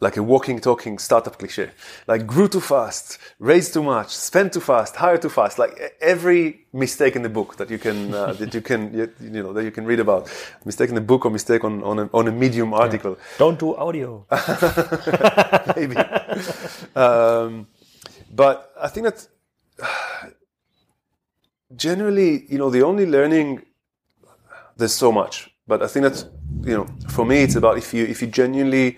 like 0.01 0.17
a 0.17 0.23
walking, 0.23 0.61
talking 0.61 0.99
startup 0.99 1.39
cliche. 1.39 1.71
Like 2.07 2.27
grew 2.27 2.49
too 2.49 2.61
fast, 2.61 3.19
raised 3.39 3.75
too 3.75 3.83
much, 3.83 4.15
spent 4.15 4.53
too 4.53 4.61
fast, 4.61 4.97
hired 4.97 5.23
too 5.23 5.29
fast. 5.29 5.59
Like 5.59 5.97
every 6.01 6.67
mistake 6.73 7.17
in 7.17 7.23
the 7.23 7.29
book 7.29 7.57
that 7.57 7.69
you 7.71 7.79
can 7.79 8.15
uh, 8.15 8.33
that 8.35 8.55
you 8.55 8.61
can 8.61 8.95
you, 8.95 9.13
you 9.21 9.43
know 9.43 9.53
that 9.53 9.65
you 9.65 9.71
can 9.73 9.85
read 9.85 10.01
about, 10.01 10.31
mistake 10.65 10.89
in 10.89 10.95
the 10.95 11.01
book 11.01 11.25
or 11.25 11.31
mistake 11.31 11.65
on 11.65 11.83
on 11.83 11.99
a, 11.99 12.11
on 12.15 12.29
a 12.29 12.33
Medium 12.33 12.73
article, 12.75 13.19
Don't 13.39 13.59
do 13.59 13.75
audio. 13.77 14.25
maybe. 15.77 15.97
um, 16.95 17.67
but 18.31 18.73
I 18.81 18.89
think 18.89 19.07
that 19.07 19.27
generally, 21.77 22.47
you 22.49 22.59
know, 22.59 22.71
the 22.71 22.83
only 22.83 23.07
learning 23.07 23.63
there's 24.77 24.95
so 24.95 25.11
much, 25.11 25.51
but 25.67 25.83
I 25.83 25.89
think 25.89 26.05
that 26.05 26.25
you 26.63 26.77
know, 26.77 26.87
for 27.09 27.25
me, 27.25 27.43
it's 27.43 27.57
about 27.57 27.79
if 27.79 27.93
you 27.93 28.05
if 28.05 28.23
you 28.23 28.29
genuinely 28.29 28.97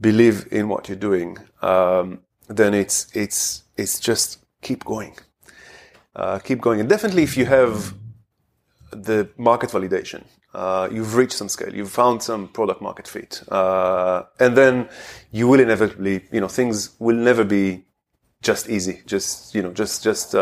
believe 0.00 0.46
in 0.50 0.68
what 0.68 0.88
you're 0.88 0.96
doing, 0.96 1.38
um, 1.62 2.20
then 2.48 2.74
it's 2.74 3.14
it's 3.14 3.64
it's 3.76 4.00
just 4.00 4.38
keep 4.62 4.84
going, 4.84 5.16
uh, 6.16 6.38
keep 6.38 6.60
going, 6.60 6.80
and 6.80 6.88
definitely 6.88 7.22
if 7.22 7.36
you 7.36 7.46
have 7.46 7.94
the 8.90 9.28
market 9.36 9.70
validation, 9.70 10.24
uh, 10.54 10.88
you've 10.90 11.14
reached 11.14 11.34
some 11.34 11.48
scale, 11.48 11.74
you've 11.74 11.90
found 11.90 12.22
some 12.22 12.48
product 12.48 12.80
market 12.80 13.06
fit, 13.06 13.42
uh, 13.50 14.22
and 14.40 14.56
then 14.56 14.88
you 15.30 15.46
will 15.48 15.60
inevitably, 15.60 16.24
you 16.32 16.40
know, 16.40 16.48
things 16.48 16.90
will 16.98 17.16
never 17.16 17.44
be 17.44 17.84
just 18.42 18.68
easy, 18.68 19.02
just 19.06 19.54
you 19.54 19.62
know, 19.62 19.72
just 19.72 20.02
just. 20.02 20.34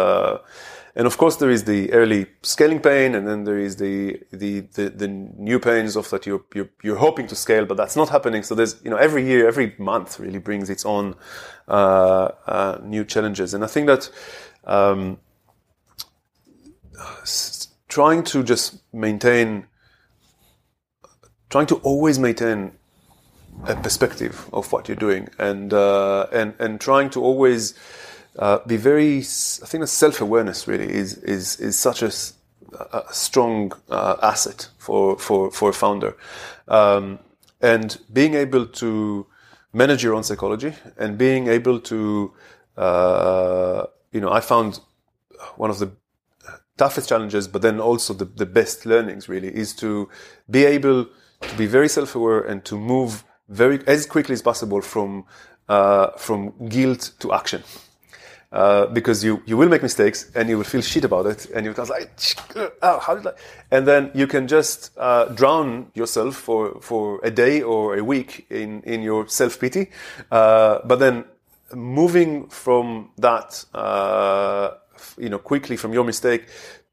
And 0.97 1.07
of 1.07 1.19
course, 1.19 1.37
there 1.37 1.51
is 1.51 1.65
the 1.65 1.93
early 1.93 2.25
scaling 2.43 2.81
pain, 2.81 3.15
and 3.15 3.29
then 3.29 3.45
there 3.45 3.59
is 3.59 3.77
the 3.77 4.19
the 4.31 4.61
the, 4.61 4.89
the 4.89 5.07
new 5.07 5.61
pains 5.61 5.95
of 5.95 6.09
that 6.09 6.25
you're, 6.25 6.43
you're 6.55 6.71
you're 6.83 6.97
hoping 6.97 7.27
to 7.27 7.37
scale, 7.37 7.67
but 7.67 7.77
that's 7.77 7.97
not 7.97 8.09
happening. 8.09 8.43
So 8.43 8.55
there's 8.55 8.83
you 8.83 8.91
know 8.91 8.97
every 8.97 9.23
year, 9.27 9.47
every 9.47 9.75
month 9.79 10.19
really 10.19 10.39
brings 10.39 10.71
its 10.71 10.87
own 10.87 11.15
uh, 11.69 12.31
uh, 12.47 12.79
new 12.83 13.05
challenges, 13.05 13.53
and 13.53 13.63
I 13.63 13.67
think 13.67 13.89
that 13.89 14.11
um, 14.65 15.19
trying 17.89 18.23
to 18.25 18.43
just 18.43 18.79
maintain, 18.95 19.67
trying 21.51 21.67
to 21.67 21.77
always 21.77 22.19
maintain 22.19 22.73
a 23.65 23.77
perspective 23.77 24.49
of 24.51 24.73
what 24.73 24.89
you're 24.89 24.97
doing, 24.97 25.29
and 25.39 25.75
uh, 25.75 26.27
and 26.33 26.55
and 26.59 26.81
trying 26.81 27.11
to 27.11 27.21
always 27.23 27.75
uh, 28.39 28.59
be 28.67 28.77
very. 28.77 29.19
I 29.19 29.67
think 29.67 29.81
that 29.83 29.89
self 29.89 30.21
awareness 30.21 30.69
really 30.69 30.93
is 30.93 31.19
is 31.19 31.61
is 31.61 31.79
such 31.79 32.03
a 32.03 32.11
strong 33.13 33.73
uh, 33.89 34.17
asset 34.23 34.69
for 34.79 35.19
for 35.19 35.51
for 35.51 35.71
a 35.71 35.73
founder, 35.73 36.17
um, 36.69 37.19
and 37.61 37.99
being 38.13 38.35
able 38.35 38.67
to 38.67 39.27
manage 39.73 40.03
your 40.03 40.15
own 40.15 40.23
psychology 40.23 40.73
and 40.97 41.19
being 41.19 41.49
able 41.49 41.79
to, 41.79 42.33
uh, 42.79 43.85
you 44.11 44.21
know, 44.21 44.33
I 44.33 44.41
found 44.41 44.81
one 45.57 45.69
of 45.69 45.79
the 45.79 45.91
toughest 46.79 47.09
challenges, 47.11 47.47
but 47.47 47.61
then 47.63 47.79
also 47.79 48.15
the, 48.15 48.25
the 48.25 48.47
best 48.47 48.87
learnings 48.87 49.29
really 49.29 49.55
is 49.55 49.75
to 49.75 50.09
be 50.51 50.65
able 50.65 51.07
to 51.43 51.57
be 51.57 51.67
very 51.67 51.89
self-aware 51.89 52.41
and 52.41 52.65
to 52.65 52.79
move 52.79 53.25
very 53.49 53.87
as 53.87 54.07
quickly 54.07 54.33
as 54.33 54.43
possible 54.43 54.81
from 54.81 55.25
uh, 55.69 56.09
from 56.17 56.55
guilt 56.69 57.13
to 57.19 57.33
action. 57.33 57.63
Uh, 58.57 58.87
because 58.87 59.23
you, 59.23 59.43
you 59.45 59.55
will 59.55 59.69
make 59.69 59.83
mistakes 59.83 60.31
and 60.35 60.49
you 60.49 60.57
will 60.57 60.65
feel 60.65 60.81
shit 60.81 61.05
about 61.05 61.27
it 61.27 61.45
and 61.55 61.67
you're 61.67 61.75
like, 61.75 62.11
oh, 62.81 62.99
how 63.01 63.15
did 63.15 63.27
I? 63.27 63.33
And 63.71 63.87
then 63.87 64.11
you 64.15 64.27
can 64.27 64.49
just 64.49 64.93
uh, 64.97 65.27
drown 65.27 65.91
yourself 65.93 66.37
for, 66.37 66.81
for 66.81 67.21
a 67.23 67.31
day 67.31 67.61
or 67.61 67.99
a 67.99 68.03
week 68.03 68.47
in, 68.49 68.81
in 68.85 69.03
your 69.03 69.29
self 69.29 69.61
pity. 69.61 69.91
Uh, 70.31 70.79
but 70.87 71.01
then 71.01 71.27
moving 71.75 72.49
from 72.49 73.11
that, 73.19 73.63
uh, 73.75 74.71
you 75.19 75.29
know, 75.29 75.39
quickly 75.39 75.77
from 75.77 75.93
your 75.93 76.05
mistake 76.05 76.47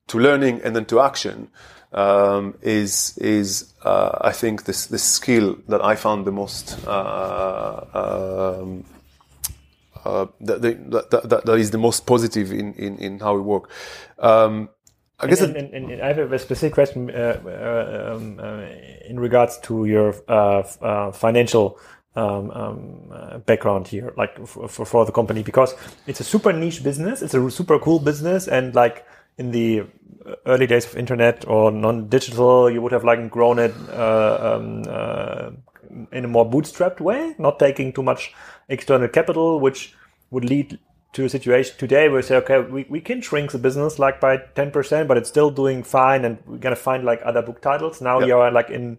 to 0.08 0.20
learning 0.20 0.60
and 0.66 0.76
then 0.76 0.84
to 0.84 1.00
action 1.00 1.48
um, 1.94 2.56
is 2.62 3.18
is 3.20 3.74
uh, 3.84 4.18
I 4.20 4.34
think 4.34 4.66
this 4.66 4.88
this 4.88 5.04
skill 5.04 5.56
that 5.70 5.82
I 5.82 5.96
found 5.96 6.26
the 6.26 6.34
most 6.34 6.86
um, 6.86 8.84
uh, 10.06 10.28
that, 10.42 10.62
that, 10.62 11.30
that, 11.30 11.46
that 11.46 11.60
is 11.60 11.72
the 11.72 11.78
most 11.78 12.06
positive 12.06 12.52
in, 12.52 12.74
in, 12.74 12.98
in 12.98 13.20
how 13.20 13.36
we 13.36 13.42
work. 13.42 13.70
Um, 14.20 14.70
I 15.20 15.28
guess 15.28 15.42
And, 15.42 15.56
and, 15.56 15.74
and, 15.74 16.02
I 16.02 16.14
have 16.14 16.32
a 16.32 16.40
specific 16.40 16.74
question 16.74 17.10
uh, 17.10 17.40
uh, 17.46 18.16
um, 18.16 18.40
uh, 18.40 18.66
in 19.08 19.20
regards 19.20 19.58
to 19.60 19.86
your 19.86 20.16
uh, 20.28 20.64
uh, 20.82 21.12
financial 21.12 21.80
um, 22.16 22.52
um, 22.52 23.12
uh, 23.12 23.38
background 23.40 23.88
here, 23.88 24.14
like 24.18 24.46
for, 24.46 24.68
for, 24.68 24.86
for 24.86 25.06
the 25.06 25.12
company, 25.12 25.42
because 25.44 25.76
it's 26.08 26.20
a 26.20 26.24
super 26.24 26.54
niche 26.54 26.84
business. 26.84 27.22
It's 27.22 27.34
a 27.34 27.50
super 27.50 27.80
cool 27.80 28.00
business, 28.00 28.48
and 28.48 28.76
like 28.76 29.06
in 29.38 29.52
the 29.52 29.84
early 30.46 30.68
days 30.68 30.86
of 30.86 30.96
internet 30.96 31.48
or 31.48 31.72
non-digital, 31.72 32.70
you 32.70 32.82
would 32.82 32.92
have 32.92 33.04
like 33.04 33.30
grown 33.30 33.60
it 33.60 33.74
uh, 33.92 34.58
um, 34.58 34.84
uh, 34.88 35.52
in 36.12 36.26
a 36.26 36.28
more 36.28 36.50
bootstrapped 36.50 37.00
way, 37.00 37.36
not 37.38 37.60
taking 37.60 37.94
too 37.94 38.04
much 38.04 38.34
external 38.70 39.08
capital, 39.08 39.60
which 39.60 39.96
would 40.34 40.46
lead 40.46 40.80
to 41.14 41.26
a 41.26 41.30
situation 41.30 41.76
today 41.78 42.08
where 42.10 42.18
we 42.18 42.22
say, 42.24 42.36
okay, 42.38 42.60
we, 42.60 42.86
we 42.90 43.00
can 43.00 43.22
shrink 43.22 43.52
the 43.52 43.60
business 43.60 44.00
like 44.00 44.20
by 44.20 44.36
10%, 44.38 45.08
but 45.08 45.16
it's 45.16 45.30
still 45.30 45.52
doing 45.52 45.84
fine. 45.84 46.26
And 46.26 46.40
we're 46.48 46.58
going 46.58 46.76
to 46.76 46.82
find 46.90 47.04
like 47.06 47.22
other 47.24 47.44
book 47.44 47.62
titles. 47.62 48.02
Now 48.02 48.20
Yep. 48.20 48.28
you're 48.28 48.52
like 48.52 48.70
in 48.72 48.98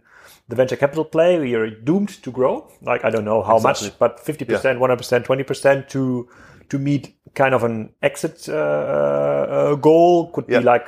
the 0.49 0.55
venture 0.55 0.76
capital 0.76 1.05
play, 1.05 1.30
you're 1.49 1.70
doomed 1.70 2.11
to 2.22 2.30
grow. 2.30 2.70
Like, 2.82 3.05
I 3.05 3.11
don't 3.11 3.24
know 3.24 3.43
how 3.43 3.57
Exactly. 3.57 3.89
much, 3.89 3.99
but 3.99 4.12
50%, 4.24 4.78
100%, 4.78 5.24
20% 5.26 5.89
to, 5.89 6.28
to 6.68 6.78
meet 6.78 7.16
kind 7.35 7.53
of 7.53 7.64
an 7.64 7.91
exit, 8.01 8.49
uh, 8.49 8.53
uh, 8.55 9.74
goal 9.74 10.30
could 10.30 10.45
Yeah. 10.49 10.61
be 10.61 10.64
like 10.66 10.87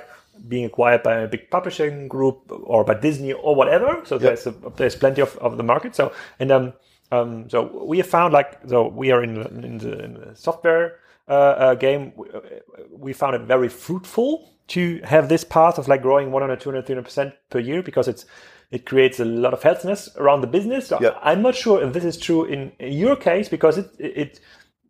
being 0.49 0.65
acquired 0.67 1.03
by 1.03 1.15
a 1.23 1.27
big 1.27 1.51
publishing 1.51 2.07
group 2.07 2.39
or 2.53 2.85
by 2.85 2.95
Disney 2.95 3.33
or 3.33 3.55
whatever. 3.57 4.01
So 4.05 4.17
there's 4.19 4.47
a, 4.47 4.53
there's 4.77 4.95
plenty 4.95 5.23
of, 5.23 5.37
of 5.39 5.57
the 5.57 5.65
market. 5.65 5.97
So, 5.97 6.13
and, 6.39 6.53
um, 6.53 6.73
um, 7.13 7.49
so 7.49 7.85
we 7.85 7.99
have 7.99 8.07
found 8.07 8.33
like, 8.33 8.59
so 8.69 8.89
we 8.89 9.11
are 9.13 9.23
in, 9.23 9.35
the- 9.35 9.49
in 9.49 9.79
the, 9.79 9.99
in 10.05 10.15
the 10.15 10.37
software, 10.37 10.99
uh, 11.29 11.33
uh, 11.33 11.75
game, 11.75 12.13
we- 12.17 13.11
uh, 13.11 13.15
found 13.15 13.37
it 13.37 13.43
very 13.43 13.69
fruitful 13.69 14.53
to 14.69 15.01
have 15.05 15.29
this 15.29 15.45
path 15.45 15.79
of 15.79 15.87
like 15.89 16.03
growing 16.03 16.33
100, 16.33 16.61
200, 16.61 16.87
300% 16.87 17.33
per 17.51 17.59
year 17.61 17.83
because 17.83 18.09
it's, 18.09 18.27
it 18.73 18.85
creates 18.85 19.21
a 19.21 19.25
lot 19.25 19.55
of 19.55 19.63
healthiness 19.63 20.09
around 20.17 20.41
the 20.41 20.49
business. 20.49 20.89
So 20.89 20.99
Yeah. 21.01 21.17
I'm 21.23 21.41
not 21.43 21.55
sure 21.55 21.81
if 21.83 21.93
this 21.93 22.05
is 22.05 22.17
true 22.17 22.45
in, 22.45 22.73
in 22.81 22.93
your 22.95 23.15
case 23.15 23.49
because 23.49 23.79
it, 23.79 23.91
it, 23.99 24.41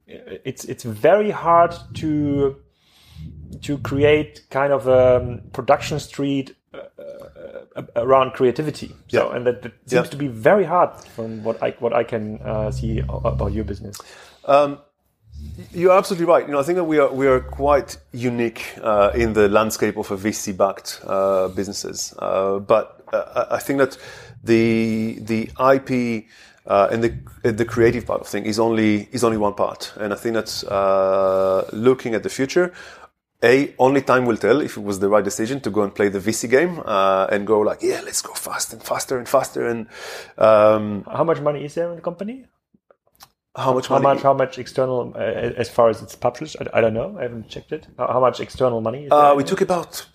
it's, 0.07 0.65
it's 0.65 0.83
very 0.85 1.31
hard 1.31 1.75
to, 1.97 2.57
to 3.63 3.79
create 3.79 4.47
kind 4.51 4.73
of 4.73 4.87
a 4.89 5.41
production 5.53 6.01
street 6.01 6.56
uh, 6.75 6.79
uh, 7.77 7.83
around 7.97 8.33
creativity. 8.33 8.89
So, 8.89 8.95
Yeah. 9.31 9.37
and 9.37 9.47
that, 9.47 9.63
that 9.63 9.73
seems 9.87 9.93
Yeah. 10.07 10.11
to 10.11 10.17
be 10.17 10.29
very 10.29 10.65
hard 10.65 10.91
from 11.15 11.43
what 11.45 11.63
I 11.63 11.75
what 11.81 11.93
I 11.93 12.05
can 12.05 12.39
uh, 12.45 12.71
see 12.71 13.03
about 13.09 13.53
your 13.53 13.65
business. 13.65 13.97
Um, 14.45 14.79
you're 15.73 15.97
absolutely 15.97 16.27
right. 16.27 16.47
You 16.47 16.53
know, 16.53 16.61
I 16.61 16.65
think 16.65 16.77
that 16.77 16.85
we 16.85 16.99
are 16.99 17.13
we 17.13 17.27
are 17.27 17.41
quite 17.41 17.99
unique 18.13 18.63
uh, 18.83 19.11
in 19.15 19.33
the 19.35 19.49
landscape 19.49 19.97
of 19.99 20.11
a 20.11 20.17
VC-backed 20.17 21.01
uh, 21.07 21.49
businesses. 21.49 22.15
Uh, 22.19 22.59
but 22.59 23.03
uh, 23.13 23.45
I 23.51 23.59
think 23.59 23.79
that 23.79 23.99
the 24.45 25.19
the 25.21 25.51
IP 25.75 26.25
uh, 26.67 26.89
and 26.91 27.03
the 27.05 27.53
the 27.53 27.65
creative 27.65 28.07
part 28.07 28.21
of 28.21 28.27
thing 28.29 28.47
is 28.47 28.59
only 28.59 29.09
is 29.13 29.23
only 29.25 29.39
one 29.39 29.55
part. 29.55 29.93
And 29.97 30.13
I 30.13 30.17
think 30.17 30.35
that 30.35 30.65
uh, 30.71 31.65
looking 31.73 32.15
at 32.15 32.23
the 32.23 32.31
future. 32.31 32.73
A, 33.43 33.75
only 33.79 34.01
time 34.01 34.25
will 34.25 34.37
tell 34.39 34.61
if 34.63 34.77
it 34.77 34.83
was 34.83 34.99
the 35.01 35.09
right 35.09 35.23
decision 35.25 35.61
to 35.61 35.71
go 35.71 35.83
and 35.83 35.95
play 35.95 36.09
the 36.09 36.19
VC 36.19 36.49
game 36.49 36.81
uh, 36.85 37.27
and 37.31 37.47
go 37.47 37.61
like, 37.61 37.83
yeah, 37.83 38.01
let's 38.05 38.23
go 38.23 38.33
fast 38.33 38.73
and 38.73 38.83
faster 38.83 39.19
and 39.19 39.29
faster. 39.29 39.67
And 39.67 39.87
um, 40.39 41.05
How 41.05 41.23
much 41.25 41.41
money 41.41 41.65
is 41.65 41.75
there 41.75 41.91
in 41.91 41.97
the 41.97 42.03
company? 42.03 42.47
how 43.55 43.73
much 43.73 43.87
How 43.89 43.99
money? 43.99 44.17
much? 44.17 44.23
How 44.23 44.35
much 44.35 44.59
external, 44.59 45.13
uh, 45.17 45.19
as 45.19 45.71
far 45.71 45.89
as 45.89 46.03
it's 46.03 46.15
published? 46.15 46.57
I, 46.61 46.79
I 46.79 46.81
don't 46.83 46.95
know. 46.95 47.17
I 47.19 47.23
haven't 47.23 47.49
checked 47.49 47.73
it. 47.73 47.87
How, 47.99 48.07
how 48.15 48.21
much 48.21 48.41
external 48.41 48.81
money? 48.81 49.05
Is 49.07 49.13
Uh, 49.13 49.35
we 49.37 49.45
took 49.45 49.61
about 49.63 50.07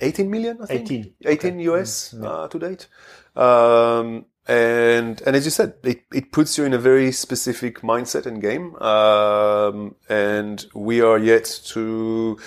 18 0.00 0.30
million, 0.30 0.58
I 0.62 0.66
think. 0.66 0.90
18. 0.90 1.14
18 1.26 1.58
US 1.60 2.14
uh, 2.14 2.48
to 2.48 2.58
date. 2.58 2.88
Um, 3.34 4.26
and, 4.48 5.20
and 5.26 5.34
as 5.34 5.44
you 5.44 5.50
said, 5.50 5.74
it, 5.82 6.02
it 6.12 6.30
puts 6.30 6.56
you 6.56 6.64
in 6.64 6.72
a 6.72 6.78
very 6.78 7.10
specific 7.10 7.80
mindset 7.80 8.26
and 8.26 8.40
game. 8.40 8.76
Um, 8.76 9.96
and 10.08 10.64
we 10.72 11.00
are 11.00 11.18
yet 11.18 11.44
to, 11.66 12.38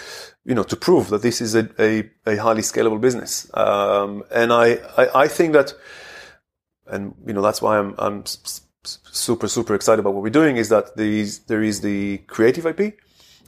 you 0.45 0.55
know, 0.55 0.63
to 0.63 0.75
prove 0.77 1.09
that 1.09 1.21
this 1.21 1.41
is 1.41 1.55
a, 1.55 1.69
a, 1.77 2.09
a 2.25 2.37
highly 2.37 2.61
scalable 2.61 3.01
business. 3.01 3.51
Um, 3.53 4.23
and 4.31 4.53
I, 4.53 4.79
I, 4.97 5.23
I 5.23 5.27
think 5.27 5.53
that, 5.53 5.73
and 6.87 7.15
you 7.27 7.33
know, 7.33 7.41
that's 7.41 7.61
why 7.61 7.77
I'm, 7.77 7.95
I'm 7.97 8.23
super, 8.83 9.49
super 9.49 9.75
excited 9.75 9.99
about 9.99 10.13
what 10.13 10.23
we're 10.23 10.29
doing 10.29 10.55
is 10.55 10.69
that 10.69 10.95
these, 10.95 11.39
there 11.39 11.61
is 11.61 11.81
the 11.81 12.19
creative 12.27 12.65
IP. 12.65 12.97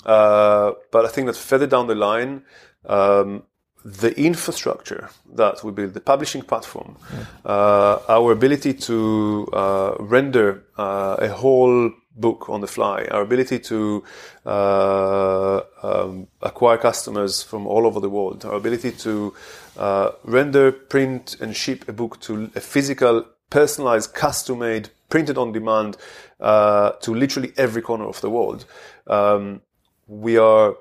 Uh, 0.06 0.74
but 0.92 1.06
I 1.06 1.08
think 1.08 1.28
that 1.28 1.38
further 1.38 1.68
down 1.68 1.88
the 1.88 1.96
line, 1.96 2.44
um, 2.86 3.44
the 3.84 4.18
infrastructure 4.20 5.10
that 5.34 5.64
we 5.64 5.72
build, 5.72 5.94
the 5.94 6.02
publishing 6.02 6.42
platform, 6.42 6.98
uh, 7.46 8.00
our 8.08 8.32
ability 8.32 8.74
to 8.74 9.48
uh, 9.54 9.96
render 10.00 10.64
uh, 10.78 11.16
a 11.20 11.30
whole 11.30 11.92
book 12.16 12.50
on 12.50 12.62
the 12.62 12.68
fly, 12.68 13.08
our 13.12 13.22
ability 13.22 13.58
to 13.60 14.04
uh, 14.46 15.62
um, 15.82 16.28
acquire 16.42 16.78
customers 16.78 17.42
from 17.42 17.66
all 17.66 17.88
over 17.88 18.00
the 18.00 18.10
world, 18.10 18.46
our 18.46 18.56
ability 18.56 18.92
to 18.92 19.34
uh, 19.78 20.12
render, 20.24 20.72
print, 20.72 21.38
and 21.40 21.56
ship 21.56 21.88
a 21.88 21.94
book 21.94 22.20
to 22.20 22.52
a 22.56 22.60
physical, 22.60 23.26
personalized, 23.50 24.14
custom-made, 24.14 24.90
printed 25.10 25.38
on 25.38 25.52
demand 25.52 25.98
uh, 26.40 26.92
to 27.02 27.14
literally 27.14 27.54
every 27.58 27.82
corner 27.82 28.06
of 28.06 28.22
the 28.22 28.30
world. 28.30 28.66
Um, 29.08 29.62
we 30.08 30.38
are 30.38 30.76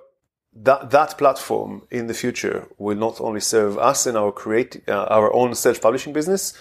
that 0.52 0.90
that 0.90 1.16
platform 1.16 1.82
in 1.90 2.06
the 2.06 2.14
future 2.14 2.66
will 2.78 2.96
not 2.96 3.20
only 3.20 3.40
serve 3.40 3.78
us 3.78 4.06
and 4.06 4.16
our 4.16 4.32
create 4.32 4.82
uh, 4.88 5.06
our 5.08 5.32
own 5.32 5.54
self-publishing 5.54 6.12
business, 6.12 6.54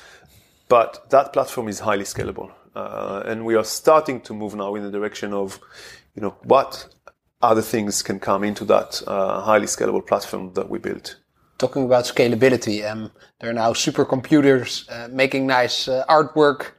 but 0.67 1.09
that 1.09 1.33
platform 1.33 1.67
is 1.67 1.79
highly 1.79 2.05
scalable, 2.05 2.51
uh, 2.75 3.23
and 3.25 3.45
we 3.45 3.55
are 3.55 3.63
starting 3.63 4.21
to 4.21 4.33
move 4.33 4.55
now 4.55 4.75
in 4.75 4.83
the 4.83 4.91
direction 4.91 5.33
of, 5.33 5.59
you 6.15 6.21
know, 6.21 6.35
what 6.43 6.87
other 7.41 7.61
things 7.61 8.03
can 8.03 8.19
come 8.19 8.43
into 8.43 8.65
that 8.65 9.01
uh, 9.07 9.41
highly 9.41 9.65
scalable 9.65 10.05
platform 10.05 10.53
that 10.53 10.69
we 10.69 10.77
built. 10.77 11.17
talking 11.59 11.85
about 11.85 12.05
scalability, 12.05 12.89
um, 12.89 13.11
there 13.39 13.49
are 13.49 13.53
now 13.53 13.73
supercomputers 13.73 14.89
uh, 14.89 15.07
making 15.09 15.45
nice 15.45 15.87
uh, 15.87 16.03
artwork, 16.09 16.71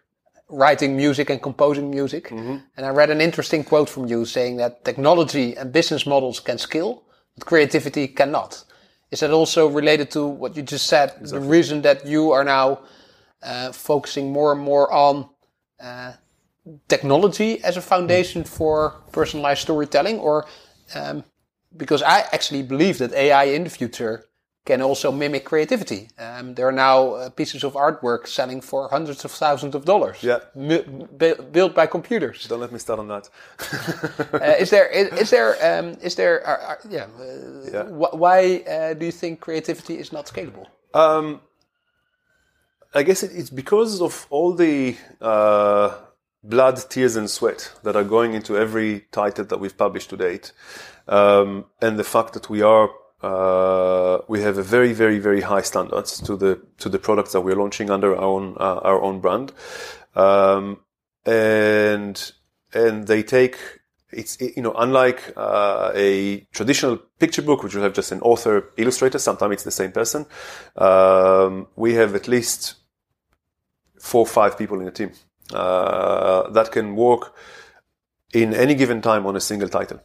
writing 0.51 0.97
music 0.97 1.31
and 1.31 1.41
composing 1.43 1.91
music. 1.91 2.31
And 2.77 2.87
I 2.87 2.91
read 2.91 3.11
an 3.11 3.21
interesting 3.21 3.65
quote 3.65 3.89
from 3.89 4.07
you 4.07 4.25
saying 4.25 4.57
that 4.57 4.85
technology 4.85 5.57
and 5.57 5.73
business 5.73 6.07
models 6.07 6.41
can 6.41 6.59
scale, 6.59 7.03
but 7.37 7.47
creativity 7.47 8.09
cannot. 8.09 8.65
Is 9.11 9.21
that 9.21 9.31
also 9.31 9.69
related 9.69 10.11
to 10.13 10.27
what 10.27 10.57
you 10.57 10.63
just 10.63 10.87
said? 10.87 11.13
The 11.21 11.41
reason 11.41 11.83
that 11.83 12.07
you 12.07 12.33
are 12.33 12.45
now 12.45 12.81
uh, 13.43 13.73
focusing 13.73 14.33
more 14.33 14.53
and 14.53 14.61
more 14.61 14.93
on 14.93 15.29
uh, 15.81 16.13
technology 16.89 17.63
as 17.65 17.77
a 17.77 17.81
foundation 17.81 18.45
for 18.45 19.03
personalized 19.13 19.63
storytelling, 19.63 20.19
or 20.19 20.47
um, 20.95 21.25
because 21.77 22.03
I 22.03 22.21
actually 22.33 22.63
believe 22.63 22.99
that 22.99 23.13
AI 23.13 23.45
in 23.45 23.65
the 23.65 23.71
future 23.71 24.27
can 24.65 24.83
also 24.83 25.11
mimic 25.11 25.45
creativity. 25.45 26.09
Um, 26.19 26.55
there 26.55 26.67
are 26.69 26.73
now 26.73 27.15
uh, 27.15 27.31
pieces 27.31 27.65
of 27.65 27.73
artwork 27.75 28.27
selling 28.27 28.61
for 28.61 28.89
hundreds 28.89 29.25
of 29.25 29.31
thousands 29.31 29.75
of 29.75 29.85
dollars, 29.85 30.23
Yeah. 30.23 30.41
built 31.53 31.75
by 31.75 31.87
computers. 31.87 32.47
Don't 32.47 32.61
let 32.61 32.71
me 32.73 32.79
start 32.79 32.99
on 33.01 33.09
that. 33.09 33.29
Uh, 34.33 34.55
is 34.59 34.71
there 34.71 34.87
is, 34.87 35.09
is 35.21 35.31
there 35.31 35.57
um, 35.79 35.97
is 36.03 36.15
there 36.15 36.47
are, 36.47 36.59
are, 36.59 36.79
yeah? 36.89 37.07
Uh, 37.19 37.71
Yeah. 37.73 37.85
wh- 37.85 38.15
why 38.15 38.63
uh, 38.69 38.95
do 38.95 39.05
you 39.07 39.13
think 39.13 39.41
creativity 39.41 39.95
is 39.99 40.13
not 40.13 40.27
scalable? 40.27 40.67
Um, 40.95 41.41
I 42.95 43.03
guess 43.03 43.23
it, 43.23 43.31
it's 43.35 43.51
because 43.51 44.01
of 44.01 44.27
all 44.31 44.55
the 44.55 44.97
uh, 45.21 45.95
blood, 46.43 46.79
tears, 46.91 47.17
and 47.17 47.29
sweat 47.31 47.73
that 47.83 47.97
are 47.97 48.05
going 48.05 48.35
into 48.35 48.57
every 48.57 49.07
title 49.13 49.45
that 49.45 49.59
we've 49.59 49.77
published 49.77 50.11
to 50.11 50.17
date, 50.17 50.53
um, 51.09 51.65
and 51.81 51.99
the 51.99 52.05
fact 52.05 52.33
that 52.35 52.49
we 52.51 52.63
are 52.63 52.89
uh, 53.23 54.19
we 54.29 54.41
have 54.43 54.59
a 54.59 54.63
very, 54.63 54.93
very, 54.93 55.19
very 55.19 55.43
high 55.43 55.63
standards 55.63 56.21
to 56.23 56.37
the 56.37 56.61
to 56.79 56.89
the 56.89 56.99
products 56.99 57.33
that 57.33 57.43
we're 57.43 57.57
launching 57.57 57.91
under 57.91 58.17
our 58.17 58.23
own 58.23 58.57
uh, 58.59 58.81
our 58.83 59.01
own 59.01 59.21
brand, 59.21 59.53
um, 60.15 60.81
and 61.27 62.33
and 62.73 63.07
they 63.07 63.23
take 63.23 63.59
it's 64.13 64.41
you 64.41 64.63
know 64.63 64.73
unlike 64.75 65.33
uh, 65.37 65.93
a 65.95 66.41
traditional 66.53 66.97
picture 67.19 67.43
book 67.43 67.63
which 67.63 67.75
will 67.75 67.83
have 67.83 67.93
just 67.93 68.13
an 68.13 68.21
author 68.23 68.73
illustrator 68.77 69.19
sometimes 69.19 69.53
it's 69.53 69.65
the 69.65 69.71
same 69.71 69.93
person 69.93 70.27
um, 70.77 71.69
we 71.77 71.95
have 71.95 72.15
at 72.15 72.27
least 72.27 72.75
four 74.01 74.23
or 74.23 74.27
five 74.27 74.59
people 74.59 74.81
in 74.81 74.89
a 74.89 74.91
team 74.91 75.13
uh, 75.53 76.49
that 76.51 76.73
can 76.73 76.97
work 76.97 77.35
in 78.33 78.55
any 78.55 78.75
given 78.75 79.01
time 79.01 79.27
on 79.27 79.37
a 79.37 79.41
single 79.41 79.69
title. 79.69 80.01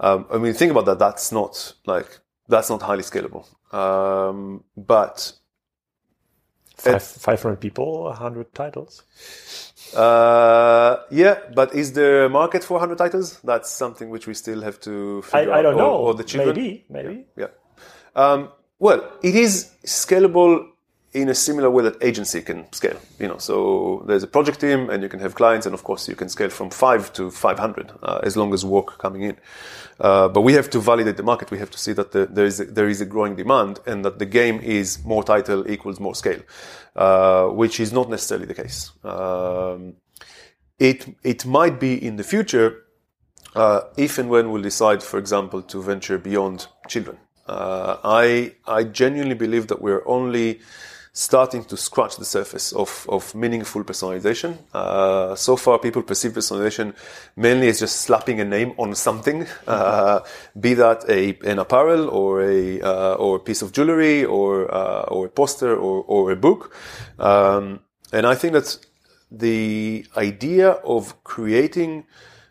Um, 0.00 0.26
i 0.30 0.38
mean 0.38 0.54
think 0.54 0.70
about 0.70 0.86
that. 0.86 0.98
That's 0.98 1.32
not 1.32 1.74
like 1.86 2.20
that's 2.48 2.70
not 2.70 2.82
highly 2.82 3.02
scalable 3.02 3.44
um, 3.74 4.64
but 4.76 5.32
Five, 6.76 7.02
500 7.02 7.56
people, 7.60 8.04
100 8.04 8.54
titles. 8.54 9.02
Uh, 9.96 10.98
yeah, 11.10 11.38
but 11.52 11.74
is 11.74 11.92
there 11.92 12.26
a 12.26 12.28
market 12.28 12.62
for 12.62 12.74
100 12.74 12.96
titles? 12.98 13.40
That's 13.42 13.68
something 13.68 14.10
which 14.10 14.28
we 14.28 14.34
still 14.34 14.62
have 14.62 14.78
to 14.82 15.20
I, 15.24 15.26
figure 15.40 15.52
I 15.54 15.58
out. 15.58 15.62
don't 15.62 15.74
Or- 15.74 15.78
know. 15.78 15.94
Or 15.96 16.14
the 16.14 16.22
children. 16.22 16.54
Maybe, 16.54 16.84
maybe. 16.88 17.24
Yeah. 17.36 17.48
Um, 18.14 18.50
well, 18.78 19.10
it 19.24 19.34
is 19.34 19.72
scalable 19.84 20.68
in 21.12 21.28
a 21.28 21.34
similar 21.34 21.70
way 21.70 21.82
that 21.84 21.96
agency 22.02 22.42
can 22.42 22.70
scale. 22.72 22.98
You 23.18 23.28
know, 23.28 23.38
so 23.38 24.04
there's 24.06 24.22
a 24.22 24.26
project 24.26 24.60
team, 24.60 24.90
and 24.90 25.02
you 25.02 25.08
can 25.08 25.20
have 25.20 25.34
clients, 25.34 25.66
and 25.66 25.74
of 25.74 25.82
course 25.84 26.08
you 26.08 26.14
can 26.14 26.28
scale 26.28 26.50
from 26.50 26.70
five 26.70 27.12
to 27.14 27.30
500 27.30 27.92
uh, 28.02 28.20
as 28.22 28.36
long 28.36 28.52
as 28.52 28.64
work 28.64 28.98
coming 28.98 29.22
in. 29.22 29.36
Uh, 30.00 30.28
but 30.28 30.42
we 30.42 30.52
have 30.52 30.70
to 30.70 30.80
validate 30.80 31.16
the 31.16 31.22
market. 31.22 31.50
We 31.50 31.58
have 31.58 31.70
to 31.70 31.78
see 31.78 31.92
that 31.94 32.12
the, 32.12 32.26
there 32.26 32.44
is 32.44 32.60
a, 32.60 32.66
there 32.66 32.88
is 32.88 33.00
a 33.00 33.06
growing 33.06 33.36
demand, 33.36 33.80
and 33.86 34.04
that 34.04 34.18
the 34.18 34.26
game 34.26 34.60
is 34.60 35.04
more 35.04 35.24
title 35.24 35.68
equals 35.70 35.98
more 35.98 36.14
scale, 36.14 36.42
uh, 36.94 37.46
which 37.46 37.80
is 37.80 37.92
not 37.92 38.10
necessarily 38.10 38.46
the 38.46 38.54
case. 38.54 38.92
Um, 39.02 39.94
it 40.78 41.16
it 41.22 41.46
might 41.46 41.80
be 41.80 41.94
in 41.94 42.16
the 42.16 42.24
future 42.24 42.84
uh, 43.56 43.80
if 43.96 44.18
and 44.18 44.28
when 44.28 44.50
we'll 44.52 44.62
decide, 44.62 45.02
for 45.02 45.18
example, 45.18 45.62
to 45.62 45.82
venture 45.82 46.18
beyond 46.18 46.66
children. 46.86 47.18
Uh, 47.46 47.96
I 48.04 48.54
I 48.66 48.84
genuinely 48.84 49.34
believe 49.34 49.68
that 49.68 49.80
we're 49.80 50.06
only 50.06 50.60
starting 51.18 51.64
to 51.64 51.76
scratch 51.76 52.16
the 52.16 52.24
surface 52.24 52.72
of, 52.72 53.04
of 53.08 53.34
meaningful 53.34 53.82
personalization. 53.82 54.56
Uh, 54.72 55.34
so 55.34 55.56
far, 55.56 55.76
people 55.80 56.00
perceive 56.00 56.32
personalization 56.32 56.94
mainly 57.34 57.68
as 57.68 57.80
just 57.80 58.02
slapping 58.02 58.40
a 58.40 58.44
name 58.44 58.72
on 58.78 58.94
something, 58.94 59.44
uh, 59.66 60.20
be 60.60 60.74
that 60.74 61.04
a 61.08 61.36
an 61.44 61.58
apparel 61.58 62.08
or 62.08 62.42
a 62.42 62.80
uh, 62.80 63.14
or 63.14 63.36
a 63.36 63.40
piece 63.40 63.62
of 63.62 63.72
jewelry 63.72 64.24
or 64.24 64.72
uh, 64.72 65.02
or 65.08 65.26
a 65.26 65.28
poster 65.28 65.74
or 65.76 66.04
or 66.06 66.30
a 66.30 66.36
book. 66.36 66.72
Um, 67.18 67.80
and 68.12 68.24
I 68.24 68.36
think 68.36 68.52
that 68.52 68.78
the 69.28 70.06
idea 70.16 70.70
of 70.70 71.24
creating 71.24 72.04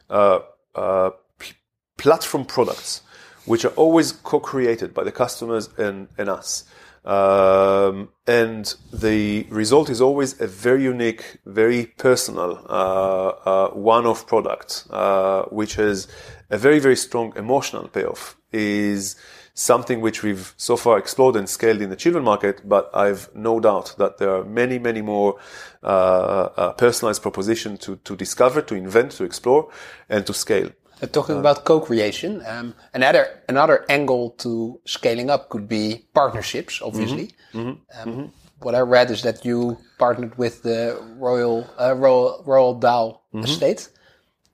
uh, 0.09 0.39
uh, 0.75 1.11
p- 1.39 1.53
platform 1.95 2.43
products 2.45 3.01
which 3.45 3.63
are 3.63 3.73
always 3.77 4.11
co-created 4.11 4.93
by 4.93 5.05
the 5.05 5.11
customers 5.11 5.69
and, 5.77 6.09
and 6.17 6.29
us. 6.29 6.65
Um, 7.07 8.09
and 8.27 8.75
the 8.91 9.47
result 9.49 9.89
is 9.89 10.01
always 10.01 10.41
a 10.41 10.47
very 10.47 10.83
unique, 10.83 11.37
very 11.45 11.85
personal, 11.97 12.65
uh, 12.67 13.27
uh, 13.45 13.69
one-off 13.69 14.27
product, 14.27 14.85
uh, 14.89 15.43
which 15.43 15.75
has 15.75 16.09
a 16.49 16.57
very, 16.57 16.79
very 16.79 16.97
strong 16.97 17.31
emotional 17.37 17.87
payoff. 17.87 18.35
Is 18.51 19.15
something 19.53 20.01
which 20.01 20.21
we've 20.21 20.53
so 20.57 20.77
far 20.77 20.97
explored 20.97 21.35
and 21.35 21.49
scaled 21.49 21.81
in 21.81 21.89
the 21.89 21.95
children 21.95 22.23
market, 22.23 22.61
but 22.67 22.89
I've 22.93 23.33
no 23.33 23.59
doubt 23.59 23.95
that 23.97 24.17
there 24.19 24.35
are 24.35 24.43
many, 24.43 24.77
many 24.77 25.01
more 25.01 25.37
uh, 25.83 26.49
uh, 26.55 26.73
personalized 26.73 27.21
propositions 27.21 27.79
to, 27.79 27.95
to 27.95 28.15
discover, 28.15 28.61
to 28.61 28.75
invent, 28.75 29.11
to 29.13 29.23
explore, 29.23 29.69
and 30.09 30.25
to 30.27 30.33
scale. 30.33 30.69
Uh, 30.99 31.05
talking 31.05 31.37
about 31.37 31.63
co-creation, 31.63 32.41
um, 32.47 32.73
another 32.93 33.27
another 33.49 33.85
angle 33.87 34.31
to 34.31 34.79
scaling 34.85 35.29
up 35.29 35.49
could 35.49 35.67
be 35.67 36.05
partnerships. 36.13 36.81
Obviously, 36.81 37.27
mm-hmm. 37.53 37.69
Um, 37.69 37.77
mm-hmm. 37.95 38.25
what 38.61 38.73
I 38.73 38.79
read 38.79 39.11
is 39.11 39.21
that 39.21 39.45
you 39.45 39.77
partnered 39.99 40.35
with 40.37 40.63
the 40.63 40.99
Royal 41.19 41.69
uh, 41.79 41.93
Royal, 41.93 42.43
Roald 42.47 42.81
Dahl 42.81 43.23
mm-hmm. 43.31 43.45
estate 43.45 43.89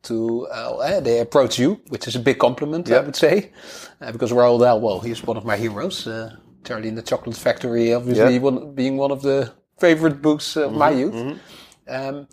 to 0.04 0.48
uh, 0.48 1.00
they 1.00 1.20
approach 1.20 1.58
you, 1.58 1.80
which 1.88 2.08
is 2.08 2.16
a 2.16 2.20
big 2.20 2.40
compliment, 2.40 2.90
yep. 2.90 3.04
I 3.04 3.06
would 3.06 3.16
say, 3.16 3.52
uh, 4.02 4.12
because 4.12 4.32
Roald 4.32 4.60
Dahl, 4.60 4.82
well, 4.82 5.00
he's 5.00 5.24
one 5.24 5.38
of 5.38 5.46
my 5.46 5.56
heroes. 5.56 6.06
Uh, 6.06 6.36
Charlie 6.66 6.90
in 6.90 6.96
the 6.96 7.02
Chocolate 7.02 7.38
Factory, 7.38 7.94
obviously, 7.94 8.34
yep. 8.34 8.42
one, 8.42 8.74
being 8.74 8.98
one 8.98 9.12
of 9.12 9.22
the 9.22 9.52
favorite 9.80 10.22
books 10.22 10.56
of 10.56 10.74
my 10.74 10.92
mm-hmm. 10.92 11.00
youth. 11.00 11.14
Mm-hmm. 11.14 11.38
Um, 11.88 12.28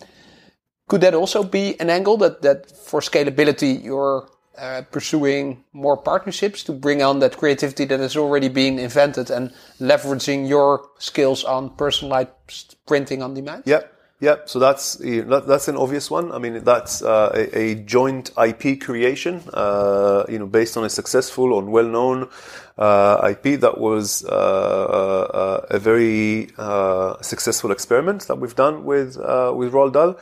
could 0.91 1.03
that 1.03 1.15
also 1.15 1.45
be 1.45 1.79
an 1.79 1.89
angle 1.89 2.17
that, 2.17 2.43
that 2.43 2.69
for 2.69 3.01
scalability 3.01 3.83
you're 3.83 4.29
uh, 4.59 4.83
pursuing 4.91 5.63
more 5.73 5.97
partnerships 5.97 6.65
to 6.65 6.73
bring 6.73 7.01
on 7.01 7.21
that 7.21 7.37
creativity 7.37 7.85
that 7.85 8.01
has 8.01 8.17
already 8.17 8.49
been 8.49 8.77
invented 8.77 9.31
and 9.31 9.53
leveraging 9.79 10.49
your 10.49 10.91
skills 10.99 11.45
on 11.45 11.71
personalized 11.77 12.75
printing 12.87 13.23
on 13.23 13.35
demand? 13.35 13.63
Yep. 13.67 13.99
Yep. 14.21 14.51
So 14.51 14.59
that's 14.59 14.97
that's 15.01 15.69
an 15.69 15.77
obvious 15.79 16.11
one. 16.11 16.31
I 16.31 16.39
mean, 16.39 16.63
that's 16.63 17.01
uh, 17.03 17.31
a, 17.35 17.59
a, 17.59 17.75
joint 17.77 18.33
IP 18.37 18.79
creation, 18.79 19.41
uh, 19.55 20.25
you 20.29 20.39
know, 20.39 20.47
based 20.47 20.77
on 20.77 20.85
a 20.85 20.91
successful 20.91 21.55
or 21.55 21.63
well-known 21.63 22.29
uh, 22.77 23.31
IP 23.31 23.61
that 23.61 23.79
was 23.79 24.25
uh, 24.25 24.29
uh, 24.29 25.67
a 25.71 25.79
very 25.79 26.51
uh, 26.59 27.21
successful 27.23 27.71
experiment 27.71 28.27
that 28.29 28.37
we've 28.37 28.57
done 28.57 28.85
with 28.85 29.17
with 29.17 29.73
Roald 29.73 29.93
Dahl. 29.93 30.19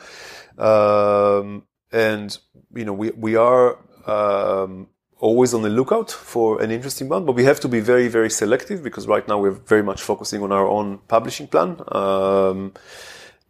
Um, 0.59 1.63
and 1.91 2.37
you 2.75 2.85
know, 2.85 2.93
we 2.93 3.11
we 3.11 3.35
are 3.35 3.77
um, 4.05 4.87
always 5.19 5.53
on 5.53 5.61
the 5.61 5.69
lookout 5.69 6.11
for 6.11 6.61
an 6.61 6.71
interesting 6.71 7.09
one, 7.09 7.25
but 7.25 7.33
we 7.33 7.45
have 7.45 7.59
to 7.61 7.67
be 7.67 7.79
very 7.79 8.07
very 8.07 8.29
selective 8.29 8.83
because 8.83 9.07
right 9.07 9.27
now 9.27 9.39
we're 9.39 9.51
very 9.51 9.83
much 9.83 10.01
focusing 10.01 10.43
on 10.43 10.51
our 10.51 10.67
own 10.67 10.99
publishing 11.07 11.47
plan. 11.47 11.77
Um, 11.87 12.73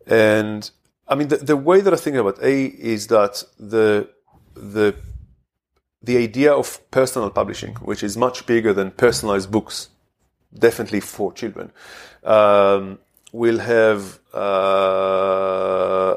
and 0.07 0.69
I 1.07 1.15
mean, 1.15 1.27
the, 1.27 1.37
the 1.37 1.57
way 1.57 1.81
that 1.81 1.93
I 1.93 1.97
think 1.97 2.15
about 2.15 2.41
A 2.43 2.65
is 2.65 3.07
that 3.07 3.43
the 3.59 4.09
the 4.55 4.95
the 6.01 6.17
idea 6.17 6.53
of 6.53 6.79
personal 6.91 7.29
publishing, 7.29 7.75
which 7.75 8.03
is 8.03 8.15
much 8.15 8.45
bigger 8.45 8.73
than 8.73 8.91
personalized 8.91 9.51
books, 9.51 9.89
definitely 10.57 11.01
for 11.01 11.33
children, 11.33 11.71
um, 12.23 12.99
will 13.33 13.59
have 13.59 14.19
uh, 14.33 16.15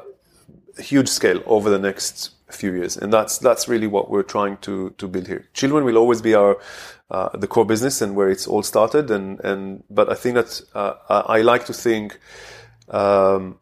huge 0.78 1.08
scale 1.08 1.42
over 1.46 1.70
the 1.70 1.78
next 1.78 2.30
few 2.50 2.72
years, 2.72 2.96
and 2.96 3.12
that's 3.12 3.38
that's 3.38 3.68
really 3.68 3.86
what 3.86 4.10
we're 4.10 4.22
trying 4.22 4.56
to 4.58 4.90
to 4.98 5.08
build 5.08 5.26
here. 5.26 5.48
Children 5.54 5.84
will 5.84 5.96
always 5.96 6.22
be 6.22 6.34
our 6.34 6.58
uh, 7.10 7.36
the 7.36 7.46
core 7.46 7.66
business 7.66 8.00
and 8.00 8.14
where 8.14 8.30
it's 8.30 8.46
all 8.46 8.62
started, 8.62 9.10
and 9.10 9.40
and 9.40 9.84
but 9.90 10.10
I 10.10 10.14
think 10.14 10.34
that 10.34 10.60
uh, 10.74 10.94
I 11.26 11.42
like 11.42 11.66
to 11.66 11.72
think. 11.72 12.18
Um, 12.88 13.58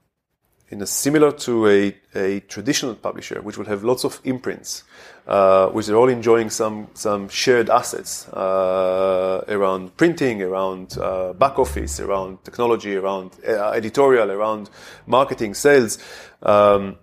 in 0.70 0.80
a 0.80 0.86
similar 0.86 1.32
to 1.32 1.66
a, 1.66 1.96
a 2.14 2.40
traditional 2.40 2.94
publisher, 2.94 3.42
which 3.42 3.58
will 3.58 3.66
have 3.66 3.82
lots 3.82 4.04
of 4.04 4.20
imprints, 4.22 4.84
uh, 5.26 5.68
which 5.68 5.88
are 5.88 5.96
all 5.96 6.08
enjoying 6.08 6.48
some 6.48 6.88
some 6.94 7.28
shared 7.28 7.68
assets 7.68 8.28
uh, 8.28 9.44
around 9.48 9.96
printing, 9.96 10.42
around 10.42 10.96
uh, 10.98 11.32
back 11.32 11.58
office, 11.58 11.98
around 11.98 12.42
technology, 12.44 12.96
around 12.96 13.32
uh, 13.46 13.70
editorial, 13.70 14.30
around 14.30 14.70
marketing, 15.06 15.54
sales. 15.54 15.98
Um, 16.42 16.96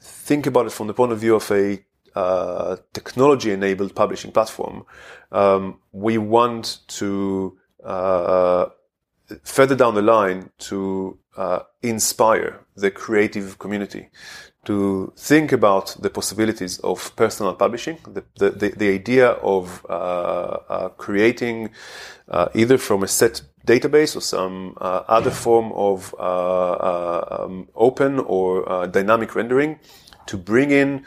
think 0.00 0.46
about 0.46 0.66
it 0.66 0.72
from 0.72 0.86
the 0.86 0.94
point 0.94 1.12
of 1.12 1.18
view 1.18 1.34
of 1.34 1.50
a 1.50 1.84
uh, 2.14 2.76
technology-enabled 2.92 3.94
publishing 3.94 4.32
platform. 4.32 4.84
Um, 5.30 5.80
we 5.92 6.18
want 6.18 6.80
to 6.88 7.56
uh, 7.84 8.66
further 9.44 9.74
down 9.74 9.94
the 9.94 10.02
line 10.02 10.50
to 10.58 11.18
uh, 11.36 11.60
inspire 11.82 12.66
the 12.76 12.90
creative 12.90 13.58
community 13.58 14.10
to 14.64 15.12
think 15.16 15.50
about 15.50 15.96
the 16.00 16.10
possibilities 16.10 16.78
of 16.80 17.14
personal 17.16 17.54
publishing, 17.54 17.98
the, 18.04 18.24
the, 18.36 18.50
the, 18.50 18.68
the 18.70 18.88
idea 18.88 19.30
of 19.30 19.84
uh, 19.88 19.92
uh, 19.92 20.88
creating 20.90 21.70
uh, 22.28 22.48
either 22.54 22.78
from 22.78 23.02
a 23.02 23.08
set 23.08 23.42
database 23.66 24.16
or 24.16 24.20
some 24.20 24.76
uh, 24.80 25.02
other 25.08 25.30
form 25.30 25.72
of 25.72 26.14
uh, 26.18 27.44
um, 27.44 27.68
open 27.74 28.20
or 28.20 28.86
dynamic 28.86 29.34
rendering 29.34 29.78
to 30.26 30.36
bring 30.36 30.70
in 30.70 31.04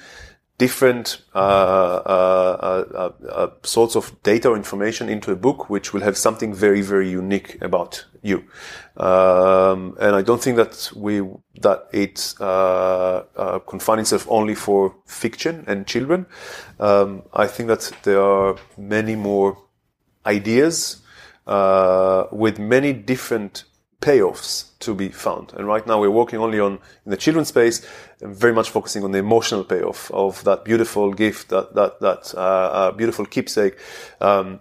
different 0.57 1.21
uh, 1.33 1.37
uh, 1.37 3.11
uh, 3.29 3.49
sorts 3.63 3.95
of 3.95 4.21
data 4.23 4.49
or 4.49 4.55
information 4.55 5.09
into 5.09 5.31
a 5.31 5.35
book, 5.35 5.69
which 5.69 5.93
will 5.93 6.01
have 6.01 6.17
something 6.17 6.53
very, 6.53 6.81
very 6.81 7.09
unique 7.09 7.57
about 7.61 8.05
you. 8.21 8.43
Um, 8.95 9.97
and 9.99 10.15
I 10.15 10.21
don't 10.21 10.41
think 10.41 10.55
that 10.55 10.91
we 10.95 11.21
that 11.61 11.87
it 11.91 12.33
confines 13.67 14.13
itself 14.13 14.27
only 14.29 14.55
for 14.55 14.95
fiction 15.05 15.65
and 15.67 15.85
children. 15.85 16.25
Um, 16.79 17.23
I 17.33 17.47
think 17.47 17.67
that 17.67 17.91
there 18.03 18.21
are 18.21 18.55
many 18.77 19.15
more 19.15 19.57
ideas 20.25 21.01
with 21.45 22.59
many 22.59 22.93
different 22.93 23.65
payoffs 24.05 24.65
to 24.79 24.93
be 24.93 25.09
found. 25.09 25.53
And 25.53 25.67
right 25.67 25.85
now 25.87 25.99
we're 25.99 26.17
working 26.21 26.39
only 26.39 26.59
on 26.59 26.73
in 27.05 27.11
the 27.11 27.17
children's 27.17 27.49
space, 27.49 27.77
and 28.21 28.35
very 28.35 28.53
much 28.53 28.69
focusing 28.69 29.03
on 29.03 29.11
the 29.11 29.19
emotional 29.19 29.63
payoff 29.63 30.11
of 30.11 30.43
that 30.43 30.63
beautiful 30.63 31.13
gift, 31.13 31.49
that 31.49 31.73
that 31.73 31.99
that 32.01 32.33
uh, 32.35 32.69
uh, 32.79 32.91
beautiful 32.91 33.25
keepsake, 33.25 33.75
um, 34.21 34.59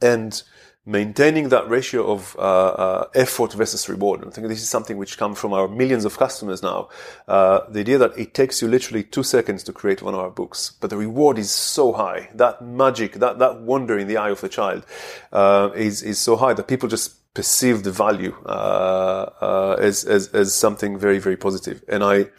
and 0.00 0.42
maintaining 0.86 1.48
that 1.48 1.68
ratio 1.68 2.10
of 2.12 2.36
uh, 2.38 2.40
uh, 2.40 3.08
effort 3.14 3.52
versus 3.54 3.88
reward. 3.88 4.20
And 4.20 4.30
I 4.30 4.34
think 4.34 4.48
this 4.48 4.62
is 4.62 4.68
something 4.68 4.98
which 4.98 5.16
comes 5.16 5.38
from 5.38 5.52
our 5.52 5.66
millions 5.68 6.04
of 6.04 6.18
customers 6.18 6.62
now. 6.62 6.88
Uh, 7.26 7.60
the 7.70 7.80
idea 7.80 7.98
that 7.98 8.18
it 8.18 8.34
takes 8.34 8.60
you 8.60 8.68
literally 8.68 9.02
two 9.02 9.22
seconds 9.22 9.62
to 9.64 9.72
create 9.72 10.02
one 10.02 10.14
of 10.14 10.20
our 10.20 10.30
books, 10.30 10.72
but 10.80 10.90
the 10.90 10.96
reward 10.96 11.38
is 11.38 11.50
so 11.50 11.92
high. 11.92 12.28
That 12.34 12.62
magic, 12.62 13.12
that 13.14 13.38
that 13.38 13.60
wonder 13.60 13.98
in 13.98 14.08
the 14.08 14.16
eye 14.16 14.30
of 14.30 14.40
the 14.40 14.48
child, 14.48 14.86
uh, 15.32 15.70
is 15.74 16.02
is 16.02 16.18
so 16.18 16.36
high 16.36 16.54
that 16.54 16.66
people 16.66 16.88
just 16.88 17.23
perceive 17.34 17.82
the 17.82 17.90
value 17.90 18.34
uh, 18.46 19.30
uh, 19.40 19.76
as, 19.80 20.04
as, 20.04 20.28
as 20.28 20.54
something 20.54 20.98
very, 20.98 21.18
very 21.18 21.36
positive. 21.36 21.82
And 21.88 22.02
I, 22.02 22.30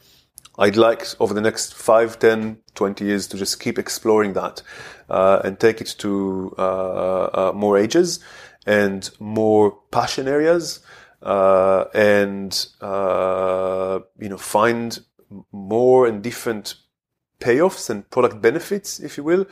I'd 0.57 0.77
like 0.77 1.05
over 1.19 1.33
the 1.33 1.41
next 1.41 1.73
5, 1.73 2.17
10, 2.17 2.57
20 2.73 3.05
years 3.05 3.27
to 3.27 3.37
just 3.37 3.59
keep 3.59 3.77
exploring 3.77 4.33
that 4.33 4.61
uh, 5.09 5.41
and 5.43 5.59
take 5.59 5.81
it 5.81 5.95
to 5.99 6.55
uh, 6.57 6.61
uh, 6.61 7.51
more 7.53 7.77
ages 7.77 8.19
and 8.65 9.09
more 9.19 9.77
passion 9.91 10.27
areas. 10.27 10.79
uh, 11.25 11.85
and 11.93 12.67
uh, 12.81 13.99
you 14.19 14.29
know 14.29 14.37
find 14.37 14.99
more 15.51 16.07
and 16.07 16.21
different 16.21 16.75
payoffs 17.39 17.89
and 17.89 18.09
product 18.09 18.41
benefits, 18.41 18.99
if 18.99 19.17
you 19.17 19.23
will, 19.23 19.45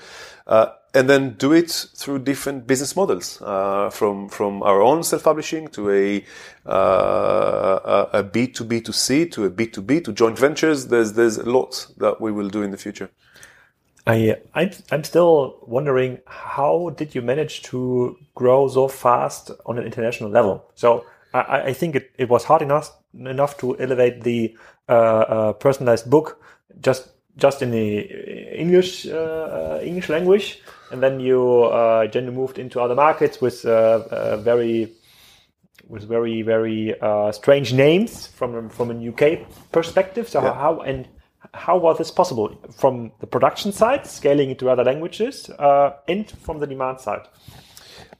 uh, 0.47 0.67
and 0.93 1.09
then 1.09 1.35
do 1.37 1.53
it 1.53 1.87
through 1.95 2.19
different 2.19 2.67
business 2.67 2.95
models, 2.95 3.41
uh, 3.41 3.89
from 3.89 4.29
from 4.29 4.61
our 4.63 4.81
own 4.81 5.03
self-publishing 5.03 5.67
to 5.69 5.89
a 5.89 6.23
uh, 6.65 8.05
a 8.13 8.23
B 8.23 8.47
two 8.47 8.63
B 8.63 8.81
to 8.81 8.93
C 8.93 9.25
to 9.29 9.45
a 9.45 9.49
B 9.49 9.67
two 9.67 9.81
B 9.81 10.01
to 10.01 10.13
joint 10.13 10.37
ventures. 10.37 10.87
There's 10.87 11.13
there's 11.13 11.37
a 11.37 11.49
lot 11.49 11.87
that 11.97 12.21
we 12.21 12.31
will 12.31 12.49
do 12.49 12.61
in 12.61 12.71
the 12.71 12.77
future. 12.77 13.09
I 14.05 14.35
I'm, 14.53 14.71
I'm 14.91 15.03
still 15.03 15.59
wondering 15.65 16.19
how 16.27 16.91
did 16.97 17.15
you 17.15 17.21
manage 17.21 17.63
to 17.63 18.17
grow 18.35 18.67
so 18.67 18.87
fast 18.87 19.51
on 19.65 19.77
an 19.77 19.85
international 19.85 20.29
level? 20.29 20.65
So 20.75 21.05
I, 21.33 21.61
I 21.67 21.73
think 21.73 21.95
it, 21.95 22.11
it 22.17 22.29
was 22.29 22.43
hard 22.43 22.61
enough 22.61 22.91
enough 23.13 23.57
to 23.59 23.79
elevate 23.79 24.23
the 24.23 24.57
uh, 24.89 24.91
uh, 24.91 25.53
personalized 25.53 26.09
book 26.09 26.43
just 26.81 27.12
just 27.37 27.61
in 27.61 27.71
the 27.71 27.99
English 28.55 29.07
uh, 29.07 29.79
English 29.81 30.09
language, 30.09 30.61
and 30.91 31.01
then 31.01 31.19
you 31.19 31.63
uh, 31.63 32.07
then 32.07 32.33
moved 32.33 32.59
into 32.59 32.79
other 32.79 32.95
markets 32.95 33.41
with 33.41 33.65
uh, 33.65 34.37
very 34.37 34.93
with 35.87 36.03
very 36.07 36.41
very 36.41 36.95
strange 37.31 37.73
names 37.73 38.27
from 38.27 38.69
from 38.69 38.91
a 38.91 39.09
UK 39.09 39.47
perspective. 39.71 40.29
So 40.29 40.41
yeah. 40.41 40.53
how 40.53 40.81
and 40.81 41.07
how 41.53 41.77
was 41.77 41.97
this 41.97 42.11
possible 42.11 42.55
from 42.71 43.11
the 43.19 43.27
production 43.27 43.71
side, 43.71 44.05
scaling 44.07 44.49
into 44.49 44.69
other 44.69 44.83
languages, 44.83 45.49
uh, 45.49 45.93
and 46.07 46.29
from 46.29 46.59
the 46.59 46.67
demand 46.67 46.99
side? 46.99 47.27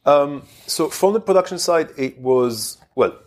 Um, 0.05 0.43
so 0.68 0.89
from 0.89 1.14
the 1.14 1.20
production 1.20 1.57
side, 1.57 1.89
it 1.97 2.20
was 2.20 2.78
well, 2.95 3.18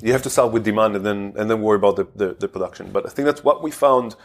you 0.00 0.12
have 0.12 0.22
to 0.22 0.30
start 0.30 0.52
with 0.52 0.64
demand 0.64 0.96
and 0.96 1.04
then 1.04 1.34
and 1.36 1.50
then 1.50 1.60
worry 1.62 1.76
about 1.76 1.96
the, 1.96 2.06
the, 2.14 2.34
the 2.34 2.48
production. 2.48 2.90
But 2.92 3.06
I 3.06 3.10
think 3.10 3.26
that's 3.26 3.44
what 3.44 3.62
we 3.62 3.70
found 3.70 4.16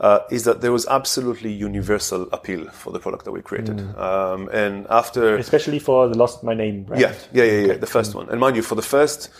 uh, 0.00 0.20
is 0.30 0.44
that 0.44 0.62
there 0.62 0.72
was 0.72 0.86
absolutely 0.86 1.52
universal 1.52 2.22
appeal 2.32 2.68
for 2.70 2.90
the 2.90 2.98
product 2.98 3.24
that 3.26 3.32
we 3.32 3.42
created. 3.42 3.76
Mm. 3.76 3.98
Um, 3.98 4.48
and 4.48 4.86
after, 4.88 5.36
especially 5.36 5.78
for 5.78 6.08
the 6.08 6.16
Lost 6.16 6.42
My 6.42 6.54
Name, 6.54 6.84
brand. 6.84 7.02
yeah, 7.02 7.14
yeah, 7.32 7.44
yeah, 7.44 7.66
yeah, 7.66 7.76
the 7.76 7.86
first 7.86 8.14
one. 8.14 8.28
And 8.30 8.40
mind 8.40 8.56
you, 8.56 8.62
for 8.62 8.74
the 8.74 8.82
first 8.82 9.30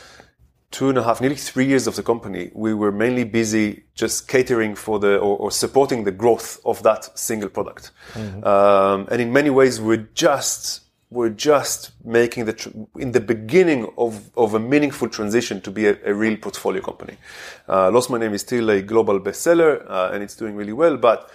two 0.71 0.89
and 0.89 0.99
a 0.99 1.03
half, 1.03 1.21
nearly 1.21 1.37
three 1.37 1.67
years 1.67 1.87
of 1.87 1.97
the 1.97 2.03
company, 2.03 2.51
we 2.55 2.75
were 2.75 2.93
mainly 2.93 3.25
busy 3.25 3.85
just 3.95 4.29
catering 4.29 4.75
for 4.75 4.99
the 4.99 5.17
or, 5.17 5.37
or 5.39 5.51
supporting 5.51 6.05
the 6.05 6.13
growth 6.13 6.61
of 6.65 6.83
that 6.83 7.19
single 7.19 7.49
product. 7.49 7.91
Mm-hmm. 8.13 8.45
Um, 8.45 9.09
and 9.11 9.21
in 9.21 9.33
many 9.33 9.51
ways, 9.51 9.81
we're 9.81 10.09
just 10.15 10.83
we're 11.11 11.29
just 11.29 11.91
making 12.05 12.45
the 12.45 12.53
tr- 12.53 12.71
in 12.97 13.13
the 13.13 13.21
beginning 13.21 13.93
of, 13.99 14.31
of 14.37 14.55
a 14.55 14.61
meaningful 14.61 15.09
transition 15.09 15.61
to 15.61 15.71
be 15.71 15.87
a, 15.87 15.99
a 16.05 16.15
real 16.15 16.37
portfolio 16.37 16.81
company. 16.81 17.17
Uh, 17.69 17.91
Lost 17.91 18.11
My 18.11 18.19
Name 18.19 18.33
is 18.33 18.43
still 18.43 18.71
a 18.71 18.81
global 18.81 19.19
bestseller 19.19 19.85
uh, 19.91 20.11
and 20.13 20.23
it's 20.23 20.37
doing 20.37 20.55
really 20.55 20.73
well, 20.73 20.97
but 20.97 21.29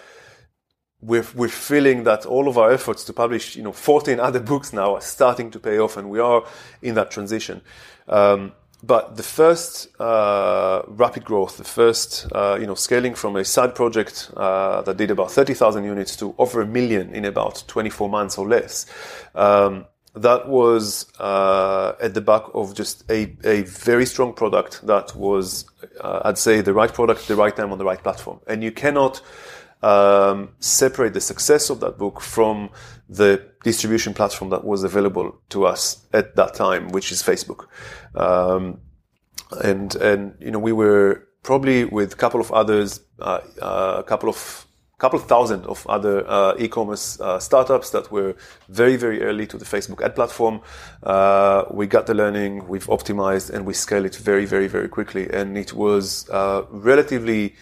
we're, 1.02 1.26
we're 1.36 1.50
feeling 1.50 2.04
that 2.06 2.26
all 2.26 2.48
of 2.48 2.58
our 2.58 2.72
efforts 2.72 3.04
to 3.04 3.14
publish, 3.14 3.58
you 3.58 3.64
know, 3.64 3.74
14 3.74 4.20
other 4.20 4.40
books 4.52 4.72
now 4.72 4.96
are 4.96 5.02
starting 5.02 5.52
to 5.52 5.60
pay 5.60 5.78
off 5.78 5.98
and 5.98 6.10
we 6.10 6.20
are 6.20 6.46
in 6.82 6.96
that 6.96 7.12
transition. 7.12 7.62
Um, 8.08 8.54
but 8.86 9.16
the 9.16 9.24
first 9.24 9.88
uh, 10.00 10.84
rapid 10.88 11.26
growth, 11.26 11.58
the 11.58 11.64
first 11.64 12.28
uh, 12.34 12.58
you 12.60 12.68
know 12.68 12.76
scaling 12.76 13.16
from 13.16 13.36
a 13.36 13.44
side 13.44 13.74
project 13.74 14.32
uh, 14.38 14.82
that 14.84 14.98
did 14.98 15.12
about 15.12 15.32
thirty 15.32 15.54
thousand 15.54 15.86
units 15.86 16.16
to 16.18 16.36
over 16.38 16.62
a 16.62 16.66
million 16.66 17.14
in 17.16 17.26
about 17.26 17.64
twenty 17.68 17.90
four 17.90 18.10
months 18.10 18.38
or 18.38 18.48
less, 18.48 18.86
um, 19.34 19.86
that 20.14 20.48
was 20.48 21.08
uh, 21.20 21.94
at 22.02 22.14
the 22.14 22.22
back 22.22 22.44
of 22.54 22.76
just 22.76 23.10
a, 23.10 23.36
a 23.44 23.64
very 23.64 24.06
strong 24.06 24.34
product 24.34 24.86
that 24.86 25.16
was, 25.16 25.66
uh, 26.02 26.22
I'd 26.26 26.38
say, 26.38 26.62
the 26.62 26.74
right 26.74 26.94
product, 26.94 27.28
the 27.28 27.36
right 27.36 27.56
time 27.56 27.72
on 27.72 27.78
the 27.78 27.86
right 27.86 28.02
platform, 28.02 28.40
and 28.48 28.64
you 28.64 28.72
cannot 28.72 29.22
um, 29.82 30.50
separate 30.60 31.14
the 31.14 31.22
success 31.22 31.70
of 31.70 31.80
that 31.82 31.98
book 31.98 32.22
from 32.22 32.70
the 33.10 33.42
distribution 33.64 34.14
platform 34.14 34.50
that 34.50 34.64
was 34.64 34.84
available 34.84 35.40
to 35.50 35.66
us 35.66 36.06
at 36.14 36.36
that 36.36 36.54
time, 36.54 36.90
which 36.90 37.12
is 37.12 37.22
Facebook. 37.22 37.68
Um, 38.16 38.80
and 39.64 39.96
and 39.96 40.36
you 40.40 40.52
know 40.52 40.60
we 40.60 40.72
were 40.72 41.28
probably 41.44 41.86
with 41.86 42.14
a 42.14 42.16
couple 42.16 42.42
of 42.42 42.52
others, 42.52 43.02
uh, 43.20 43.40
uh, 43.62 43.96
a 44.00 44.04
couple 44.04 44.30
of 44.30 44.66
couple 44.98 45.20
of 45.20 45.28
thousand 45.28 45.66
of 45.66 45.86
other 45.88 46.26
uh, 46.30 46.56
e-commerce 46.58 47.20
uh, 47.20 47.38
startups 47.38 47.90
that 47.92 48.12
were 48.12 48.36
very 48.70 48.96
very 48.96 49.22
early 49.22 49.46
to 49.46 49.58
the 49.58 49.66
Facebook 49.66 50.02
ad 50.02 50.16
platform. 50.16 50.62
Uh, 51.04 51.66
we 51.70 51.86
got 51.86 52.08
the 52.08 52.14
learning, 52.14 52.68
we've 52.68 52.88
optimized, 52.88 53.50
and 53.50 53.66
we 53.66 53.74
scale 53.74 54.06
it 54.06 54.16
very 54.16 54.46
very 54.46 54.68
very 54.68 54.88
quickly. 54.88 55.30
And 55.30 55.58
it 55.58 55.74
was 55.74 56.30
uh, 56.30 56.64
relatively 56.70 57.56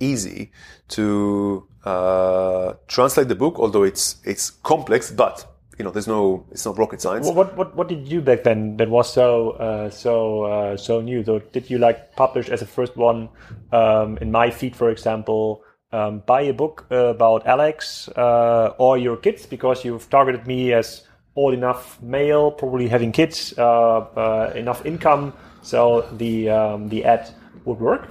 easy 0.00 0.52
to 0.88 1.66
uh, 1.86 2.74
translate 2.88 3.28
the 3.28 3.34
book, 3.34 3.58
although 3.58 3.84
it's 3.84 4.16
it's 4.24 4.50
complex, 4.50 5.10
but 5.10 5.46
you 5.78 5.84
know, 5.84 5.90
there's 5.90 6.08
no, 6.08 6.44
it's 6.50 6.64
not 6.64 6.78
rocket 6.78 7.00
science. 7.00 7.28
What 7.28 7.56
what 7.56 7.76
what 7.76 7.88
did 7.88 8.08
you 8.08 8.18
do 8.18 8.20
back 8.22 8.44
then 8.44 8.76
that 8.78 8.88
was 8.88 9.12
so 9.12 9.50
uh, 9.52 9.90
so 9.90 10.44
uh, 10.44 10.76
so 10.76 11.00
new? 11.00 11.24
So 11.24 11.38
did 11.38 11.70
you 11.70 11.78
like 11.78 12.16
publish 12.16 12.48
as 12.48 12.62
a 12.62 12.66
first 12.66 12.96
one 12.96 13.28
um, 13.72 14.18
in 14.18 14.32
my 14.32 14.50
feed, 14.50 14.74
for 14.74 14.90
example? 14.90 15.62
Um, 15.92 16.22
buy 16.26 16.40
a 16.42 16.52
book 16.52 16.84
about 16.90 17.46
Alex 17.46 18.08
uh, 18.16 18.74
or 18.78 18.98
your 18.98 19.16
kids 19.16 19.46
because 19.46 19.84
you've 19.84 20.10
targeted 20.10 20.46
me 20.46 20.72
as 20.72 21.06
old 21.36 21.54
enough 21.54 22.02
male, 22.02 22.50
probably 22.50 22.88
having 22.88 23.12
kids, 23.12 23.56
uh, 23.56 24.52
enough 24.56 24.84
income. 24.84 25.32
So 25.62 26.08
the 26.16 26.50
um, 26.50 26.88
the 26.88 27.04
ad 27.04 27.30
would 27.66 27.80
work? 27.80 28.08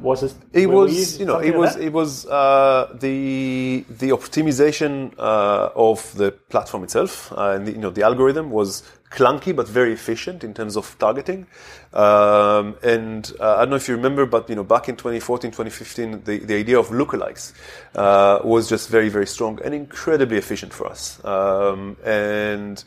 was 0.00 0.22
it? 0.22 0.34
It 0.52 0.66
was, 0.66 1.18
you 1.18 1.24
know, 1.24 1.38
it 1.38 1.54
was 1.54 1.76
it 1.76 1.92
was 1.92 2.26
uh, 2.26 2.94
the 3.00 3.84
the 3.88 4.10
optimization 4.10 5.14
uh, 5.18 5.70
of 5.74 6.14
the 6.16 6.32
platform 6.32 6.84
itself, 6.84 7.32
uh, 7.32 7.52
and 7.54 7.66
the, 7.66 7.72
you 7.72 7.78
know 7.78 7.90
the 7.90 8.02
algorithm 8.02 8.50
was 8.50 8.82
clunky 9.10 9.54
but 9.54 9.66
very 9.66 9.92
efficient 9.92 10.44
in 10.44 10.54
terms 10.54 10.76
of 10.76 10.96
targeting. 10.98 11.46
Um, 11.92 12.76
and 12.82 13.32
uh, 13.40 13.56
I 13.56 13.60
don't 13.60 13.70
know 13.70 13.76
if 13.76 13.88
you 13.88 13.96
remember, 13.96 14.24
but 14.24 14.48
you 14.48 14.54
know, 14.54 14.64
back 14.64 14.88
in 14.88 14.96
2014, 14.96 15.50
2015, 15.50 16.22
the, 16.24 16.38
the 16.38 16.54
idea 16.54 16.78
of 16.78 16.88
lookalikes 16.88 17.52
uh, 17.96 18.38
was 18.44 18.68
just 18.68 18.88
very, 18.88 19.08
very 19.08 19.26
strong 19.26 19.58
and 19.64 19.74
incredibly 19.74 20.36
efficient 20.36 20.72
for 20.72 20.86
us. 20.86 21.22
Um, 21.24 21.96
and 22.04 22.82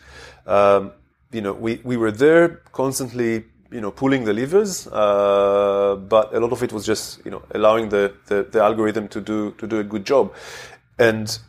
um, 0.45 0.93
you 1.31 1.41
know, 1.41 1.53
we, 1.53 1.81
we 1.83 1.97
were 1.97 2.11
there 2.11 2.61
constantly 2.71 3.43
you 3.73 3.81
know 3.81 3.91
pulling 3.91 4.23
the 4.23 4.33
levers, 4.33 4.87
uh, 4.87 5.95
but 6.07 6.33
a 6.33 6.39
lot 6.39 6.51
of 6.51 6.61
it 6.63 6.71
was 6.71 6.85
just 6.85 7.25
you 7.25 7.31
know 7.31 7.41
allowing 7.55 7.89
the, 7.89 8.13
the, 8.27 8.43
the 8.51 8.61
algorithm 8.61 9.07
to 9.09 9.19
do 9.21 9.51
to 9.57 9.67
do 9.67 9.79
a 9.79 9.83
good 9.83 10.05
job, 10.05 10.33
and 10.99 11.39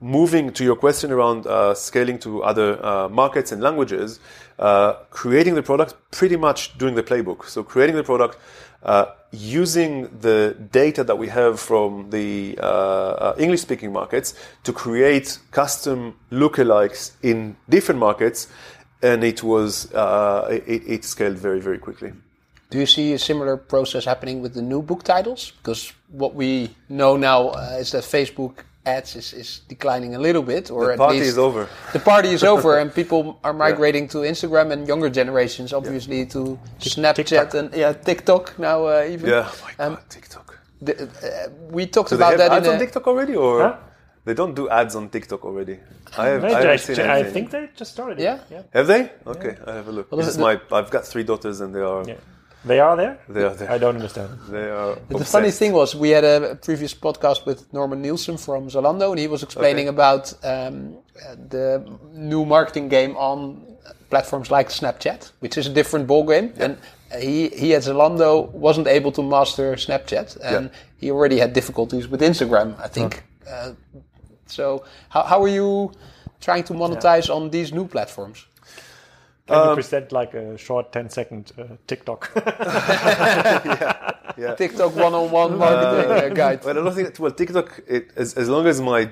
moving 0.00 0.52
to 0.52 0.64
your 0.64 0.76
question 0.76 1.10
around 1.10 1.46
uh, 1.46 1.74
scaling 1.74 2.18
to 2.18 2.42
other 2.42 2.84
uh, 2.84 3.08
markets 3.08 3.52
and 3.52 3.62
languages, 3.62 4.20
uh, 4.58 4.92
creating 5.10 5.54
the 5.54 5.62
product, 5.62 5.94
pretty 6.10 6.36
much 6.36 6.78
doing 6.78 6.94
the 6.94 7.02
playbook. 7.02 7.44
So 7.44 7.64
creating 7.64 7.96
the 7.96 8.04
product, 8.04 8.38
uh, 8.82 9.06
using 9.32 10.08
the 10.20 10.56
data 10.70 11.02
that 11.02 11.16
we 11.16 11.28
have 11.28 11.58
from 11.58 12.10
the 12.10 12.56
uh, 12.62 12.64
uh, 12.64 13.34
English-speaking 13.38 13.92
markets 13.92 14.34
to 14.62 14.72
create 14.72 15.38
custom 15.50 16.14
lookalikes 16.30 17.12
in 17.22 17.56
different 17.68 17.98
markets 17.98 18.46
and 19.02 19.24
it 19.24 19.42
was 19.42 19.92
uh, 19.92 20.60
it, 20.66 20.82
it, 20.86 21.04
scaled 21.04 21.38
very 21.38 21.60
very 21.60 21.78
quickly. 21.78 22.12
Do 22.70 22.78
you 22.78 22.86
see 22.86 23.14
a 23.14 23.18
similar 23.18 23.56
process 23.56 24.04
happening 24.04 24.42
with 24.42 24.54
the 24.54 24.62
new 24.62 24.82
book 24.82 25.02
titles? 25.02 25.52
Because 25.58 25.92
what 26.08 26.34
we 26.34 26.70
know 26.88 27.16
now 27.16 27.48
uh, 27.48 27.76
is 27.80 27.92
that 27.92 28.04
Facebook 28.04 28.64
ads 28.84 29.16
is, 29.16 29.32
is 29.32 29.60
declining 29.68 30.14
a 30.14 30.18
little 30.18 30.42
bit, 30.42 30.70
or 30.70 30.86
the 30.86 30.92
at 30.92 30.98
party 30.98 31.18
least 31.18 31.30
is 31.30 31.38
over. 31.38 31.68
The 31.92 31.98
party 31.98 32.28
is 32.28 32.44
over, 32.44 32.78
and 32.78 32.94
people 33.00 33.38
are 33.42 33.52
migrating 33.52 34.04
yeah. 34.04 34.10
to 34.10 34.18
Instagram, 34.18 34.72
and 34.72 34.86
younger 34.86 35.08
generations 35.08 35.72
obviously 35.72 36.20
yeah. 36.20 36.34
to 36.34 36.58
Snapchat 36.80 37.26
TikTok. 37.26 37.54
and 37.54 37.74
yeah 37.74 37.92
TikTok 37.92 38.58
now 38.58 38.86
uh, 38.86 39.06
even. 39.08 39.30
Yeah, 39.30 39.48
oh 39.50 39.60
my 39.64 39.72
God, 39.76 39.92
um, 39.92 39.98
TikTok. 40.08 40.58
The, 40.80 41.04
uh, 41.04 41.50
we 41.70 41.86
talked 41.86 42.10
so 42.10 42.16
about 42.16 42.36
that. 42.38 42.52
Ads 42.52 42.66
in 42.66 42.74
on 42.74 42.78
TikTok 42.78 43.06
already, 43.06 43.34
or? 43.34 43.62
Huh? 43.62 43.76
They 44.24 44.34
don't 44.34 44.54
do 44.54 44.68
ads 44.68 44.94
on 44.94 45.08
TikTok 45.08 45.44
already. 45.44 45.78
I 46.16 46.26
have. 46.26 46.44
I, 46.44 46.48
I, 46.48 47.18
I 47.18 47.24
think 47.24 47.50
they 47.50 47.68
just 47.74 47.92
started. 47.92 48.18
Yeah. 48.18 48.40
yeah. 48.50 48.62
Have 48.72 48.86
they? 48.86 49.10
Okay, 49.26 49.56
yeah. 49.58 49.70
I 49.70 49.74
have 49.74 49.88
a 49.88 49.92
look. 49.92 50.10
Well, 50.10 50.18
this 50.18 50.28
is 50.28 50.38
my. 50.38 50.60
I've 50.70 50.90
got 50.90 51.06
three 51.06 51.24
daughters, 51.24 51.60
and 51.60 51.74
they 51.74 51.80
are. 51.80 52.04
Yeah. 52.06 52.16
They 52.64 52.80
are 52.80 52.96
there. 52.96 53.20
They 53.28 53.44
are 53.44 53.54
there. 53.54 53.70
I 53.70 53.78
don't 53.78 53.94
understand. 53.94 54.30
They 54.48 54.68
are. 54.68 54.96
The 54.96 55.14
obsessed. 55.14 55.32
funny 55.32 55.50
thing 55.50 55.72
was, 55.72 55.94
we 55.94 56.10
had 56.10 56.24
a 56.24 56.56
previous 56.56 56.92
podcast 56.92 57.46
with 57.46 57.72
Norman 57.72 58.02
Nielsen 58.02 58.36
from 58.36 58.68
Zalando, 58.68 59.10
and 59.10 59.18
he 59.18 59.28
was 59.28 59.42
explaining 59.42 59.88
okay. 59.88 59.94
about 59.94 60.34
um, 60.44 60.98
the 61.48 61.84
new 62.12 62.44
marketing 62.44 62.88
game 62.88 63.16
on 63.16 63.64
platforms 64.10 64.50
like 64.50 64.68
Snapchat, 64.70 65.30
which 65.38 65.56
is 65.56 65.66
a 65.66 65.72
different 65.72 66.06
ball 66.06 66.26
game, 66.26 66.52
yeah. 66.56 66.64
and 66.64 66.78
he 67.22 67.48
he 67.50 67.74
at 67.74 67.82
Zalando 67.82 68.50
wasn't 68.50 68.88
able 68.88 69.12
to 69.12 69.22
master 69.22 69.74
Snapchat, 69.74 70.36
and 70.42 70.70
yeah. 70.70 70.78
he 70.98 71.10
already 71.10 71.38
had 71.38 71.52
difficulties 71.52 72.08
with 72.08 72.20
Instagram. 72.20 72.78
I 72.80 72.88
think. 72.88 73.22
Uh, 73.48 73.72
so 74.48 74.84
how, 75.08 75.22
how 75.22 75.42
are 75.42 75.48
you 75.48 75.92
trying 76.40 76.64
to 76.64 76.72
monetize 76.72 77.28
yeah. 77.28 77.34
on 77.34 77.50
these 77.50 77.72
new 77.72 77.86
platforms? 77.86 78.46
Can 79.46 79.68
you 79.68 79.74
present 79.74 80.12
like 80.12 80.34
a 80.34 80.58
short 80.58 80.92
10 80.92 81.08
second 81.08 81.52
uh, 81.58 81.64
TikTok? 81.86 82.30
Yeah. 84.38 84.54
TikTok 84.54 84.94
one-on-one 84.94 85.58
marketing 85.58 86.30
uh, 86.30 86.34
guide. 86.34 86.64
Well, 86.64 86.78
I 86.78 86.82
don't 86.84 86.94
think, 86.94 87.18
well, 87.18 87.32
TikTok, 87.32 87.80
it, 87.88 88.12
as, 88.14 88.34
as 88.34 88.48
long 88.48 88.66
as 88.66 88.80
my 88.80 89.10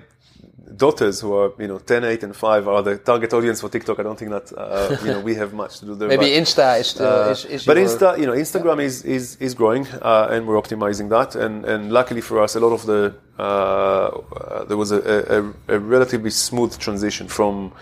daughters 0.77 1.21
who 1.21 1.33
are, 1.35 1.53
you 1.59 1.69
know, 1.69 1.79
10, 1.79 2.05
8 2.05 2.23
and 2.25 2.35
5 2.37 2.69
are 2.69 2.83
the 2.83 2.97
target 2.99 3.33
audience 3.33 3.61
for 3.61 3.69
TikTok, 3.69 3.99
I 4.01 4.03
don't 4.03 4.19
think 4.19 4.31
that, 4.33 4.53
uh, 4.57 4.97
you 5.05 5.13
know, 5.13 5.21
we 5.21 5.35
have 5.37 5.53
much 5.53 5.79
to 5.81 5.87
do 5.87 5.95
there. 5.95 6.09
Maybe 6.09 6.31
but- 6.31 6.43
Insta 6.43 6.81
is 6.81 6.87
still 6.89 7.07
Uh, 7.07 7.31
is, 7.31 7.45
is 7.45 7.65
but 7.67 7.77
your- 7.77 7.87
Insta, 7.87 8.19
you 8.19 8.27
know, 8.27 8.33
Instagram 8.33 8.81
is 8.83 9.03
is 9.05 9.37
is 9.41 9.55
growing, 9.55 9.87
uh, 10.03 10.29
and 10.33 10.47
we're 10.47 10.61
optimizing 10.61 11.09
that. 11.11 11.37
And 11.37 11.65
and 11.65 11.93
luckily 11.93 12.21
for 12.21 12.43
us, 12.43 12.57
a 12.57 12.61
lot 12.61 12.73
of 12.73 12.85
the 12.87 13.15
uh, 13.39 13.43
uh, 13.43 14.65
there 14.65 14.77
was 14.77 14.91
a, 14.93 15.01
a, 15.37 15.77
a 15.77 15.79
relatively 15.79 16.31
smooth 16.31 16.77
transition 16.79 17.29
from, 17.29 17.73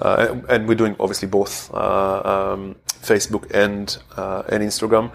uh, 0.00 0.26
and, 0.30 0.44
and 0.50 0.68
we're 0.68 0.74
doing 0.84 0.96
obviously 0.98 1.28
both 1.28 1.70
uh, 1.72 2.52
um, 2.52 2.74
Facebook 3.02 3.44
and 3.54 3.96
uh, 4.16 4.42
and 4.52 4.62
Instagram. 4.62 5.10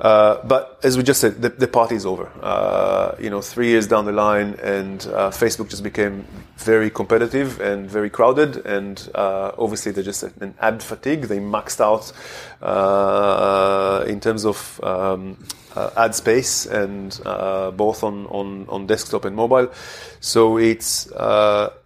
Uh, 0.00 0.40
but 0.46 0.78
as 0.82 0.96
we 0.96 1.02
just 1.02 1.20
said, 1.20 1.42
the, 1.42 1.48
the 1.48 1.66
party 1.66 1.96
is 1.96 2.06
over. 2.06 2.30
Uh, 2.40 3.16
you 3.18 3.30
know, 3.30 3.40
three 3.40 3.68
years 3.68 3.86
down 3.86 4.04
the 4.04 4.12
line, 4.12 4.54
and 4.62 5.06
uh, 5.06 5.30
Facebook 5.30 5.68
just 5.68 5.82
became 5.82 6.24
very 6.56 6.90
competitive 6.90 7.60
and 7.60 7.90
very 7.90 8.10
crowded. 8.10 8.64
And 8.64 9.10
uh, 9.14 9.52
obviously, 9.58 9.92
they're 9.92 10.04
just 10.04 10.22
an 10.22 10.54
ad 10.60 10.82
fatigue. 10.82 11.22
They 11.22 11.38
maxed 11.38 11.80
out 11.80 12.12
uh, 12.62 14.04
in 14.06 14.20
terms 14.20 14.44
of 14.44 14.80
um, 14.84 15.36
ad 15.96 16.14
space, 16.14 16.66
and 16.66 17.18
both 17.76 18.04
on, 18.04 18.26
on 18.26 18.66
on 18.68 18.86
desktop 18.86 19.24
and 19.24 19.34
mobile. 19.34 19.72
So 20.20 20.58
it's 20.58 21.10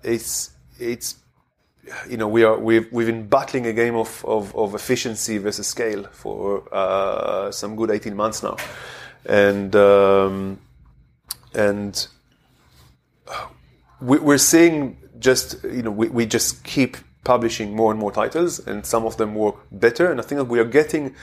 it's 0.02 0.50
it's 0.78 1.21
you 2.08 2.16
know, 2.16 2.28
we 2.28 2.44
are 2.44 2.58
we've 2.58 2.90
we've 2.92 3.06
been 3.06 3.26
battling 3.28 3.66
a 3.66 3.72
game 3.72 3.96
of 3.96 4.24
of, 4.24 4.54
of 4.56 4.74
efficiency 4.74 5.38
versus 5.38 5.66
scale 5.66 6.04
for 6.12 6.62
uh, 6.72 7.50
some 7.50 7.76
good 7.76 7.90
eighteen 7.90 8.16
months 8.16 8.42
now, 8.42 8.56
and 9.26 9.74
um, 9.76 10.58
and 11.54 12.06
we, 14.00 14.18
we're 14.18 14.38
seeing 14.38 14.98
just 15.18 15.62
you 15.64 15.82
know 15.82 15.90
we, 15.90 16.08
we 16.08 16.26
just 16.26 16.64
keep 16.64 16.96
publishing 17.24 17.76
more 17.76 17.90
and 17.92 18.00
more 18.00 18.10
titles, 18.10 18.58
and 18.66 18.84
some 18.84 19.04
of 19.06 19.16
them 19.16 19.34
work 19.34 19.56
better, 19.70 20.10
and 20.10 20.20
I 20.20 20.24
think 20.24 20.38
that 20.38 20.46
we 20.46 20.58
are 20.58 20.64
getting 20.64 21.14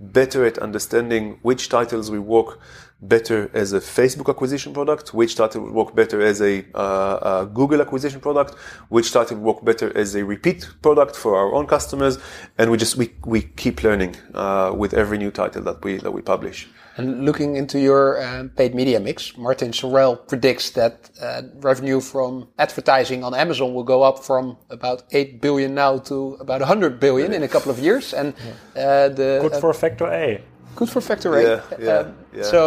better 0.00 0.44
at 0.44 0.58
understanding 0.58 1.38
which 1.42 1.68
titles 1.68 2.10
we 2.10 2.18
work 2.18 2.60
better 3.00 3.50
as 3.54 3.72
a 3.72 3.80
Facebook 3.80 4.28
acquisition 4.28 4.72
product, 4.72 5.14
which 5.14 5.36
title 5.36 5.62
will 5.62 5.72
work 5.72 5.94
better 5.94 6.20
as 6.20 6.40
a, 6.40 6.64
uh, 6.74 7.44
a 7.44 7.46
Google 7.46 7.80
acquisition 7.80 8.20
product, 8.20 8.54
which 8.88 9.12
title 9.12 9.36
will 9.36 9.54
work 9.54 9.64
better 9.64 9.96
as 9.96 10.14
a 10.14 10.24
repeat 10.24 10.68
product 10.82 11.14
for 11.14 11.36
our 11.36 11.54
own 11.54 11.66
customers, 11.66 12.18
and 12.58 12.70
we 12.70 12.76
just 12.76 12.96
we, 12.96 13.14
we 13.24 13.42
keep 13.42 13.82
learning 13.82 14.16
uh, 14.34 14.72
with 14.76 14.94
every 14.94 15.18
new 15.18 15.30
title 15.30 15.62
that 15.62 15.82
we 15.84 15.98
that 15.98 16.10
we 16.10 16.22
publish. 16.22 16.68
And 16.96 17.24
looking 17.24 17.54
into 17.54 17.78
your 17.78 18.20
um, 18.26 18.48
paid 18.48 18.74
media 18.74 18.98
mix, 18.98 19.36
Martin 19.38 19.70
Sorrell 19.70 20.26
predicts 20.26 20.70
that 20.70 21.10
uh, 21.22 21.42
revenue 21.60 22.00
from 22.00 22.48
advertising 22.58 23.22
on 23.22 23.34
Amazon 23.34 23.72
will 23.72 23.84
go 23.84 24.02
up 24.02 24.24
from 24.24 24.56
about 24.68 25.04
8 25.12 25.40
billion 25.40 25.76
now 25.76 25.98
to 25.98 26.36
about 26.40 26.58
100 26.60 26.98
billion 26.98 27.32
in 27.32 27.44
a 27.44 27.48
couple 27.48 27.70
of 27.70 27.78
years. 27.78 28.12
And 28.12 28.34
uh, 28.74 29.10
the 29.10 29.38
Good 29.42 29.52
uh, 29.52 29.60
for 29.60 29.72
factor 29.74 30.06
A. 30.06 30.42
good 30.78 30.88
for 30.94 31.00
Factor 31.00 31.30
A. 31.38 31.42
Yeah, 31.42 31.60
yeah, 31.78 31.98
Um, 31.98 32.14
yeah. 32.32 32.42
So 32.54 32.60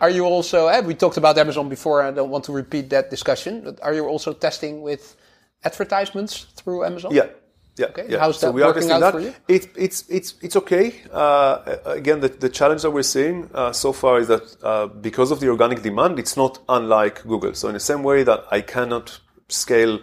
are 0.00 0.10
you 0.16 0.24
also, 0.24 0.58
uh, 0.68 0.82
we 0.90 0.94
talked 0.94 1.16
about 1.22 1.36
Amazon 1.38 1.68
before, 1.68 1.96
I 2.08 2.10
don't 2.18 2.30
want 2.30 2.44
to 2.44 2.52
repeat 2.52 2.88
that 2.90 3.10
discussion, 3.10 3.52
but 3.66 3.74
are 3.82 3.94
you 3.98 4.04
also 4.12 4.32
testing 4.32 4.74
with 4.88 5.16
advertisements 5.64 6.46
through 6.58 6.84
Amazon? 6.84 7.10
Yeah. 7.12 7.28
Yeah, 7.80 7.86
Okay, 7.92 8.06
yeah. 8.08 8.18
how's 8.18 8.40
that 8.40 8.52
we 8.52 8.62
are 8.62 8.70
working 8.70 8.88
testing 8.88 8.96
out 8.96 9.00
that. 9.00 9.12
for 9.12 9.20
you? 9.20 9.32
It, 9.56 9.62
it's 9.76 9.98
it's 10.08 10.30
it's 10.42 10.56
okay. 10.56 10.86
Uh, 11.12 11.76
again, 12.00 12.18
the, 12.24 12.28
the 12.44 12.48
challenge 12.58 12.82
that 12.82 12.90
we're 12.90 13.04
seeing 13.16 13.48
uh, 13.54 13.72
so 13.72 13.92
far 13.92 14.18
is 14.18 14.26
that 14.26 14.42
uh, 14.64 14.88
because 15.08 15.30
of 15.30 15.38
the 15.38 15.48
organic 15.48 15.82
demand, 15.82 16.18
it's 16.18 16.36
not 16.36 16.58
unlike 16.68 17.22
Google. 17.22 17.54
So 17.54 17.68
in 17.68 17.74
the 17.74 17.86
same 17.92 18.02
way 18.02 18.24
that 18.24 18.40
I 18.50 18.62
cannot 18.62 19.20
scale 19.48 20.00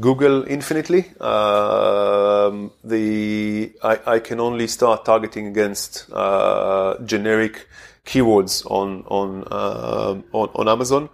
Google 0.00 0.44
infinitely, 0.44 1.10
um, 1.20 2.70
the 2.84 3.72
I, 3.82 4.00
I 4.06 4.18
can 4.20 4.38
only 4.40 4.66
start 4.66 5.04
targeting 5.04 5.46
against 5.46 6.06
uh, 6.12 6.96
generic 7.04 7.66
keywords 8.04 8.64
on 8.70 9.04
on 9.08 9.44
um 9.50 10.24
on, 10.32 10.48
on 10.54 10.68
Amazon, 10.68 11.08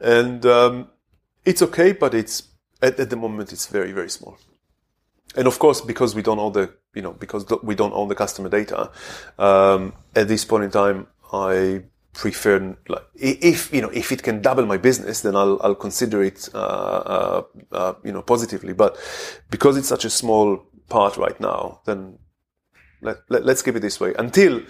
and 0.00 0.44
um, 0.46 0.88
it's 1.44 1.62
okay, 1.62 1.92
but 1.92 2.14
it's 2.14 2.44
at, 2.80 2.98
at 2.98 3.10
the 3.10 3.16
moment 3.16 3.52
it's 3.52 3.66
very 3.66 3.92
very 3.92 4.10
small. 4.10 4.38
And 5.36 5.46
of 5.46 5.58
course, 5.58 5.80
because 5.80 6.14
we 6.14 6.22
don't 6.22 6.38
own 6.40 6.52
the, 6.52 6.72
you 6.94 7.02
know, 7.02 7.12
because 7.12 7.46
we 7.62 7.74
don't 7.74 7.92
own 7.92 8.08
the 8.08 8.16
customer 8.16 8.48
data, 8.48 8.90
um, 9.38 9.92
at 10.16 10.26
this 10.26 10.44
point 10.44 10.64
in 10.64 10.70
time, 10.70 11.06
I 11.32 11.82
prefer, 12.12 12.76
like, 12.88 13.04
if, 13.14 13.72
you 13.72 13.80
know, 13.80 13.90
if 13.90 14.12
it 14.12 14.22
can 14.22 14.42
double 14.42 14.66
my 14.66 14.76
business, 14.76 15.20
then 15.20 15.36
I'll, 15.36 15.60
I'll 15.62 15.74
consider 15.74 16.22
it, 16.22 16.48
uh, 16.54 16.58
uh, 16.58 17.42
uh, 17.72 17.94
you 18.04 18.12
know, 18.12 18.22
positively. 18.22 18.72
But 18.72 18.96
because 19.50 19.76
it's 19.76 19.88
such 19.88 20.04
a 20.04 20.10
small 20.10 20.64
part 20.88 21.16
right 21.16 21.38
now, 21.40 21.80
then 21.84 22.18
let, 23.00 23.18
let, 23.28 23.44
let's 23.44 23.62
keep 23.62 23.76
it 23.76 23.80
this 23.80 24.00
way 24.00 24.12
until 24.18 24.62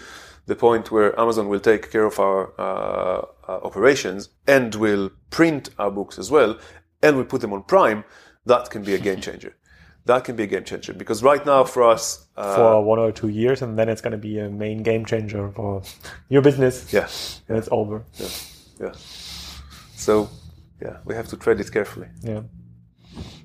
the 0.47 0.57
point 0.57 0.91
where 0.91 1.19
Amazon 1.19 1.49
will 1.49 1.61
take 1.61 1.91
care 1.91 2.05
of 2.05 2.19
our 2.19 2.53
uh, 2.59 3.25
uh, 3.49 3.61
operations 3.63 4.31
and 4.47 4.75
will 4.75 5.11
print 5.31 5.71
our 5.79 5.91
books 5.91 6.19
as 6.19 6.31
well, 6.31 6.59
and 7.03 7.17
we 7.17 7.25
put 7.25 7.41
them 7.41 7.53
on 7.53 7.63
Prime. 7.63 8.05
That 8.47 8.71
can 8.71 8.83
be 8.83 8.95
a 8.95 8.99
game 8.99 9.21
changer. 9.27 9.55
That 10.07 10.25
can 10.25 10.35
be 10.37 10.45
a 10.45 10.47
game 10.47 10.65
changer 10.65 10.93
because 10.95 11.23
right 11.23 11.45
now 11.45 11.65
for 11.65 11.83
us, 11.83 12.27
uh, 12.37 12.57
for 12.57 12.83
one 12.85 12.99
or 12.99 13.13
two 13.13 13.29
years, 13.29 13.63
and 13.63 13.79
then 13.79 13.89
it's 13.89 14.01
going 14.01 14.13
to 14.13 14.19
be 14.19 14.39
a 14.39 14.49
main 14.49 14.83
game 14.83 15.05
changer 15.05 15.51
for 15.51 15.83
your 16.29 16.43
business. 16.43 16.93
yeah, 16.93 17.07
And 17.49 17.59
it's 17.59 17.69
over. 17.71 18.03
yeah, 18.19 18.29
yeah. 18.81 18.93
So 19.95 20.29
yeah, 20.81 20.97
we 21.05 21.15
have 21.15 21.29
to 21.29 21.37
tread 21.37 21.61
it 21.61 21.71
carefully. 21.71 22.09
Yeah. 22.23 22.41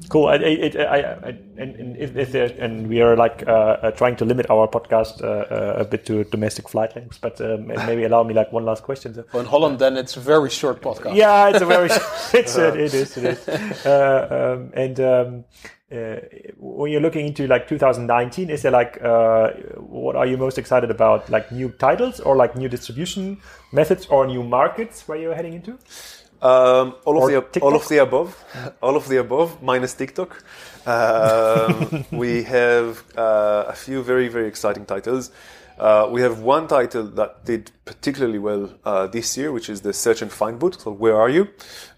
Cool. 0.10 0.28
I, 0.28 0.36
I, 0.36 0.72
I, 0.78 0.84
I, 0.84 0.98
I 1.00 1.30
and, 1.58 1.76
and 1.76 1.98
if, 1.98 2.16
if 2.16 2.32
there, 2.32 2.54
and 2.60 2.88
we 2.88 3.02
are 3.02 3.16
like 3.16 3.44
uh, 3.48 3.52
uh, 3.52 3.92
trying 3.92 4.16
to 4.18 4.26
limit 4.26 4.50
our 4.52 4.68
podcast 4.68 5.22
uh, 5.24 5.26
uh, 5.28 5.76
a 5.80 5.86
bit 5.86 6.06
to 6.06 6.24
domestic 6.26 6.70
flight 6.70 6.96
links, 6.96 7.18
but 7.18 7.42
um, 7.42 7.68
maybe 7.68 8.04
allow 8.04 8.24
me 8.24 8.34
like 8.34 8.52
one 8.52 8.66
last 8.66 8.84
question. 8.84 9.16
Well, 9.34 9.42
in 9.42 9.48
Holland, 9.48 9.80
then 9.80 9.98
it's 9.98 10.16
a 10.16 10.20
very 10.20 10.50
short 10.52 10.82
podcast. 10.82 11.16
Yeah, 11.16 11.50
it's 11.50 11.62
a 11.62 11.66
very 11.66 11.90
it's 12.40 12.58
uh, 12.58 12.74
it 12.74 12.94
is 12.94 13.18
it 13.18 13.24
is. 13.24 13.48
Uh, 13.86 14.56
um, 14.60 14.72
and 14.76 15.00
um, 15.00 15.46
uh, 15.92 16.16
when 16.58 16.92
you're 16.92 17.02
looking 17.02 17.28
into 17.28 17.48
like 17.48 17.68
2019, 17.68 18.50
is 18.50 18.62
there 18.64 18.72
like 18.72 19.00
uh, 19.04 19.50
what 19.78 20.16
are 20.16 20.26
you 20.26 20.38
most 20.38 20.58
excited 20.58 20.90
about? 20.90 21.30
Like 21.30 21.52
new 21.52 21.70
titles 21.70 22.20
or 22.20 22.36
like 22.36 22.56
new 22.56 22.68
distribution 22.70 23.40
methods 23.72 24.08
or 24.08 24.26
new 24.26 24.44
markets 24.44 25.08
where 25.08 25.18
you're 25.18 25.36
heading 25.36 25.54
into? 25.54 25.78
Um, 26.42 26.96
all 27.06 27.18
Or 27.18 27.30
of 27.30 27.32
the 27.32 27.42
TikTok? 27.42 27.64
all 27.64 27.76
of 27.76 27.88
the 27.88 27.98
above, 28.00 28.44
all 28.82 28.96
of 28.96 29.08
the 29.08 29.18
above, 29.18 29.62
minus 29.64 29.94
TikTok. 29.94 30.44
Um, 30.86 32.06
we 32.12 32.44
have 32.44 33.04
uh, 33.18 33.66
a 33.68 33.74
few 33.74 34.04
very 34.04 34.28
very 34.28 34.48
exciting 34.48 34.86
titles. 34.86 35.32
Uh, 35.78 36.08
we 36.10 36.22
have 36.22 36.40
one 36.40 36.68
title 36.68 37.04
that 37.04 37.44
did 37.46 37.72
particularly 37.86 38.40
well 38.40 38.70
uh, 38.86 39.08
this 39.08 39.38
year, 39.38 39.52
which 39.52 39.70
is 39.70 39.82
the 39.82 39.92
search 39.94 40.22
and 40.22 40.32
find 40.32 40.58
boot. 40.60 40.80
So 40.80 40.92
where 40.92 41.18
are 41.20 41.30
you? 41.30 41.50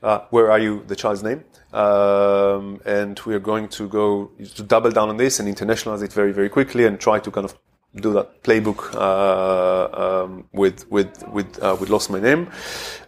Uh, 0.01 0.19
where 0.31 0.51
are 0.51 0.59
you? 0.59 0.83
The 0.87 0.95
child's 0.95 1.23
name. 1.23 1.43
Um, 1.77 2.81
and 2.85 3.19
we 3.27 3.35
are 3.35 3.45
going 3.51 3.67
to 3.69 3.87
go 3.87 4.31
to 4.55 4.63
double 4.63 4.89
down 4.89 5.09
on 5.09 5.17
this 5.17 5.39
and 5.39 5.47
internationalize 5.47 6.01
it 6.01 6.11
very 6.11 6.31
very 6.31 6.49
quickly 6.49 6.85
and 6.85 6.99
try 6.99 7.19
to 7.19 7.29
kind 7.29 7.45
of 7.45 7.55
do 7.95 8.13
that 8.13 8.41
playbook 8.41 8.95
uh, 8.95 10.23
um, 10.23 10.45
with 10.53 10.89
with 10.89 11.11
with 11.27 11.61
uh, 11.61 11.77
with 11.79 11.89
lost 11.89 12.09
my 12.09 12.19
name. 12.19 12.49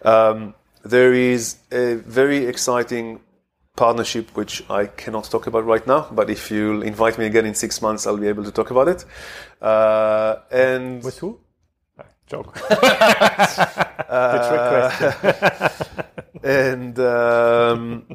Um, 0.04 0.54
there 0.84 1.14
is 1.14 1.58
a 1.72 1.96
very 1.96 2.46
exciting 2.46 3.22
partnership 3.76 4.36
which 4.36 4.64
I 4.70 4.86
cannot 4.86 5.24
talk 5.26 5.48
about 5.48 5.66
right 5.66 5.86
now, 5.88 6.08
but 6.12 6.30
if 6.30 6.52
you'll 6.52 6.84
invite 6.84 7.18
me 7.18 7.26
again 7.26 7.46
in 7.46 7.56
six 7.56 7.82
months, 7.82 8.06
I'll 8.06 8.18
be 8.18 8.28
able 8.28 8.44
to 8.44 8.52
talk 8.52 8.72
about 8.72 8.88
it. 8.88 9.06
Uh, 9.62 10.36
and 10.52 11.04
With 11.04 11.18
who? 11.20 11.40
Ah, 11.98 12.04
joke. 12.28 12.54
the 12.70 14.40
trick 14.48 14.64
question. 14.70 15.94
and 16.44 17.00
um, 17.00 18.06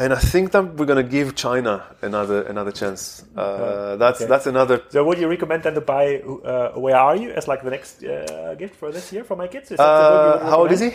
and 0.00 0.12
I 0.12 0.18
think 0.32 0.50
that 0.52 0.64
we're 0.76 0.86
gonna 0.92 1.10
give 1.16 1.34
China 1.36 1.72
another 2.02 2.42
another 2.52 2.72
chance. 2.72 3.24
Uh, 3.36 3.96
that's 3.96 4.20
okay. 4.20 4.28
that's 4.32 4.46
another. 4.46 4.82
So 4.88 5.04
would 5.04 5.18
you 5.18 5.28
recommend 5.28 5.62
them 5.62 5.74
to 5.74 5.80
buy 5.94 6.04
uh, 6.22 6.70
Where 6.84 6.96
Are 6.96 7.16
You 7.22 7.30
as 7.38 7.46
like 7.46 7.62
the 7.62 7.70
next 7.70 8.02
uh, 8.02 8.54
gift 8.58 8.74
for 8.80 8.90
this 8.90 9.12
year 9.12 9.24
for 9.24 9.36
my 9.36 9.46
kids? 9.46 9.70
Is 9.70 9.76
that 9.76 9.86
the 10.02 10.08
book 10.10 10.40
you 10.40 10.46
Uh, 10.46 10.50
how 10.50 10.58
old 10.62 10.72
is 10.72 10.80
he? 10.80 10.90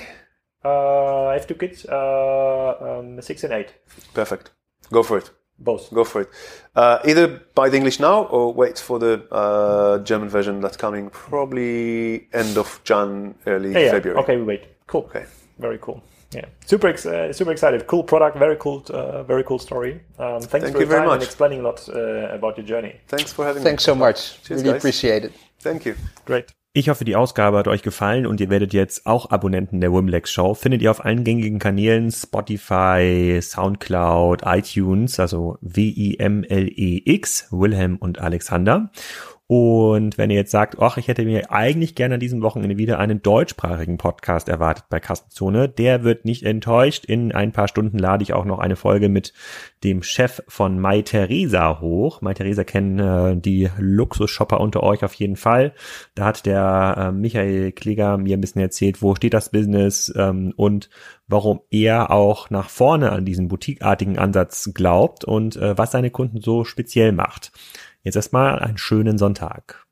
Uh, 0.66 1.28
I 1.28 1.34
have 1.34 1.45
two 1.45 1.53
kids, 1.64 1.86
uh, 1.86 2.97
um, 2.99 3.22
six 3.22 3.43
and 3.43 3.53
eight, 3.53 3.70
Perfect. 4.14 4.49
Go 4.91 5.03
for 5.03 5.18
it. 5.20 5.30
both. 5.60 5.93
Go 5.93 6.03
for 6.03 6.22
it. 6.22 6.30
Uh, 6.76 6.97
either 7.06 7.28
buy 7.53 7.70
the 7.70 7.78
English 7.78 7.99
now 7.99 8.24
or 8.26 8.51
wait 8.62 8.78
for 8.80 8.97
the 8.99 9.14
uh, 9.32 9.99
German 9.99 10.28
version 10.30 10.62
that's 10.62 10.78
coming 10.78 11.10
probably 11.12 12.28
end 12.34 12.58
of 12.58 12.82
Jan, 12.84 13.36
early 13.45 13.72
Yeah, 13.72 13.80
yeah. 13.80 13.91
February. 13.91 14.20
Okay, 14.24 14.38
we 14.38 14.43
wait. 14.43 14.64
Cool. 14.88 15.03
Okay. 15.10 15.26
Very 15.60 15.78
cool. 15.78 16.01
Yeah, 16.36 16.45
super, 16.65 16.88
ex 16.89 17.05
uh, 17.05 17.31
super 17.33 17.51
excited. 17.51 17.88
Cool 17.88 18.03
product, 18.03 18.38
very 18.38 18.57
cool, 18.57 18.83
uh, 18.89 19.23
very 19.23 19.43
cool 19.43 19.59
story. 19.59 20.01
Um, 20.19 20.41
thanks 20.41 20.47
Thank 20.47 20.63
for 20.63 20.67
you 20.73 20.79
your 20.79 20.88
very 20.88 20.99
time 21.01 21.07
much. 21.07 21.15
and 21.15 21.23
explaining 21.23 21.59
a 21.59 21.63
lot 21.63 21.88
uh, 21.89 22.36
about 22.36 22.57
your 22.57 22.65
journey. 22.65 22.95
Thanks 23.07 23.31
for 23.33 23.45
having 23.45 23.63
Thanks 23.63 23.83
me. 23.88 23.91
so 23.91 23.95
much. 23.95 24.41
Cheers, 24.43 24.61
really 24.61 24.73
guys. 24.73 24.81
appreciate 24.81 25.23
it. 25.25 25.31
Thank 25.59 25.86
you. 25.86 25.95
Great. 26.25 26.45
Ich 26.77 26.89
hoffe, 26.89 27.05
die 27.05 27.15
Ausgabe 27.15 27.57
hat 27.57 27.69
euch 27.69 27.83
gefallen 27.83 28.25
und 28.25 28.41
ihr 28.41 28.49
werdet 28.49 28.73
jetzt 28.73 29.05
auch 29.05 29.29
Abonnenten 29.31 29.79
der 29.79 29.93
Wimlex 29.93 30.29
Show. 30.29 30.55
Findet 30.55 30.81
ihr 30.81 30.91
auf 30.91 31.05
allen 31.05 31.23
gängigen 31.23 31.57
Kanälen 31.57 32.11
Spotify, 32.11 33.39
Soundcloud, 33.41 34.41
iTunes, 34.45 35.17
also 35.17 35.57
W-I-M-L-E-X, 35.61 37.47
Wilhelm 37.51 37.95
und 37.95 38.19
Alexander. 38.19 38.89
Und 39.48 40.18
wenn 40.18 40.32
ihr 40.32 40.38
jetzt 40.38 40.50
sagt, 40.50 40.80
ach, 40.80 40.98
ich 40.98 41.08
hätte 41.08 41.24
mir 41.24 41.52
eigentlich 41.52 41.93
gerne 41.93 42.16
an 42.16 42.20
diesem 42.20 42.41
Wochenende 42.41 42.78
wieder 42.78 42.98
einen 42.98 43.22
deutschsprachigen 43.22 44.00
Podcast 44.00 44.50
erwartet 44.50 44.86
bei 44.89 45.00
Kassenzone, 45.00 45.70
der 45.70 46.04
wird 46.04 46.26
nicht 46.26 46.41
enttäuscht. 46.41 47.06
In 47.06 47.32
ein 47.32 47.52
paar 47.52 47.68
Stunden 47.68 48.00
lade 48.00 48.24
ich 48.24 48.34
auch 48.34 48.46
noch 48.46 48.58
eine 48.58 48.76
Folge 48.76 49.08
mit 49.08 49.34
dem 49.84 50.02
Chef 50.02 50.41
von 50.48 50.80
Mai 50.80 51.04
Theresa 51.04 51.80
hoch. 51.80 52.22
Mai 52.22 52.34
Theresa 52.34 52.64
kennen 52.64 52.98
äh, 52.98 53.39
die 53.39 53.70
Luxusshopper 53.78 54.60
unter 54.60 54.82
euch 54.82 55.04
auf 55.04 55.14
jeden 55.14 55.36
Fall. 55.36 55.74
Da 56.16 56.26
hat 56.26 56.48
der 56.48 56.96
äh, 56.98 57.12
Michael 57.12 57.72
Kläger 57.72 58.18
mir 58.18 58.38
ein 58.38 58.41
bisschen 58.41 58.62
erzählt, 58.62 59.04
wo 59.04 59.14
steht 59.14 59.36
das 59.36 59.52
Business 59.52 60.12
ähm, 60.18 60.54
und 60.56 60.89
warum 61.28 61.62
er 61.70 62.10
auch 62.10 62.50
nach 62.50 62.70
vorne 62.70 63.12
an 63.12 63.26
diesen 63.26 63.48
boutiqueartigen 63.48 64.18
Ansatz 64.18 64.72
glaubt 64.74 65.24
und 65.24 65.56
äh, 65.56 65.78
was 65.78 65.91
seine 65.91 66.10
Kunden 66.10 66.41
so 66.41 66.64
speziell 66.64 67.12
macht. 67.12 67.52
Jetzt 68.06 68.16
erstmal 68.16 68.60
einen 68.60 68.78
schönen 68.78 69.18
Sonntag. 69.18 69.88